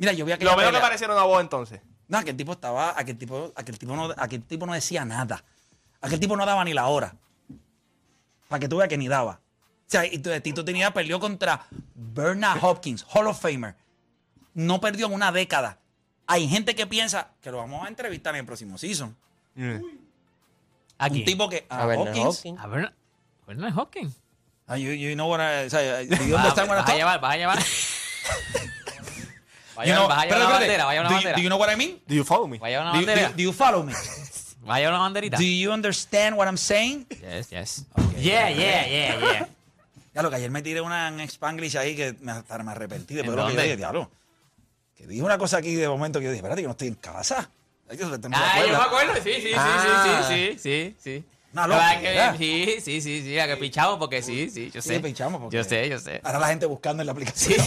Mira, 0.00 0.12
yo 0.14 0.24
vi 0.24 0.32
aquella 0.32 0.50
Lo 0.50 0.56
menos 0.56 0.70
que 0.70 0.74
pelea. 0.76 0.88
parecieron 0.88 1.14
una 1.16 1.24
boa 1.26 1.40
entonces. 1.40 1.80
No, 2.08 2.18
aquel 2.18 2.36
tipo 2.36 2.52
estaba, 2.52 2.98
aquel 2.98 3.16
tipo, 3.16 3.52
aquel 3.54 3.78
tipo 3.78 3.94
no, 3.94 4.12
aquel 4.16 4.42
tipo 4.42 4.66
no 4.66 4.72
decía 4.72 5.04
nada. 5.04 5.44
Aquel 6.00 6.18
tipo 6.18 6.36
no 6.36 6.44
daba 6.44 6.64
ni 6.64 6.72
la 6.74 6.86
hora. 6.88 7.14
Para 8.48 8.58
que 8.58 8.68
tú 8.68 8.78
veas 8.78 8.88
que 8.88 8.98
ni 8.98 9.06
daba. 9.06 9.32
O 9.42 9.86
sea, 9.86 10.04
y 10.06 10.18
tu- 10.18 10.30
Tito 10.40 10.64
Trinidad 10.64 10.92
perdió 10.92 11.20
contra 11.20 11.66
Bernard 11.94 12.58
Hopkins, 12.64 13.04
Hall 13.12 13.26
of 13.28 13.40
Famer. 13.40 13.76
No 14.54 14.80
perdió 14.80 15.06
en 15.06 15.12
una 15.12 15.30
década. 15.30 15.78
Hay 16.26 16.48
gente 16.48 16.74
que 16.74 16.86
piensa 16.86 17.28
que 17.42 17.50
lo 17.50 17.58
vamos 17.58 17.84
a 17.84 17.88
entrevistar 17.88 18.34
en 18.34 18.40
el 18.40 18.46
próximo 18.46 18.78
season. 18.78 19.14
¿A 20.98 21.06
Un 21.08 21.24
tipo 21.24 21.48
que. 21.48 21.66
A, 21.68 21.82
A 21.82 21.86
Bernard 21.86 22.08
Hopkins. 22.08 22.26
Hopkins. 22.38 22.60
A 22.60 22.66
ver, 22.66 22.92
Bernard 23.46 23.78
Hopkins. 23.78 24.16
Ah, 24.66 24.76
you, 24.78 24.92
you 24.92 25.14
know 25.14 25.28
what 25.28 25.40
I, 25.40 25.66
o 25.66 25.70
sea, 25.70 25.98
do 25.98 26.04
you 26.24 26.34
Vas, 26.34 26.44
understand 26.44 26.68
what 26.70 26.78
I 26.78 26.82
vas 26.82 26.90
a 26.90 26.96
llevar, 26.96 27.20
vas 27.20 27.34
a 27.34 27.36
llevar. 27.36 27.58
Vas 29.80 29.86
a 29.86 29.88
You 29.88 29.94
know- 29.96 30.06
una 30.06 30.14
bandera, 30.14 30.84
vas 30.84 30.92
a 30.92 30.94
llevar 30.94 30.94
Do 30.94 31.00
una 31.00 31.08
you- 31.08 31.14
bandera. 31.14 31.36
Do 31.36 31.42
you 31.42 31.48
know 31.48 31.58
what 31.58 31.72
I 31.72 31.76
mean? 31.76 32.00
Do 32.06 32.14
you 32.14 32.24
follow 32.24 32.46
me? 32.46 32.58
Vas 32.58 32.66
a 32.66 32.70
llevar 32.70 32.86
una 32.86 32.92
Do 32.92 33.00
you, 33.00 33.06
do 33.06 33.12
you- 33.12 33.16
bandera. 33.16 33.36
do 33.36 33.42
you 33.42 33.52
follow 33.52 33.82
me? 33.82 33.92
Vas 33.92 34.76
a 34.76 34.78
llevar 34.78 34.92
una 34.94 35.02
banderita. 35.02 35.36
Do 35.38 35.42
you 35.42 35.72
understand 35.72 36.36
what 36.36 36.46
I'm 36.48 36.58
saying? 36.58 37.06
Yes, 37.22 37.48
yes. 37.50 37.84
Yeah, 38.18 38.50
yeah, 38.50 38.86
yeah, 38.86 39.18
yeah. 39.18 39.48
Ya 40.14 40.22
lo 40.22 40.28
que 40.30 40.36
ayer 40.36 40.50
me 40.50 40.60
tiré 40.62 40.80
una 40.80 41.08
en 41.08 41.20
Spanglish 41.20 41.76
ahí 41.76 41.94
que 41.96 42.14
me, 42.20 42.32
hasta 42.32 42.58
me 42.58 42.72
arrepentí 42.72 43.14
de 43.14 43.20
¿En 43.20 43.26
todo 43.26 43.36
lo 43.36 43.46
que 43.46 43.54
yo 43.54 43.62
dije, 43.62 43.76
diablo. 43.76 44.10
Que 44.96 45.06
dije 45.06 45.22
una 45.22 45.38
cosa 45.38 45.56
aquí 45.58 45.74
de 45.74 45.88
momento 45.88 46.18
que 46.18 46.24
yo 46.26 46.30
dije, 46.32 46.38
espérate 46.40 46.60
que 46.62 46.66
no 46.66 46.72
estoy 46.72 46.88
en 46.88 46.94
casa. 46.96 47.48
Ay, 47.88 47.96
me 47.96 48.04
Ah, 48.36 48.62
yo 48.66 48.68
me 48.78 48.84
acuerdo. 48.84 49.14
Sí, 49.16 49.32
sí, 49.34 49.40
sí, 49.42 49.52
Ah. 49.56 50.24
sí, 50.28 50.34
sí, 50.34 50.58
sí, 50.58 50.58
sí, 50.60 50.96
sí. 51.02 51.24
Una 51.52 51.66
loquera. 51.66 52.32
que- 52.32 52.38
Sí, 52.38 52.76
sí, 52.80 53.00
sí, 53.00 53.22
sí, 53.22 53.38
a 53.38 53.46
que 53.48 53.56
pichamos 53.56 53.98
porque 53.98 54.22
sí, 54.22 54.50
sí, 54.50 54.70
yo 54.72 54.80
Sí, 54.82 54.88
sé. 54.88 55.00
pichamos 55.00 55.40
porque- 55.40 55.56
Yo 55.56 55.64
sé, 55.64 55.88
yo 55.88 55.98
sé. 55.98 56.20
Ahora 56.22 56.38
la 56.38 56.48
gente 56.48 56.66
buscando 56.66 57.02
en 57.02 57.06
la 57.06 57.12
aplicación. 57.12 57.58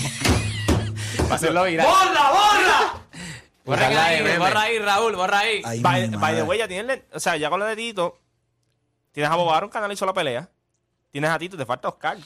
Para 1.34 1.36
hacerlo 1.36 1.64
viral. 1.64 1.88
¡Borra, 1.88 2.32
borra! 2.32 3.00
Borra 3.66 3.78
Usarla 3.88 4.02
de 4.10 4.16
ahí, 4.18 4.24
meme. 4.24 4.38
borra 4.40 4.62
ahí, 4.62 4.80
Raúl, 4.80 5.16
borra 5.16 5.40
ahí. 5.40 5.62
Ay, 5.64 5.80
By, 5.80 6.02
mi 6.02 6.08
by 6.08 6.12
the 6.12 6.18
madre. 6.18 6.44
way, 6.44 6.60
ya 6.60 6.68
tienes, 6.68 7.02
o 7.14 7.20
sea, 7.22 7.38
ya 7.38 7.50
con 7.50 7.60
lo 7.62 7.66
de 7.66 7.76
Tito, 7.78 8.20
tienes 9.14 9.32
a 9.32 9.36
Bob 9.36 9.50
Arum 9.52 9.70
que 9.70 9.78
analizó 9.78 10.06
la 10.06 10.14
pelea. 10.14 10.50
Tienes 11.12 11.30
a 11.30 11.40
Tito, 11.40 11.56
te 11.56 11.66
falta 11.66 11.88
Oscar. 11.88 12.18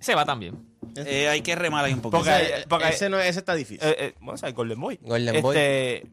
Se 0.00 0.14
va 0.14 0.24
también. 0.24 0.66
Eh, 0.96 1.28
hay 1.28 1.42
que 1.42 1.54
remar 1.54 1.84
ahí 1.84 1.92
un 1.92 2.00
poquito. 2.00 2.18
Porque- 2.24 2.42
Ese, 2.54 2.66
porque- 2.68 2.88
ese 2.88 3.08
no, 3.10 3.20
ese 3.20 3.38
está 3.38 3.54
difícil. 3.54 3.86
Eh, 3.86 3.96
eh, 3.98 4.14
bueno, 4.20 4.32
o 4.34 4.36
sea, 4.38 4.48
el 4.48 4.54
Golden 4.54 4.80
Boy. 4.80 4.98
Golden 5.02 5.42
Boy. 5.42 5.56
este, 5.56 6.10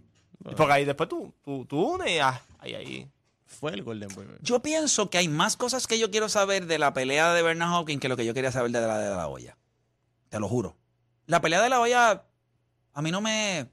Porque 0.55 0.73
ahí 0.73 0.85
después 0.85 1.07
tú, 1.09 1.33
tú, 1.43 1.65
tú 1.65 1.81
unes 1.95 2.11
y 2.11 2.19
ah, 2.19 2.41
ahí, 2.59 2.75
ahí. 2.75 3.09
Fue 3.45 3.71
el 3.71 3.83
Golden 3.83 4.09
Boy. 4.09 4.25
Yo 4.41 4.59
pienso 4.61 5.09
que 5.09 5.17
hay 5.17 5.27
más 5.27 5.57
cosas 5.57 5.87
que 5.87 5.97
yo 5.97 6.11
quiero 6.11 6.29
saber 6.29 6.65
de 6.67 6.77
la 6.79 6.93
pelea 6.93 7.33
de 7.33 7.41
Bernard 7.41 7.73
Hopkins 7.73 7.99
que 8.01 8.09
lo 8.09 8.17
que 8.17 8.25
yo 8.25 8.33
quería 8.33 8.51
saber 8.51 8.71
de 8.71 8.81
la 8.81 8.97
de 8.99 9.09
la 9.15 9.27
olla. 9.27 9.57
Te 10.29 10.39
lo 10.39 10.47
juro. 10.47 10.75
La 11.29 11.41
pelea 11.41 11.61
de 11.61 11.69
la 11.69 11.79
olla 11.79 12.23
a 12.93 13.01
mí 13.01 13.11
no 13.11 13.21
me 13.21 13.67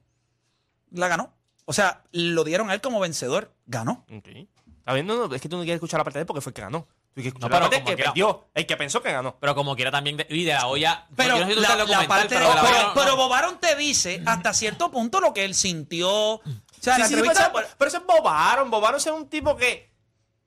la 0.91 1.09
ganó. 1.09 1.33
O 1.65 1.73
sea, 1.73 2.03
lo 2.13 2.45
dieron 2.45 2.69
a 2.71 2.75
él 2.75 2.81
como 2.81 3.01
vencedor. 3.01 3.53
Ganó. 3.67 4.05
Ok. 4.15 4.29
Está 4.29 4.93
bien, 4.93 5.07
no, 5.07 5.27
no, 5.27 5.35
es 5.35 5.41
que 5.41 5.49
tú 5.49 5.57
no 5.57 5.63
quieres 5.63 5.79
escuchar 5.79 5.99
la 5.99 6.05
parte 6.05 6.19
de 6.19 6.23
él 6.23 6.27
porque 6.27 6.41
fue 6.43 6.51
el 6.51 6.55
que 6.55 6.61
ganó. 6.63 6.81
Tú 6.83 7.23
quieres 7.23 7.29
escuchar 7.33 7.51
No, 7.51 7.55
pero 7.57 7.65
la 7.65 7.71
parte 7.71 7.77
como 7.83 7.89
que 7.91 7.95
quiera. 7.97 8.11
perdió. 8.13 8.49
El 8.55 8.67
que 8.67 8.77
pensó 8.77 9.03
que 9.03 9.11
ganó. 9.11 9.37
Pero 9.41 9.55
como 9.55 9.75
quiera 9.75 9.91
también. 9.91 10.19
De, 10.19 10.27
y 10.29 10.45
de 10.45 10.53
la 10.53 10.67
olla. 10.67 11.07
Pero, 11.17 11.39
no 11.41 11.47
sé 11.49 11.55
si 11.55 11.61
la, 11.61 11.77
la 11.77 12.07
parte 12.07 12.29
pero 12.37 12.49
de 12.51 12.55
la 12.55 12.61
pero, 12.63 12.69
olla 12.77 12.83
no- 12.89 12.95
pero 12.95 13.07
no. 13.07 13.17
Bobaron 13.17 13.59
te 13.59 13.75
dice 13.75 14.23
hasta 14.27 14.53
cierto 14.53 14.91
punto 14.91 15.21
lo 15.21 15.33
que 15.33 15.45
él 15.47 15.55
sintió. 15.55 16.11
O 16.35 16.43
sea, 16.79 16.97
Sí, 16.97 17.01
la 17.01 17.09
sí, 17.09 17.15
pero, 17.17 17.67
pero 17.79 17.89
eso 17.89 17.97
es 17.99 18.05
Bobaron. 18.07 18.71
Bobaron 18.71 18.99
es 19.01 19.07
un 19.07 19.29
tipo 19.29 19.57
que. 19.57 19.91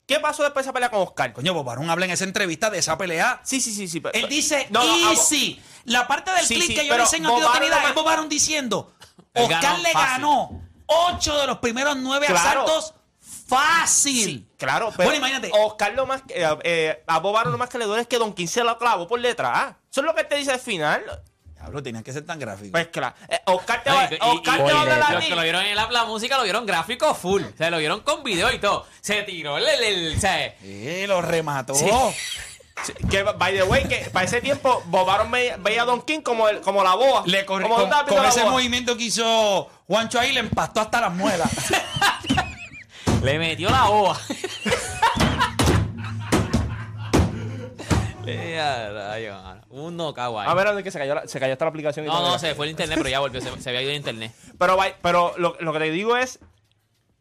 ¿Qué 0.09 0.19
pasó 0.19 0.41
después 0.41 0.65
de 0.65 0.69
esa 0.69 0.73
pelea 0.73 0.89
con 0.89 1.01
Oscar? 1.01 1.31
Coño, 1.33 1.53
Bobaron 1.53 1.87
habla 1.87 2.05
en 2.05 2.09
esa 2.11 2.23
entrevista 2.23 2.71
de 2.71 2.79
esa 2.79 2.97
pelea. 2.97 3.41
Sí, 3.43 3.61
sí, 3.61 3.71
sí, 3.71 3.87
sí. 3.87 4.01
Él 4.13 4.27
dice 4.27 4.65
No, 4.71 4.83
no, 4.83 5.07
ah, 5.07 5.11
easy. 5.11 5.61
La 5.85 6.07
parte 6.07 6.31
del 6.31 6.43
Sí, 6.47 6.55
clip 6.55 6.65
sí, 6.67 6.73
que 6.73 6.87
yo 6.87 6.97
le 6.97 7.03
Bob 7.29 7.43
a 7.43 7.45
Arum 7.45 7.57
Trinidad 7.59 7.81
no 7.81 7.87
es 7.89 7.95
me- 7.95 8.01
Bobaron 8.01 8.27
diciendo: 8.27 8.91
Oscar 9.35 9.61
ganó 9.61 9.77
le 9.77 9.93
ganó 9.93 10.61
ocho 10.87 11.37
de 11.37 11.45
los 11.45 11.59
primeros 11.59 11.95
nueve 11.97 12.25
Claro. 12.25 12.63
asaltos 12.63 12.95
fácil. 13.47 14.25
Sí, 14.25 14.47
claro, 14.57 14.91
pero 14.97 15.09
Bueno, 15.09 15.17
imagínate. 15.27 15.51
Oscar 15.53 15.93
lo 15.93 16.07
más 16.07 16.23
que, 16.23 16.41
eh, 16.43 16.57
eh, 16.63 17.03
a 17.05 17.19
lo 17.19 17.57
más 17.59 17.69
que 17.69 17.77
le 17.77 17.85
duele 17.85 18.01
es 18.01 18.07
que 18.07 18.17
Don 18.17 18.33
se 18.47 18.63
lo 18.63 18.77
clavó 18.79 19.07
por 19.07 19.21
detrás. 19.21 19.75
Eso 19.91 20.01
es 20.01 20.05
lo 20.07 20.15
que 20.15 20.23
te 20.23 20.35
dice 20.37 20.51
al 20.51 20.59
final. 20.59 21.03
Diablo, 21.59 21.83
tenía 21.83 22.01
que 22.01 22.13
ser 22.13 22.25
tan 22.25 22.39
gráfico. 22.39 22.71
Pues 22.71 22.87
claro. 22.87 23.15
Eh, 23.27 23.39
Oscar 23.45 23.83
te 23.83 23.89
va, 23.91 24.01
Ay, 24.09 24.17
y- 24.19 24.23
Oscar 24.23 24.59
y- 24.59 24.63
te 24.65 24.71
va 24.73 24.79
a 24.79 24.81
hablar 24.81 25.03
a 25.03 25.11
los 25.13 25.23
ti. 25.23 25.29
que 25.29 25.35
lo 25.35 25.41
vieron 25.41 25.65
en 25.65 25.75
la, 25.75 25.91
la 25.91 26.05
música 26.05 26.37
lo 26.37 26.43
vieron 26.43 26.65
gráfico 26.65 27.13
full. 27.13 27.43
O 27.43 27.57
sea, 27.57 27.69
lo 27.69 27.77
vieron 27.79 27.99
con 28.01 28.23
video 28.23 28.51
y 28.51 28.59
todo. 28.59 28.85
Se 29.01 29.23
tiró 29.23 29.57
el. 29.57 29.67
el, 29.67 29.83
el- 29.83 30.17
o 30.17 30.19
sea, 30.19 30.55
Sí, 30.61 31.05
lo 31.07 31.21
remató. 31.21 31.75
Sí. 31.75 31.85
Sí, 32.85 32.93
Que, 33.11 33.23
by 33.23 33.53
the 33.53 33.63
way, 33.63 33.83
que 33.89 34.09
para 34.13 34.23
ese 34.25 34.39
tiempo 34.39 34.81
Bobaron 34.85 35.29
veía, 35.29 35.57
veía 35.57 35.81
a 35.81 35.85
Don 35.85 36.01
King 36.03 36.21
como, 36.21 36.47
el, 36.47 36.61
como 36.61 36.81
la 36.81 36.95
boa. 36.95 37.23
Le 37.25 37.45
corri- 37.45 37.63
como 37.63 37.75
tú 37.75 37.89
con, 38.07 38.23
la 38.23 38.29
ese 38.29 38.41
boa. 38.43 38.53
movimiento 38.53 38.95
que 38.95 39.03
hizo 39.03 39.69
Juancho 39.85 40.17
ahí 40.17 40.31
le 40.31 40.39
empastó 40.39 40.79
hasta 40.79 41.01
las 41.01 41.11
muelas. 41.13 41.49
le 43.21 43.37
metió 43.37 43.69
la 43.69 43.89
ova. 43.89 44.17
Eh, 48.25 48.59
a 48.59 48.89
rayo, 48.91 49.33
mano. 49.41 49.58
Un 49.69 49.99
ahí. 49.99 50.47
A 50.47 50.53
ver, 50.53 50.65
¿dónde 50.67 50.81
es 50.81 50.83
que 50.83 50.91
se 50.91 50.99
cayó, 50.99 51.15
la- 51.15 51.27
se 51.27 51.39
cayó 51.39 51.53
hasta 51.53 51.65
la 51.65 51.69
aplicación? 51.69 52.05
y 52.05 52.09
No, 52.09 52.21
no, 52.21 52.39
se 52.39 52.55
fue 52.55 52.65
el 52.65 52.71
internet, 52.71 52.97
pero 52.97 53.09
ya 53.09 53.19
volvió. 53.19 53.39
Se, 53.41 53.61
se 53.61 53.69
había 53.69 53.81
ido 53.81 53.91
el 53.91 53.97
internet. 53.97 54.33
Pero, 54.57 54.77
pero 55.01 55.33
lo, 55.37 55.55
lo 55.59 55.73
que 55.73 55.79
te 55.79 55.91
digo 55.91 56.17
es, 56.17 56.39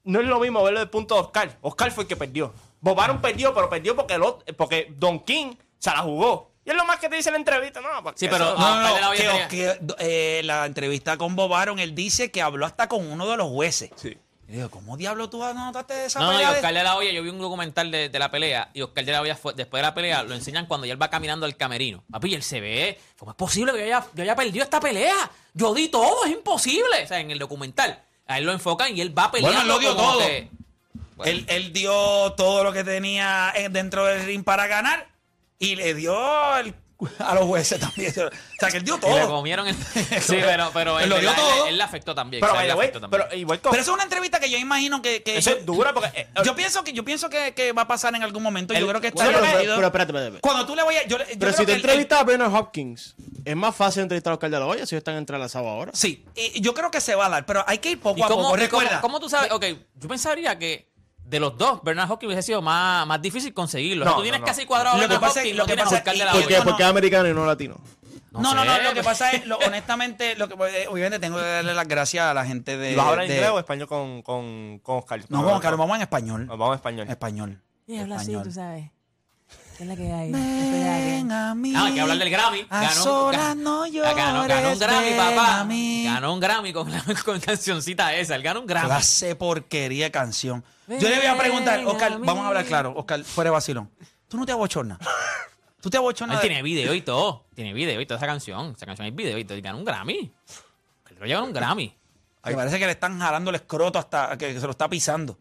no 0.05 0.21
es 0.21 0.27
lo 0.27 0.41
mismo 0.41 0.63
verlo 0.63 0.79
del 0.81 0.89
punto 0.91 1.15
de 1.15 1.21
Oscar. 1.21 1.57
Oscar 1.61 1.91
fue 1.93 2.05
el 2.05 2.09
que 2.09 2.17
perdió. 2.17 2.53
Bobaron 2.81 3.21
perdió, 3.21 3.53
pero 3.55 3.69
perdió 3.69 3.95
porque, 3.97 4.15
el 4.15 4.23
otro- 4.23 4.55
porque 4.57 4.93
Don 4.97 5.21
King 5.21 5.55
se 5.79 5.91
la 5.91 5.99
jugó. 5.99 6.51
Y 6.65 6.71
es 6.71 6.77
lo 6.77 6.85
más 6.85 6.99
que 6.99 7.09
te 7.09 7.17
dice 7.17 7.31
en 7.31 7.35
la 7.35 7.39
entrevista, 7.39 7.81
no, 7.81 7.89
porque 8.03 8.19
Sí, 8.19 8.29
pero- 8.29 8.45
eso- 8.51 8.59
No, 8.59 8.81
no, 8.83 8.95
de 8.95 9.01
no, 9.01 9.49
que, 9.49 9.79
eh, 9.99 10.43
la 10.45 10.67
entrevista 10.67 11.17
con 11.17 11.35
Bobaron, 11.35 11.79
él 11.79 11.95
dice 11.95 12.31
que 12.31 12.43
habló 12.43 12.67
hasta 12.67 12.89
con 12.89 13.11
uno 13.11 13.27
de 13.31 13.37
los 13.39 13.49
jueces. 13.49 13.91
Sí. 13.97 14.17
Y 14.49 14.53
digo, 14.53 14.71
¿cómo 14.71 14.97
diablo 14.97 15.29
tú 15.29 15.45
anotaste 15.45 16.07
esa 16.07 16.21
No, 16.21 16.27
no, 16.27 16.33
y 16.33 16.37
pelea 16.37 16.51
de- 16.53 16.57
Oscar 16.57 16.75
de 16.75 16.83
la 16.83 16.97
Hoya, 16.97 17.13
yo 17.13 17.23
vi 17.23 17.29
un 17.29 17.39
documental 17.39 17.91
de, 17.91 18.09
de 18.09 18.19
la 18.19 18.31
pelea 18.31 18.71
y 18.73 18.81
Oscar 18.81 19.05
de 19.05 19.13
la 19.13 19.21
Hoya 19.21 19.37
fue- 19.37 19.53
después 19.55 19.81
de 19.81 19.87
la 19.87 19.95
pelea 19.95 20.23
lo 20.23 20.35
enseñan 20.35 20.65
cuando 20.65 20.87
ya 20.87 20.95
él 20.95 21.01
va 21.03 21.11
caminando 21.11 21.45
al 21.45 21.55
camerino. 21.57 22.03
Papi, 22.11 22.31
y 22.31 22.35
él 22.35 22.43
se 22.43 22.61
ve, 22.61 22.99
¿cómo 23.19 23.33
es 23.33 23.37
posible 23.37 23.73
que 23.73 23.79
yo 23.81 23.85
haya, 23.85 24.07
yo 24.15 24.23
haya 24.23 24.35
perdido 24.35 24.65
esta 24.65 24.81
pelea? 24.81 25.15
Yo 25.53 25.75
di 25.75 25.89
todo, 25.89 26.25
es 26.25 26.33
imposible. 26.33 27.05
O 27.05 27.07
sea, 27.07 27.21
en 27.21 27.31
el 27.31 27.39
documental, 27.39 28.03
a 28.27 28.39
él 28.39 28.45
lo 28.45 28.53
enfocan 28.53 28.97
y 28.97 29.03
él 29.03 29.17
va 29.17 29.31
peleando. 29.31 29.55
Bueno, 29.59 29.63
él 29.63 29.69
lo 29.69 29.79
dio 29.81 29.95
como 29.97 30.13
todo. 30.15 30.27
que- 30.27 30.51
Bueno. 31.17 31.33
Él, 31.33 31.45
él 31.49 31.73
dio 31.75 32.33
todo 32.33 32.65
lo 32.65 32.73
que 32.73 32.85
tenía 32.85 33.53
eh, 33.55 33.69
dentro 33.69 34.07
del 34.07 34.25
ring 34.25 34.45
para 34.45 34.67
ganar 34.67 35.09
y 35.59 35.75
le 35.77 35.93
dio 35.95 36.57
el- 36.57 36.75
a 37.21 37.35
los 37.35 37.45
jueces 37.45 37.79
también. 37.79 38.11
O 38.11 38.31
sea, 38.59 38.71
que 38.71 38.79
él 38.79 38.85
dio 38.85 38.95
Y 38.97 39.01
le 39.01 39.21
todo. 39.21 39.29
comieron 39.29 39.69
el... 39.69 39.75
Sí, 40.21 40.37
pero, 40.41 40.71
pero 40.75 40.99
Él 40.99 41.05
él, 41.05 41.11
lo 41.11 41.19
dio 41.21 41.31
él- 41.31 41.37
todo. 41.37 41.67
él 41.67 41.77
le 41.79 41.83
afectó 41.85 42.15
también. 42.15 42.41
Pero, 42.41 42.53
o 42.53 42.57
sea, 42.57 42.63
él 42.65 42.69
le 42.69 42.75
afectó 42.75 43.01
también. 43.01 43.23
pero 43.29 43.39
igual 43.39 43.61
con- 43.61 43.71
Pero 43.71 43.83
eso 43.83 43.93
es 43.93 43.95
una 43.95 44.03
entrevista 44.05 44.41
que 44.41 44.51
yo 44.51 44.59
imagino 44.59 45.01
que... 45.01 45.23
que 45.23 45.37
Eso 45.39 45.51
yo, 45.51 45.57
es 45.59 45.67
dura 45.67 45.93
porque... 45.95 46.11
eh, 46.21 46.29
yo 46.45 46.57
pienso 46.57 46.83
que 46.83 46.93
yo 46.93 47.05
pienso 47.05 47.31
que, 47.31 47.55
que 47.55 47.73
va 47.73 47.83
a 47.83 47.87
pasar 47.89 48.15
en 48.17 48.23
algún 48.23 48.43
momento. 48.43 48.75
yo 48.75 48.81
El- 48.81 48.87
creo 48.89 49.01
que 49.01 49.09
está 49.09 49.25
Pero, 49.27 49.39
pero, 49.39 49.49
espérate, 49.51 49.87
espérate. 49.87 50.13
espérate. 50.19 50.41
Cuando 50.41 50.67
tú 50.67 50.75
le 50.75 50.83
vayas... 50.83 51.05
Yo, 51.07 51.19
yo 51.19 51.25
Pero 51.27 51.39
creo 51.39 51.53
si 51.53 51.59
que 51.61 51.67
te 51.67 51.73
entrevistas 51.75 52.21
a 52.21 52.25
Bernard 52.25 52.53
Hopkins, 52.55 53.15
es 53.45 53.57
más 53.57 53.77
fácil 53.77 54.03
entrevistar 54.03 54.33
a 54.33 54.35
Oscar 54.35 54.51
de 54.51 54.59
la 54.59 54.67
Hoya 54.67 54.85
si 54.87 54.95
ellos 54.95 55.01
están 55.01 55.17
entrelazados 55.17 55.69
ahora. 55.69 55.93
Sí, 55.95 56.25
y 56.35 56.61
yo 56.61 56.75
creo 56.75 56.91
que 56.91 57.01
se 57.01 57.15
va 57.15 57.27
a 57.27 57.29
dar, 57.29 57.47
pero 57.47 57.63
hay 57.69 57.79
que 57.79 57.91
ir 57.91 58.01
poco 58.01 58.19
¿Y 58.19 58.23
a 58.23 58.27
cómo, 58.27 58.43
poco. 58.43 58.57
y 58.59 58.67
cómo- 58.69 58.81
Recuerda, 58.83 59.01
cómo 59.01 59.21
tú 59.21 59.29
sabes? 59.29 59.53
Ok, 59.53 59.65
yo 59.95 60.09
pensaría 60.09 60.59
que 60.59 60.88
de 61.29 61.41
los 61.41 61.59
dos, 61.59 61.83
Bernard 61.83 62.11
Hopkins 62.11 62.29
hubiese 62.29 62.47
sido 62.47 62.63
más, 62.63 63.07
más 63.07 63.21
difícil 63.21 63.53
conseguirlo. 63.53 64.05
O 64.05 64.07
sea, 64.07 64.13
No, 64.13 64.17
tú 64.19 64.23
tienes 64.23 64.41
no, 64.41 64.47
no. 64.47 64.51
casi 64.51 64.65
cuadrado 64.67 64.97
a 64.97 64.99
Lo 64.99 65.03
que 65.03 65.09
Bernard 65.09 65.21
pasa 65.29 65.41
es- 65.41 65.45
Hopkins, 65.45 65.57
lo 65.57 65.63
no 65.63 65.67
que 65.67 65.73
tienes 65.73 65.83
a 65.83 65.85
pasa 65.87 65.97
Oscar 65.99 66.15
de 66.17 66.25
la 66.25 66.33
¿Por 66.33 66.47
qué? 66.47 66.61
Porque 66.65 66.83
es 66.83 66.89
americano 66.89 67.29
y 67.29 67.35
no 67.35 67.47
latino. 67.47 67.81
No, 68.31 68.41
no, 68.55 68.63
sé, 68.63 68.69
no, 68.69 68.83
lo 68.83 68.95
que 68.95 69.03
pasa 69.03 69.31
es, 69.33 69.47
lo- 69.47 69.59
honestamente, 69.67 70.37
lo 70.37 70.49
que, 70.49 70.55
eh, 70.55 70.87
obviamente 70.89 71.19
tengo 71.19 71.39
que 71.39 71.45
darle 71.45 71.75
las 71.75 71.89
gracias 71.89 72.25
a 72.25 72.35
la 72.35 72.45
gente 72.45 72.77
de... 72.77 72.93
¿Y 72.93 72.95
vas 72.95 73.07
a 73.07 73.09
hablar 73.11 73.27
de- 73.27 73.35
inglés 73.35 73.51
o 73.51 73.59
español 73.59 73.89
con, 73.89 74.23
con, 74.23 74.79
con 74.81 74.99
Oscar? 74.99 75.21
No, 75.29 75.43
vamos, 75.43 75.61
Carlos, 75.61 75.79
vamos 75.79 75.97
en 75.97 76.03
español. 76.03 76.47
Vamos 76.47 76.69
en 76.69 76.75
español. 76.75 77.09
Español. 77.09 77.63
Y 77.87 77.99
habla 77.99 78.17
así, 78.17 78.25
Español. 78.33 78.43
tú 78.45 78.53
sabes. 78.53 78.91
¿Qué 79.79 79.85
es 79.85 79.89
la 79.91 79.95
que 79.95 80.13
hay? 80.13 80.33
Ven 80.33 81.31
a 81.31 81.55
mí. 81.55 81.73
Ah, 81.77 81.85
hay 81.87 81.95
que 81.95 82.01
hablar 82.01 82.19
del 82.19 82.31
Grammy. 82.31 82.67
A 82.69 82.83
Ganó, 82.83 83.05
no 83.05 83.31
ganó, 83.31 84.49
ganó 84.49 84.73
un 84.73 84.79
Grammy, 84.81 85.11
papá. 85.17 85.67
Ganó 86.05 86.35
un 86.35 86.41
Grammy 86.41 86.73
con 86.73 86.91
la 86.91 87.01
con 87.25 87.39
cancioncita 87.39 88.13
esa. 88.13 88.35
Él 88.35 88.43
ganó 88.43 88.59
un 88.61 88.67
Grammy. 88.67 88.89
Clase 88.89 89.37
porquería 89.37 90.07
de 90.07 90.11
canción. 90.11 90.65
Yo 90.89 91.09
le 91.09 91.19
voy 91.19 91.27
a 91.27 91.39
preguntar, 91.39 91.87
Oscar, 91.87 92.13
a 92.15 92.19
vamos 92.19 92.45
a 92.45 92.49
hablar 92.49 92.65
claro, 92.65 92.93
Oscar, 92.97 93.23
fuera 93.23 93.51
de 93.51 93.53
vacilón. 93.53 93.89
¿Tú 94.27 94.37
no 94.37 94.45
te 94.45 94.51
abochornas? 94.51 94.99
¿Tú 95.81 95.89
te 95.91 95.97
abochornas? 95.97 96.39
Él 96.39 96.43
de- 96.43 96.49
tiene 96.49 96.63
video 96.65 96.93
y 96.93 97.03
todo. 97.03 97.45
Tiene 97.55 97.73
video 97.73 98.01
y 98.01 98.07
toda 98.07 98.19
esa 98.19 98.27
canción. 98.27 98.73
Esa 98.77 98.85
canción 98.85 99.05
hay 99.05 99.13
video 99.13 99.39
y 99.39 99.45
todo. 99.45 99.57
Y 99.57 99.61
ganó 99.61 99.79
un 99.79 99.85
Grammy. 99.85 100.33
Él 101.11 101.17
lo 101.21 101.29
ganó 101.29 101.45
un 101.45 101.53
Grammy. 101.53 101.95
Me 102.45 102.55
parece 102.55 102.81
que 102.81 102.87
le 102.87 102.93
están 102.93 103.21
jalando 103.21 103.51
el 103.51 103.57
escroto 103.57 103.97
hasta 104.01 104.37
que 104.37 104.59
se 104.59 104.65
lo 104.67 104.73
está 104.73 104.89
pisando. 104.89 105.39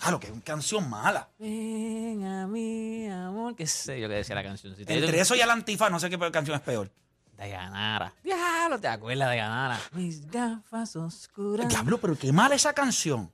Ah, 0.00 0.10
lo 0.10 0.20
que 0.20 0.26
es 0.26 0.32
una 0.32 0.42
canción 0.42 0.88
mala. 0.90 1.28
Ven 1.38 2.24
a 2.24 2.46
mí, 2.46 3.08
amor. 3.08 3.56
¿Qué 3.56 3.66
sé 3.66 3.98
yo 4.00 4.08
qué 4.08 4.16
decía 4.16 4.34
la 4.34 4.42
canción? 4.42 4.74
Entre 4.78 5.20
eso 5.20 5.34
y 5.34 5.40
el 5.40 5.50
antifa, 5.50 5.88
no 5.90 5.98
sé 5.98 6.10
qué 6.10 6.18
canción 6.30 6.56
es 6.56 6.62
peor. 6.62 6.90
De 7.38 7.48
Ganara. 7.50 8.12
Diablo, 8.22 8.78
¿te 8.80 8.88
acuerdas 8.88 9.30
de 9.30 9.36
Ganara? 9.36 9.80
Mis 9.92 10.26
gafas 10.30 10.96
oscuras. 10.96 11.68
Diablo, 11.68 11.98
pero 11.98 12.16
qué 12.16 12.32
mala 12.32 12.54
esa 12.54 12.72
canción. 12.72 13.30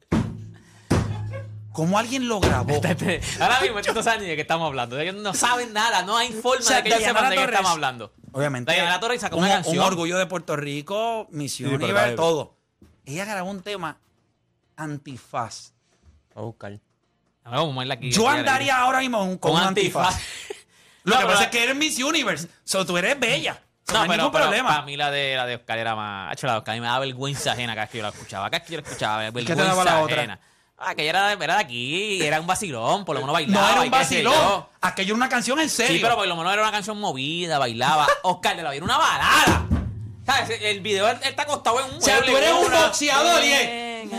¿Cómo 1.72 1.98
alguien 1.98 2.28
lo 2.28 2.38
grabó? 2.38 2.74
Ahora 3.40 3.60
mismo, 3.62 3.78
estos 3.78 4.06
años 4.06 4.26
de 4.26 4.34
que 4.36 4.42
estamos 4.42 4.66
hablando. 4.66 4.98
Ellos 5.00 5.14
no 5.14 5.32
saben 5.32 5.72
nada. 5.72 6.02
No 6.02 6.16
hay 6.18 6.30
forma 6.32 6.60
O 6.60 6.62
sea, 6.62 6.76
de 6.78 6.82
que 6.82 6.88
ellos 6.90 7.00
Dayanara 7.00 7.20
sepan 7.20 7.30
de 7.30 7.36
qué 7.36 7.42
Torres- 7.42 7.54
estamos 7.54 7.70
hablando. 7.72 8.12
Obviamente. 8.32 8.72
Diana 8.72 9.00
Torres 9.00 9.20
sacó 9.22 9.36
un, 9.36 9.44
una 9.44 9.54
canción. 9.54 9.78
un 9.78 9.82
orgullo 9.84 10.18
de 10.18 10.26
Puerto 10.26 10.54
Rico, 10.56 11.26
Misión 11.30 11.70
Sí, 11.70 11.76
pero 11.76 11.84
Universe, 11.86 12.04
dale. 12.10 12.16
todo. 12.16 12.56
Ella 13.06 13.24
grabó 13.24 13.50
un 13.50 13.62
tema 13.62 13.98
antifaz. 14.76 15.72
A 16.34 16.40
buscar. 16.40 16.72
A 17.44 17.50
ver, 17.50 17.58
vamos 17.58 17.90
a 17.90 17.92
aquí. 17.92 18.10
Yo 18.10 18.28
andaría 18.28 18.76
ahora 18.78 19.00
mismo 19.00 19.18
con, 19.18 19.38
Con 19.38 19.52
un 19.52 19.58
antifaz. 19.58 20.14
antifaz. 20.14 20.22
Lo 21.04 21.14
No, 21.16 21.20
que 21.20 21.26
pasa 21.26 21.44
es 21.44 21.48
que 21.50 21.62
eres 21.64 21.74
Miss 21.76 21.98
Universe. 21.98 22.48
So, 22.64 22.86
tú 22.86 22.96
eres 22.96 23.18
bella. 23.18 23.60
So, 23.86 23.94
No, 23.94 23.98
no, 23.98 24.02
hay 24.04 24.08
pero, 24.10 24.22
ningún 24.22 24.32
pero 24.32 24.44
problema. 24.44 24.68
para 24.68 24.82
mí 24.82 24.96
la 24.96 25.10
de, 25.10 25.34
la 25.36 25.46
de 25.46 25.56
Oscar 25.56 25.78
era 25.78 25.96
más... 25.96 26.32
Hecho, 26.32 26.46
la 26.46 26.52
de 26.52 26.58
Oscar 26.60 26.72
a 26.72 26.76
mí 26.76 26.80
me 26.80 26.86
da 26.86 26.98
vergüenza 27.00 27.52
ajena 27.52 27.72
cada 27.74 27.86
vez 27.86 27.90
que 27.90 27.98
yo 27.98 28.02
la 28.04 28.10
escuchaba. 28.10 28.48
Cada 28.48 28.60
vez 28.60 28.66
que 28.68 28.74
yo 28.74 28.80
la 28.80 28.86
escuchaba, 28.88 29.16
vergüenza 29.18 29.56
te 29.56 29.62
daba 29.62 29.84
la 29.84 30.00
otra? 30.00 30.16
ajena. 30.18 30.40
Ah, 30.78 30.94
que 30.94 31.08
era, 31.08 31.32
era 31.32 31.54
de 31.56 31.60
aquí, 31.60 32.22
era 32.22 32.40
un 32.40 32.46
vacilón, 32.46 33.04
por 33.04 33.14
lo 33.14 33.20
menos 33.20 33.34
bailaba. 33.34 33.66
no 33.66 33.72
era 33.72 33.80
un 33.80 33.84
qué 33.86 33.90
vacilón. 33.90 34.66
Aquello 34.80 35.08
era 35.10 35.16
una 35.16 35.28
canción 35.28 35.60
en 35.60 35.70
serio. 35.70 35.96
Sí, 35.96 36.00
pero 36.02 36.16
por 36.16 36.26
lo 36.26 36.36
menos 36.36 36.52
era 36.52 36.62
una 36.62 36.72
canción 36.72 36.98
movida, 36.98 37.58
bailaba. 37.58 38.06
Oscar 38.22 38.56
de 38.56 38.62
la 38.62 38.74
era 38.74 38.84
una 38.84 38.98
balada. 38.98 39.66
¿Sabes? 40.26 40.60
El 40.62 40.80
video, 40.80 41.08
él, 41.08 41.18
él 41.22 41.30
está 41.30 41.42
acostado 41.42 41.80
en 41.80 41.86
un 41.92 41.96
O 41.98 42.00
sea, 42.00 42.20
tú 42.24 42.36
eres 42.36 42.52
un 42.52 42.70
boxeador 42.70 43.44
y 43.44 43.52
es- 43.52 44.12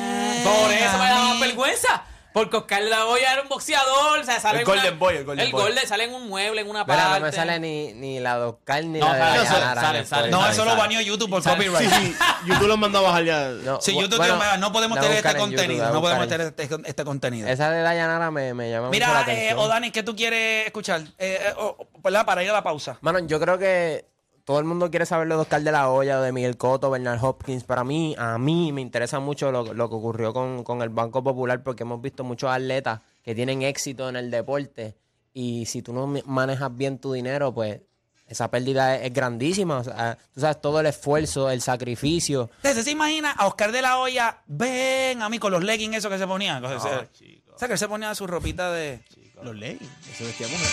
Por 0.44 0.72
eso 0.72 0.98
me 0.98 1.06
daba 1.10 1.40
vergüenza. 1.40 2.04
Porque 2.34 2.58
Oscar 2.58 2.82
la 2.82 3.06
Hoya 3.06 3.32
era 3.34 3.44
un 3.44 3.48
boxeador. 3.48 4.18
O 4.18 4.24
sea, 4.24 4.40
sale 4.40 4.62
El 4.62 4.66
una- 4.68 4.74
Golden 4.76 4.98
Boy, 4.98 5.16
el 5.18 5.24
Golden 5.24 5.46
el 5.46 5.52
Boy. 5.52 5.62
Golden 5.62 5.88
sale 5.88 6.06
en 6.06 6.16
un 6.16 6.28
mueble, 6.28 6.62
en 6.62 6.68
una 6.68 6.84
Mira, 6.84 6.98
parte. 6.98 7.20
no 7.20 7.26
me 7.28 7.32
sale 7.32 7.60
ni, 7.60 7.94
ni 7.94 8.20
la 8.20 8.40
de 8.40 8.46
Oscar 8.46 8.84
ni 8.86 8.98
No, 8.98 9.08
la 9.08 9.14
de 9.14 9.22
sale, 9.46 9.46
sale, 9.46 10.06
sale, 10.08 10.32
no, 10.32 10.40
sale, 10.42 10.52
eso 10.54 10.66
lo 10.66 10.76
baneó 10.76 11.00
YouTube 11.02 11.30
por 11.30 11.44
Sale. 11.44 11.64
copyright. 11.68 11.92
Sí, 11.94 11.96
sí. 12.08 12.16
YouTube 12.48 12.68
lo 12.68 12.76
mandó 12.78 12.98
a 12.98 13.02
bajar 13.04 13.24
ya. 13.24 13.50
No, 13.50 13.80
YouTube 13.80 14.18
bueno, 14.18 14.24
dijo, 14.34 14.36
"Mira, 14.38 14.58
no 14.58 14.72
podemos 14.74 14.96
la 14.96 15.02
tener 15.04 15.18
este 15.18 15.30
YouTube, 15.30 15.42
contenido, 15.42 15.90
no 15.94 16.02
podemos 16.02 16.28
tener 16.28 16.48
este, 16.48 16.70
este 16.86 17.04
contenido. 17.06 17.48
Esa 17.48 17.70
de 17.70 17.84
Dayanara 17.84 18.32
me, 18.32 18.56
me 18.56 18.72
llama 18.72 18.88
mucho 18.88 19.00
la 19.00 19.06
Mira, 19.08 19.20
eh, 19.20 19.22
atención. 19.22 19.60
Odani, 19.60 19.92
¿qué 19.92 20.02
tú 20.02 20.16
quieres 20.16 20.66
escuchar? 20.66 21.02
Eh, 21.20 21.38
eh, 21.40 21.54
oh, 21.58 21.78
¿verdad? 22.04 22.26
Para 22.26 22.42
ir 22.44 22.50
a 22.50 22.54
la 22.54 22.64
pausa. 22.64 22.98
Mano, 23.02 23.20
yo 23.20 23.40
creo 23.40 23.60
que 23.60 24.06
todo 24.46 24.60
el 24.60 24.66
mundo 24.66 24.90
quiere 24.90 25.06
saber 25.06 25.28
lo 25.28 25.36
de 25.36 25.42
Oscar 25.42 25.62
de 25.62 25.72
la 25.72 25.90
Hoya, 25.90 26.20
de 26.20 26.32
Miguel 26.32 26.58
Cotto, 26.58 26.90
Bernard 26.90 27.24
Hopkins. 27.24 27.64
Para 27.64 27.84
mí, 27.84 28.16
a 28.18 28.38
mí 28.38 28.72
me 28.72 28.82
interesa 28.82 29.20
mucho 29.20 29.52
lo, 29.52 29.74
lo 29.74 29.90
que 29.90 29.96
ocurrió 29.96 30.34
con, 30.34 30.64
con 30.64 30.82
el 30.82 30.90
Banco 30.90 31.24
Popular 31.24 31.64
porque 31.64 31.84
hemos 31.84 32.02
visto 32.02 32.24
muchos 32.24 32.50
atletas 32.50 33.00
que 33.24 33.34
tienen 33.34 33.62
éxito 33.62 34.10
en 34.10 34.16
el 34.18 34.30
deporte 34.30 34.98
y 35.34 35.66
si 35.66 35.82
tú 35.82 35.94
no 35.94 36.08
manejas 36.26 36.76
bien 36.76 37.00
tu 37.00 37.14
dinero, 37.14 37.54
pues 37.54 37.82
esa 38.28 38.52
pérdida 38.52 38.96
es, 38.96 39.08
es 39.08 39.14
grandísima. 39.14 39.78
O 39.78 39.84
sea, 39.84 40.18
tú 40.34 40.42
sabes, 40.42 40.62
todo 40.62 40.80
el 40.80 40.88
esfuerzo, 40.88 41.50
el 41.50 41.62
sacrificio. 41.62 42.50
¿Usted 42.58 42.84
se 42.84 42.92
imagina 42.92 43.32
a 43.32 43.48
Oscar 43.48 43.72
de 43.72 43.82
la 43.82 43.98
Hoya? 43.98 44.42
Ven 44.46 45.22
a 45.22 45.30
mí 45.30 45.40
con 45.40 45.52
los 45.52 45.64
leggings 45.64 45.98
esos 45.98 46.12
que 46.12 46.18
se 46.18 46.28
ponían. 46.28 46.64
O 46.64 46.68
sea, 46.68 46.78
o 46.78 47.60
sea, 47.60 47.68
que 47.68 47.74
él 47.74 47.80
se 47.80 47.88
ponía 47.88 48.14
su 48.14 48.28
ropita 48.28 48.72
de... 48.72 49.02
Los 49.42 49.56
leggings. 49.56 49.92
Se 50.16 50.24
vestía 50.24 50.48
mujer. 50.48 50.70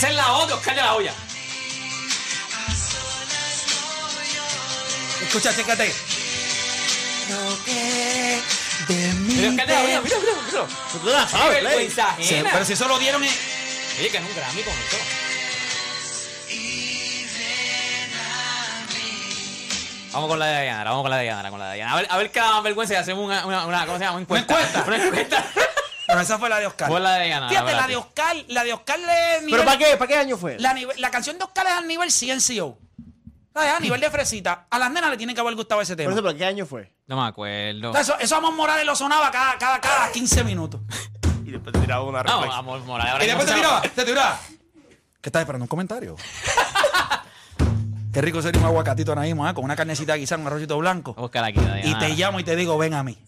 Esa 0.00 0.08
es 0.08 0.16
la 0.16 0.46
de 0.46 0.52
Oscar 0.54 0.74
de 0.74 0.80
la 0.80 0.94
Hoya. 0.94 1.12
Escucha, 5.20 5.54
chécate. 5.54 5.94
Lo 7.28 7.64
que 7.66 8.40
de 8.88 9.12
mí 9.12 9.34
Mira, 9.34 9.50
Oscar 9.50 9.66
de 9.66 9.74
la 9.74 9.80
Hoya, 9.82 10.00
mira, 10.00 10.16
mira, 10.20 10.32
mira. 10.46 10.66
Tú 11.02 11.06
la 11.10 11.28
sabes, 11.28 11.92
Sí, 12.26 12.42
pero 12.50 12.64
si 12.64 12.72
eso 12.72 12.88
lo 12.88 12.98
dieron 12.98 13.22
en... 13.22 13.30
Oye, 13.98 14.08
que 14.08 14.16
es 14.16 14.22
un 14.24 14.34
Grammy 14.34 14.62
con 14.62 14.72
eso. 14.72 14.96
Vamos 20.14 20.28
con 20.30 20.38
la 20.38 20.46
de 20.46 20.52
Dayanara, 20.54 20.90
vamos 20.92 21.02
con 21.04 21.10
la 21.10 21.16
de 21.18 21.24
Dayanara, 21.26 21.50
con 21.50 21.58
la 21.58 21.64
de 21.66 21.70
Dayanara. 21.72 21.92
A 21.92 22.00
ver, 22.00 22.06
a 22.10 22.16
ver 22.16 22.30
qué 22.30 22.40
vergüenza 22.64 22.94
y 22.94 22.96
hacemos 22.96 23.22
una, 23.22 23.44
una, 23.44 23.66
una- 23.66 23.84
¿cómo 23.84 23.98
se 23.98 24.04
llama? 24.04 24.12
Una 24.16 24.22
encuesta. 24.22 24.54
encuesta? 24.54 24.84
Una 24.86 24.96
encuesta. 25.04 25.44
Pero 26.10 26.20
esa 26.20 26.38
fue 26.38 26.48
la 26.48 26.58
de 26.58 26.66
Oscar. 26.66 26.88
Fue 26.88 27.00
la 27.00 27.12
de 27.14 27.18
Dayanara. 27.20 27.48
Fíjate, 27.48 27.72
la 27.72 27.86
de 27.86 27.96
Oscar, 27.96 28.36
la 28.48 28.64
de 28.64 28.72
Oscar 28.72 28.98
es 28.98 29.42
nivel- 29.42 29.50
¿Pero 29.50 29.64
para 29.64 29.78
qué? 29.78 29.96
¿Para 29.96 30.08
qué 30.08 30.16
año 30.16 30.36
fue? 30.36 30.58
La, 30.58 30.76
la 30.98 31.10
canción 31.10 31.38
de 31.38 31.44
Oscar 31.44 31.66
es 31.66 31.72
al 31.72 31.86
nivel 31.88 32.10
CNCO. 32.10 32.78
¿Sabes? 33.54 33.72
A 33.72 33.80
nivel 33.80 34.00
de 34.00 34.10
fresita. 34.10 34.66
A 34.70 34.78
las 34.78 34.90
nenas 34.90 35.10
le 35.10 35.16
tiene 35.16 35.34
que 35.34 35.40
haber 35.40 35.54
gustado 35.54 35.80
ese 35.80 35.94
Por 35.94 35.98
tema. 36.04 36.12
eso, 36.12 36.22
¿para 36.22 36.36
qué 36.36 36.44
año 36.44 36.66
fue? 36.66 36.92
No 37.06 37.20
me 37.20 37.26
acuerdo. 37.28 37.96
Eso, 37.96 38.16
eso 38.18 38.36
Amor 38.36 38.52
Morales 38.54 38.84
lo 38.86 38.94
sonaba 38.94 39.30
cada, 39.30 39.58
cada, 39.58 39.80
cada 39.80 40.12
15 40.12 40.44
minutos. 40.44 40.80
Y 41.44 41.52
después 41.52 41.72
te 41.72 41.80
tiraba 41.80 42.04
una 42.04 42.22
reflexión. 42.22 42.54
amor, 42.54 42.78
Morales. 42.84 43.12
ahora 43.12 43.24
Y 43.24 43.26
después 43.26 43.48
te 43.48 43.54
tiraba, 43.54 43.82
te 43.82 44.04
tiraba. 44.04 44.38
¿Qué 45.20 45.28
estás 45.30 45.40
esperando? 45.40 45.64
¿Un 45.64 45.68
comentario? 45.68 46.14
Qué 48.12 48.20
rico 48.20 48.42
sería 48.42 48.60
un 48.60 48.66
aguacatito 48.66 49.12
ahora 49.12 49.22
mismo, 49.22 49.48
¿eh? 49.48 49.54
Con 49.54 49.64
una 49.64 49.76
carnecita 49.76 50.14
guisada, 50.16 50.40
un 50.40 50.46
arrocito 50.48 50.76
blanco. 50.78 51.12
Vamos 51.14 51.18
a 51.18 51.40
buscar 51.40 51.44
aquí. 51.44 51.60
Y 51.88 51.94
te 51.96 52.08
llamo 52.10 52.40
y 52.40 52.44
te 52.44 52.56
digo, 52.56 52.76
ven 52.78 52.94
a 52.94 53.02
mí. 53.02 53.18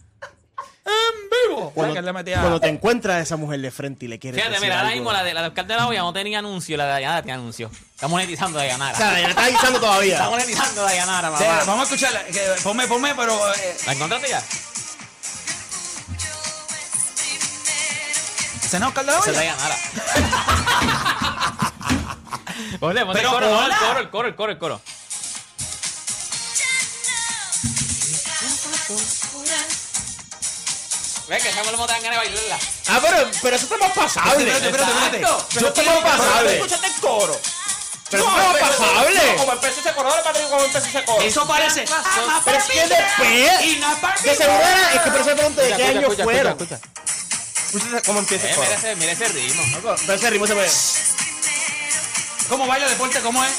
En 0.85 1.49
vivo. 1.49 1.71
Cuando, 1.75 1.95
cuando 2.03 2.61
te 2.61 2.69
encuentras 2.69 3.17
a 3.17 3.21
esa 3.21 3.37
mujer 3.37 3.61
de 3.61 3.71
frente 3.71 4.05
y 4.07 4.09
le 4.09 4.19
quieres 4.19 4.37
Fíjate, 4.41 4.55
decir 4.55 4.67
mira, 4.67 4.77
ahora 4.81 4.89
algo. 4.89 5.01
mismo 5.01 5.13
la 5.13 5.23
de, 5.23 5.33
la 5.35 5.43
de 5.43 5.49
Oscar 5.49 5.67
de 5.67 5.77
la 5.77 5.87
Hoya 5.87 6.01
no 6.01 6.13
tenía 6.13 6.41
anuncio, 6.41 6.77
la 6.77 6.85
de 6.87 6.91
Dayanara 6.91 7.23
tiene 7.23 7.35
anuncio. 7.35 7.71
Está 7.95 8.09
monetizando 8.09 8.59
Dayanara. 8.59 8.93
O 8.93 8.97
sea, 8.97 9.21
ya 9.21 9.29
está 9.29 9.45
avisando 9.45 9.81
todavía. 9.81 10.15
Está 10.15 10.29
monetizando 10.31 10.83
Dayanara, 10.83 11.29
Sí, 11.39 11.45
mamá. 11.45 11.65
vamos 11.67 11.81
a 11.81 11.95
escucharla. 11.95 12.25
que- 12.25 12.55
Ponme, 12.65 12.87
ponme, 12.89 13.15
pero... 13.15 13.55
eh, 13.55 13.77
¿La 13.87 13.93
encontraste 13.93 14.29
ya? 14.29 14.43
¿Ese 18.65 18.79
no 18.81 18.87
es 18.87 18.89
Oscar 18.89 19.05
de 19.07 19.13
la 19.13 19.19
Esa 19.19 19.31
es 19.31 19.37
Hoya? 19.39 19.55
Dayanara. 19.55 19.77
Ponle, 22.81 23.05
ponle 23.07 23.21
el 23.21 23.27
Pero 23.27 23.31
coro, 23.33 23.47
ponle 23.49 23.59
el 23.61 23.65
hola. 23.67 23.79
coro, 23.79 24.01
el 24.01 24.11
coro, 24.11 24.29
el 24.29 24.35
coro, 24.37 24.53
el 24.53 24.59
coro. 24.59 24.81
Ve 31.33 31.39
que 31.39 31.49
esa 31.49 31.65
me 31.65 31.73
lo 31.73 31.87
dan 31.87 32.03
ganas 32.03 32.21
de 32.21 32.29
bailarla. 32.29 32.59
Ah, 32.89 32.99
pero, 33.01 33.31
pero 33.41 33.57
eso 33.57 33.65
está 33.65 33.79
más 33.79 33.93
pasable. 33.93 34.53
Espérate, 34.53 34.67
espérate, 34.67 34.93
espérate. 34.93 35.23
Eso 35.57 35.69
está 35.69 35.83
más 35.83 36.03
pasable. 36.05 36.55
Escúchate 36.57 36.87
el 36.89 36.93
coro. 37.01 37.41
Pero 38.11 38.23
eso 38.23 38.37
está 38.37 38.49
más 38.53 38.61
pasable. 38.69 39.35
Como 39.39 39.53
empezó 39.53 39.81
ese 39.81 39.93
coro, 39.95 40.11
ahora 40.11 40.23
Patrick, 40.25 40.49
como 40.51 40.65
empezó 40.65 40.87
ese 40.87 41.05
coro. 41.07 41.23
Eso 41.23 41.47
parece... 41.49 41.85
Ah, 41.91 42.43
Pero 42.45 42.59
es 42.59 42.65
que 42.65 42.87
de 42.87 43.67
Y 43.67 43.77
no 43.77 43.91
es 43.93 44.23
De 44.23 44.37
seguro 44.37 44.59
era, 44.59 44.93
es 44.93 45.01
que 45.01 45.11
por 45.11 45.21
eso 45.23 45.35
pregunto 45.35 45.61
de 45.63 45.73
qué 45.75 45.85
año 45.87 46.11
fueron. 46.11 46.59
cómo 48.05 48.19
empieza 48.19 48.47
el 48.49 48.53
Eh, 48.53 48.55
coro. 48.55 48.67
mira 48.69 48.77
ese, 48.77 48.97
mira 48.97 49.13
ese 49.13 49.29
ritmo. 49.29 49.63
Pero 50.05 50.13
ese 50.13 50.29
ritmo 50.29 50.47
se 50.47 50.53
ve. 50.53 50.71
¿Cómo 52.51 52.67
baila 52.67 52.87
deporte? 52.91 53.21
¿Cómo 53.23 53.43
es? 53.43 53.53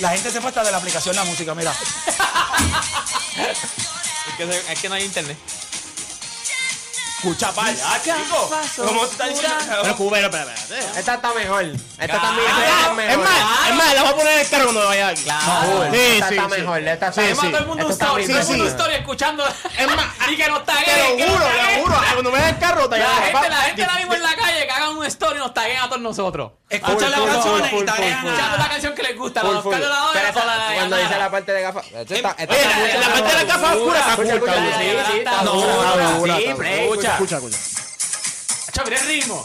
La 0.00 0.08
gente 0.08 0.32
se 0.32 0.40
fue 0.40 0.48
hasta 0.48 0.64
de 0.64 0.72
la 0.72 0.78
aplicación 0.78 1.14
la 1.14 1.22
música, 1.22 1.54
mira. 1.54 1.72
Es 4.38 4.80
que, 4.80 4.88
no 4.88 4.94
hay 4.94 5.04
internet. 5.04 5.36
Escucha 7.22 7.52
para 7.52 7.68
allá, 7.68 8.02
chico. 8.02 8.50
¿Cómo 8.84 9.06
te 9.06 9.12
estás 9.12 9.28
diciendo? 9.28 9.56
Pero 9.82 9.96
cubero, 9.96 10.26
espera, 10.26 10.52
espera. 10.54 10.98
Esta 10.98 11.14
está 11.14 11.32
mejor. 11.32 11.62
Esta 11.62 12.20
también 12.20 12.48
Ah, 12.50 12.88
es 12.90 12.96
mejor. 12.96 13.10
Es 13.12 13.18
más, 13.18 13.68
es 13.68 13.74
más, 13.76 13.94
la 13.94 14.02
voy 14.02 14.10
a 14.10 14.16
poner 14.16 14.32
en 14.32 14.38
el 14.40 14.48
carro 14.48 14.64
cuando 14.64 14.86
vaya 14.86 15.08
aquí. 15.08 15.22
Claro. 15.22 15.84
Sí, 15.92 15.98
esta 16.00 16.28
está 16.30 16.48
mejor. 16.48 16.78
Esta 16.80 16.92
está 16.92 17.12
Sí, 17.12 17.20
Además, 17.20 17.40
sí. 17.44 17.50
todo 17.52 17.60
el 17.60 17.66
mundo 17.68 17.86
un 17.86 17.92
Esto 17.92 17.92
está 17.92 18.04
story, 18.06 18.26
todo 18.26 18.32
el 18.40 18.42
bien, 18.42 18.48
mundo 18.48 18.64
un 18.64 18.70
sí. 18.70 18.76
story 18.76 18.94
escuchando. 18.96 19.44
Es 19.78 19.86
más, 19.96 20.06
y 20.32 20.36
que 20.36 20.48
nos 20.48 20.64
Te 20.66 20.72
taguen. 20.72 20.98
lo 20.98 21.26
nos 21.26 21.30
juro, 21.38 21.46
te 21.46 21.76
lo 21.76 21.82
juro. 21.84 21.96
Cuando 22.12 22.30
me 22.32 22.38
vaya 22.38 22.48
el 22.50 22.58
carro, 22.58 22.88
te 22.88 22.98
La 22.98 23.06
gente, 23.06 23.48
la 23.48 23.56
gente 23.56 23.86
mismo 23.98 24.14
en 24.14 24.22
la 24.22 24.34
calle 24.34 24.66
que 24.66 24.72
hagan 24.72 24.96
un 24.96 25.06
story 25.06 25.36
y 25.36 25.38
nos 25.38 25.54
taguen 25.54 25.78
a 25.78 25.86
todos 25.88 26.00
nosotros. 26.00 26.50
Escucha 26.68 27.08
las 27.08 27.20
full, 27.20 27.28
canciones 27.28 27.70
full, 27.70 27.82
y 27.82 27.84
taguean 27.86 28.20
full, 28.22 28.30
a- 28.30 28.32
Escuchando 28.32 28.56
la 28.58 28.68
canción 28.68 28.94
que 28.96 29.02
les 29.02 29.16
gusta, 29.16 29.42
la 29.44 29.50
la 29.52 29.60
la 29.60 30.74
Cuando 30.74 30.96
dice 30.96 31.18
la 31.18 31.30
parte 31.30 31.52
de 31.52 31.62
gafas. 31.62 31.86
Está- 31.86 32.34
está 32.36 32.54
la, 32.56 32.98
la 32.98 33.08
parte 33.12 33.28
de 33.28 33.34
la 33.34 33.44
gafa 33.44 33.74
oscura 33.74 33.98
está 34.00 34.12
está 34.22 35.14
está 35.14 35.42
No, 35.42 35.54
no, 35.54 36.26
Escucha, 37.12 37.36
escucha, 37.36 37.56
escucha. 37.56 38.68
Acho, 38.68 38.84
mira 38.84 39.00
el 39.00 39.06
ritmo. 39.06 39.44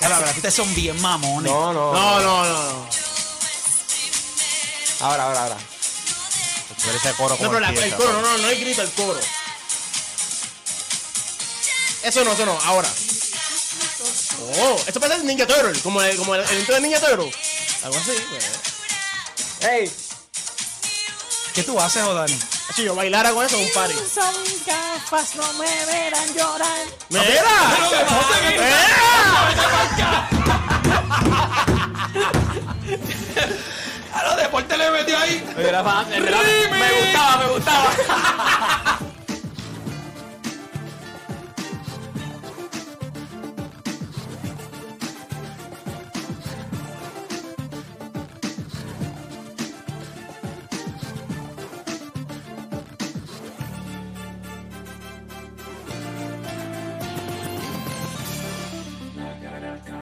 Verdad, 0.00 0.30
ustedes 0.34 0.54
son 0.54 0.74
bien 0.74 1.00
mamones. 1.00 1.50
No, 1.52 1.72
no. 1.72 1.92
No, 1.92 2.20
no, 2.20 2.44
no. 2.44 2.72
no. 2.72 2.88
Ahora, 5.00 5.24
ahora, 5.24 5.42
ahora. 5.44 5.56
Pero 6.82 6.96
ese 6.96 7.12
coro 7.14 7.30
No, 7.30 7.36
como 7.36 7.50
pero 7.50 7.60
la- 7.60 7.68
el 7.70 7.94
coro, 7.94 8.12
no, 8.12 8.20
no, 8.22 8.38
no 8.38 8.48
hay 8.48 8.60
grito, 8.60 8.82
el 8.82 8.90
coro. 8.92 9.20
Eso 12.02 12.24
no, 12.24 12.32
eso 12.32 12.46
no, 12.46 12.58
ahora. 12.64 12.88
Oh, 14.58 14.82
esto 14.86 14.98
parece 15.00 15.22
Ninja 15.24 15.46
Turtle, 15.46 15.78
como 15.82 16.00
el, 16.00 16.16
como 16.16 16.34
el, 16.34 16.40
el 16.42 16.58
intro 16.60 16.74
de 16.76 16.80
Ninja 16.80 16.98
Turtle. 17.00 17.30
Algo 17.84 17.96
así, 17.98 18.12
pues. 18.30 18.44
¡Ey! 19.70 19.92
¿Qué 21.54 21.62
tú 21.62 21.78
haces, 21.78 22.02
Odani? 22.02 22.38
Si 22.74 22.84
yo 22.84 22.94
bailara 22.94 23.32
con 23.32 23.44
eso 23.44 23.58
un 23.58 23.68
party. 23.74 23.94
gafas 24.64 25.34
no 25.34 25.52
me 25.54 25.86
verán 25.86 26.34
llorar. 26.34 26.86
¡Mira! 27.08 27.20
A 34.14 34.24
los 34.24 34.36
deportes 34.36 34.78
le 34.78 34.90
metí 34.90 35.12
ahí. 35.12 35.44
Me 35.56 37.00
gustaba, 37.00 37.36
me 37.38 37.48
gustaba. 37.52 38.89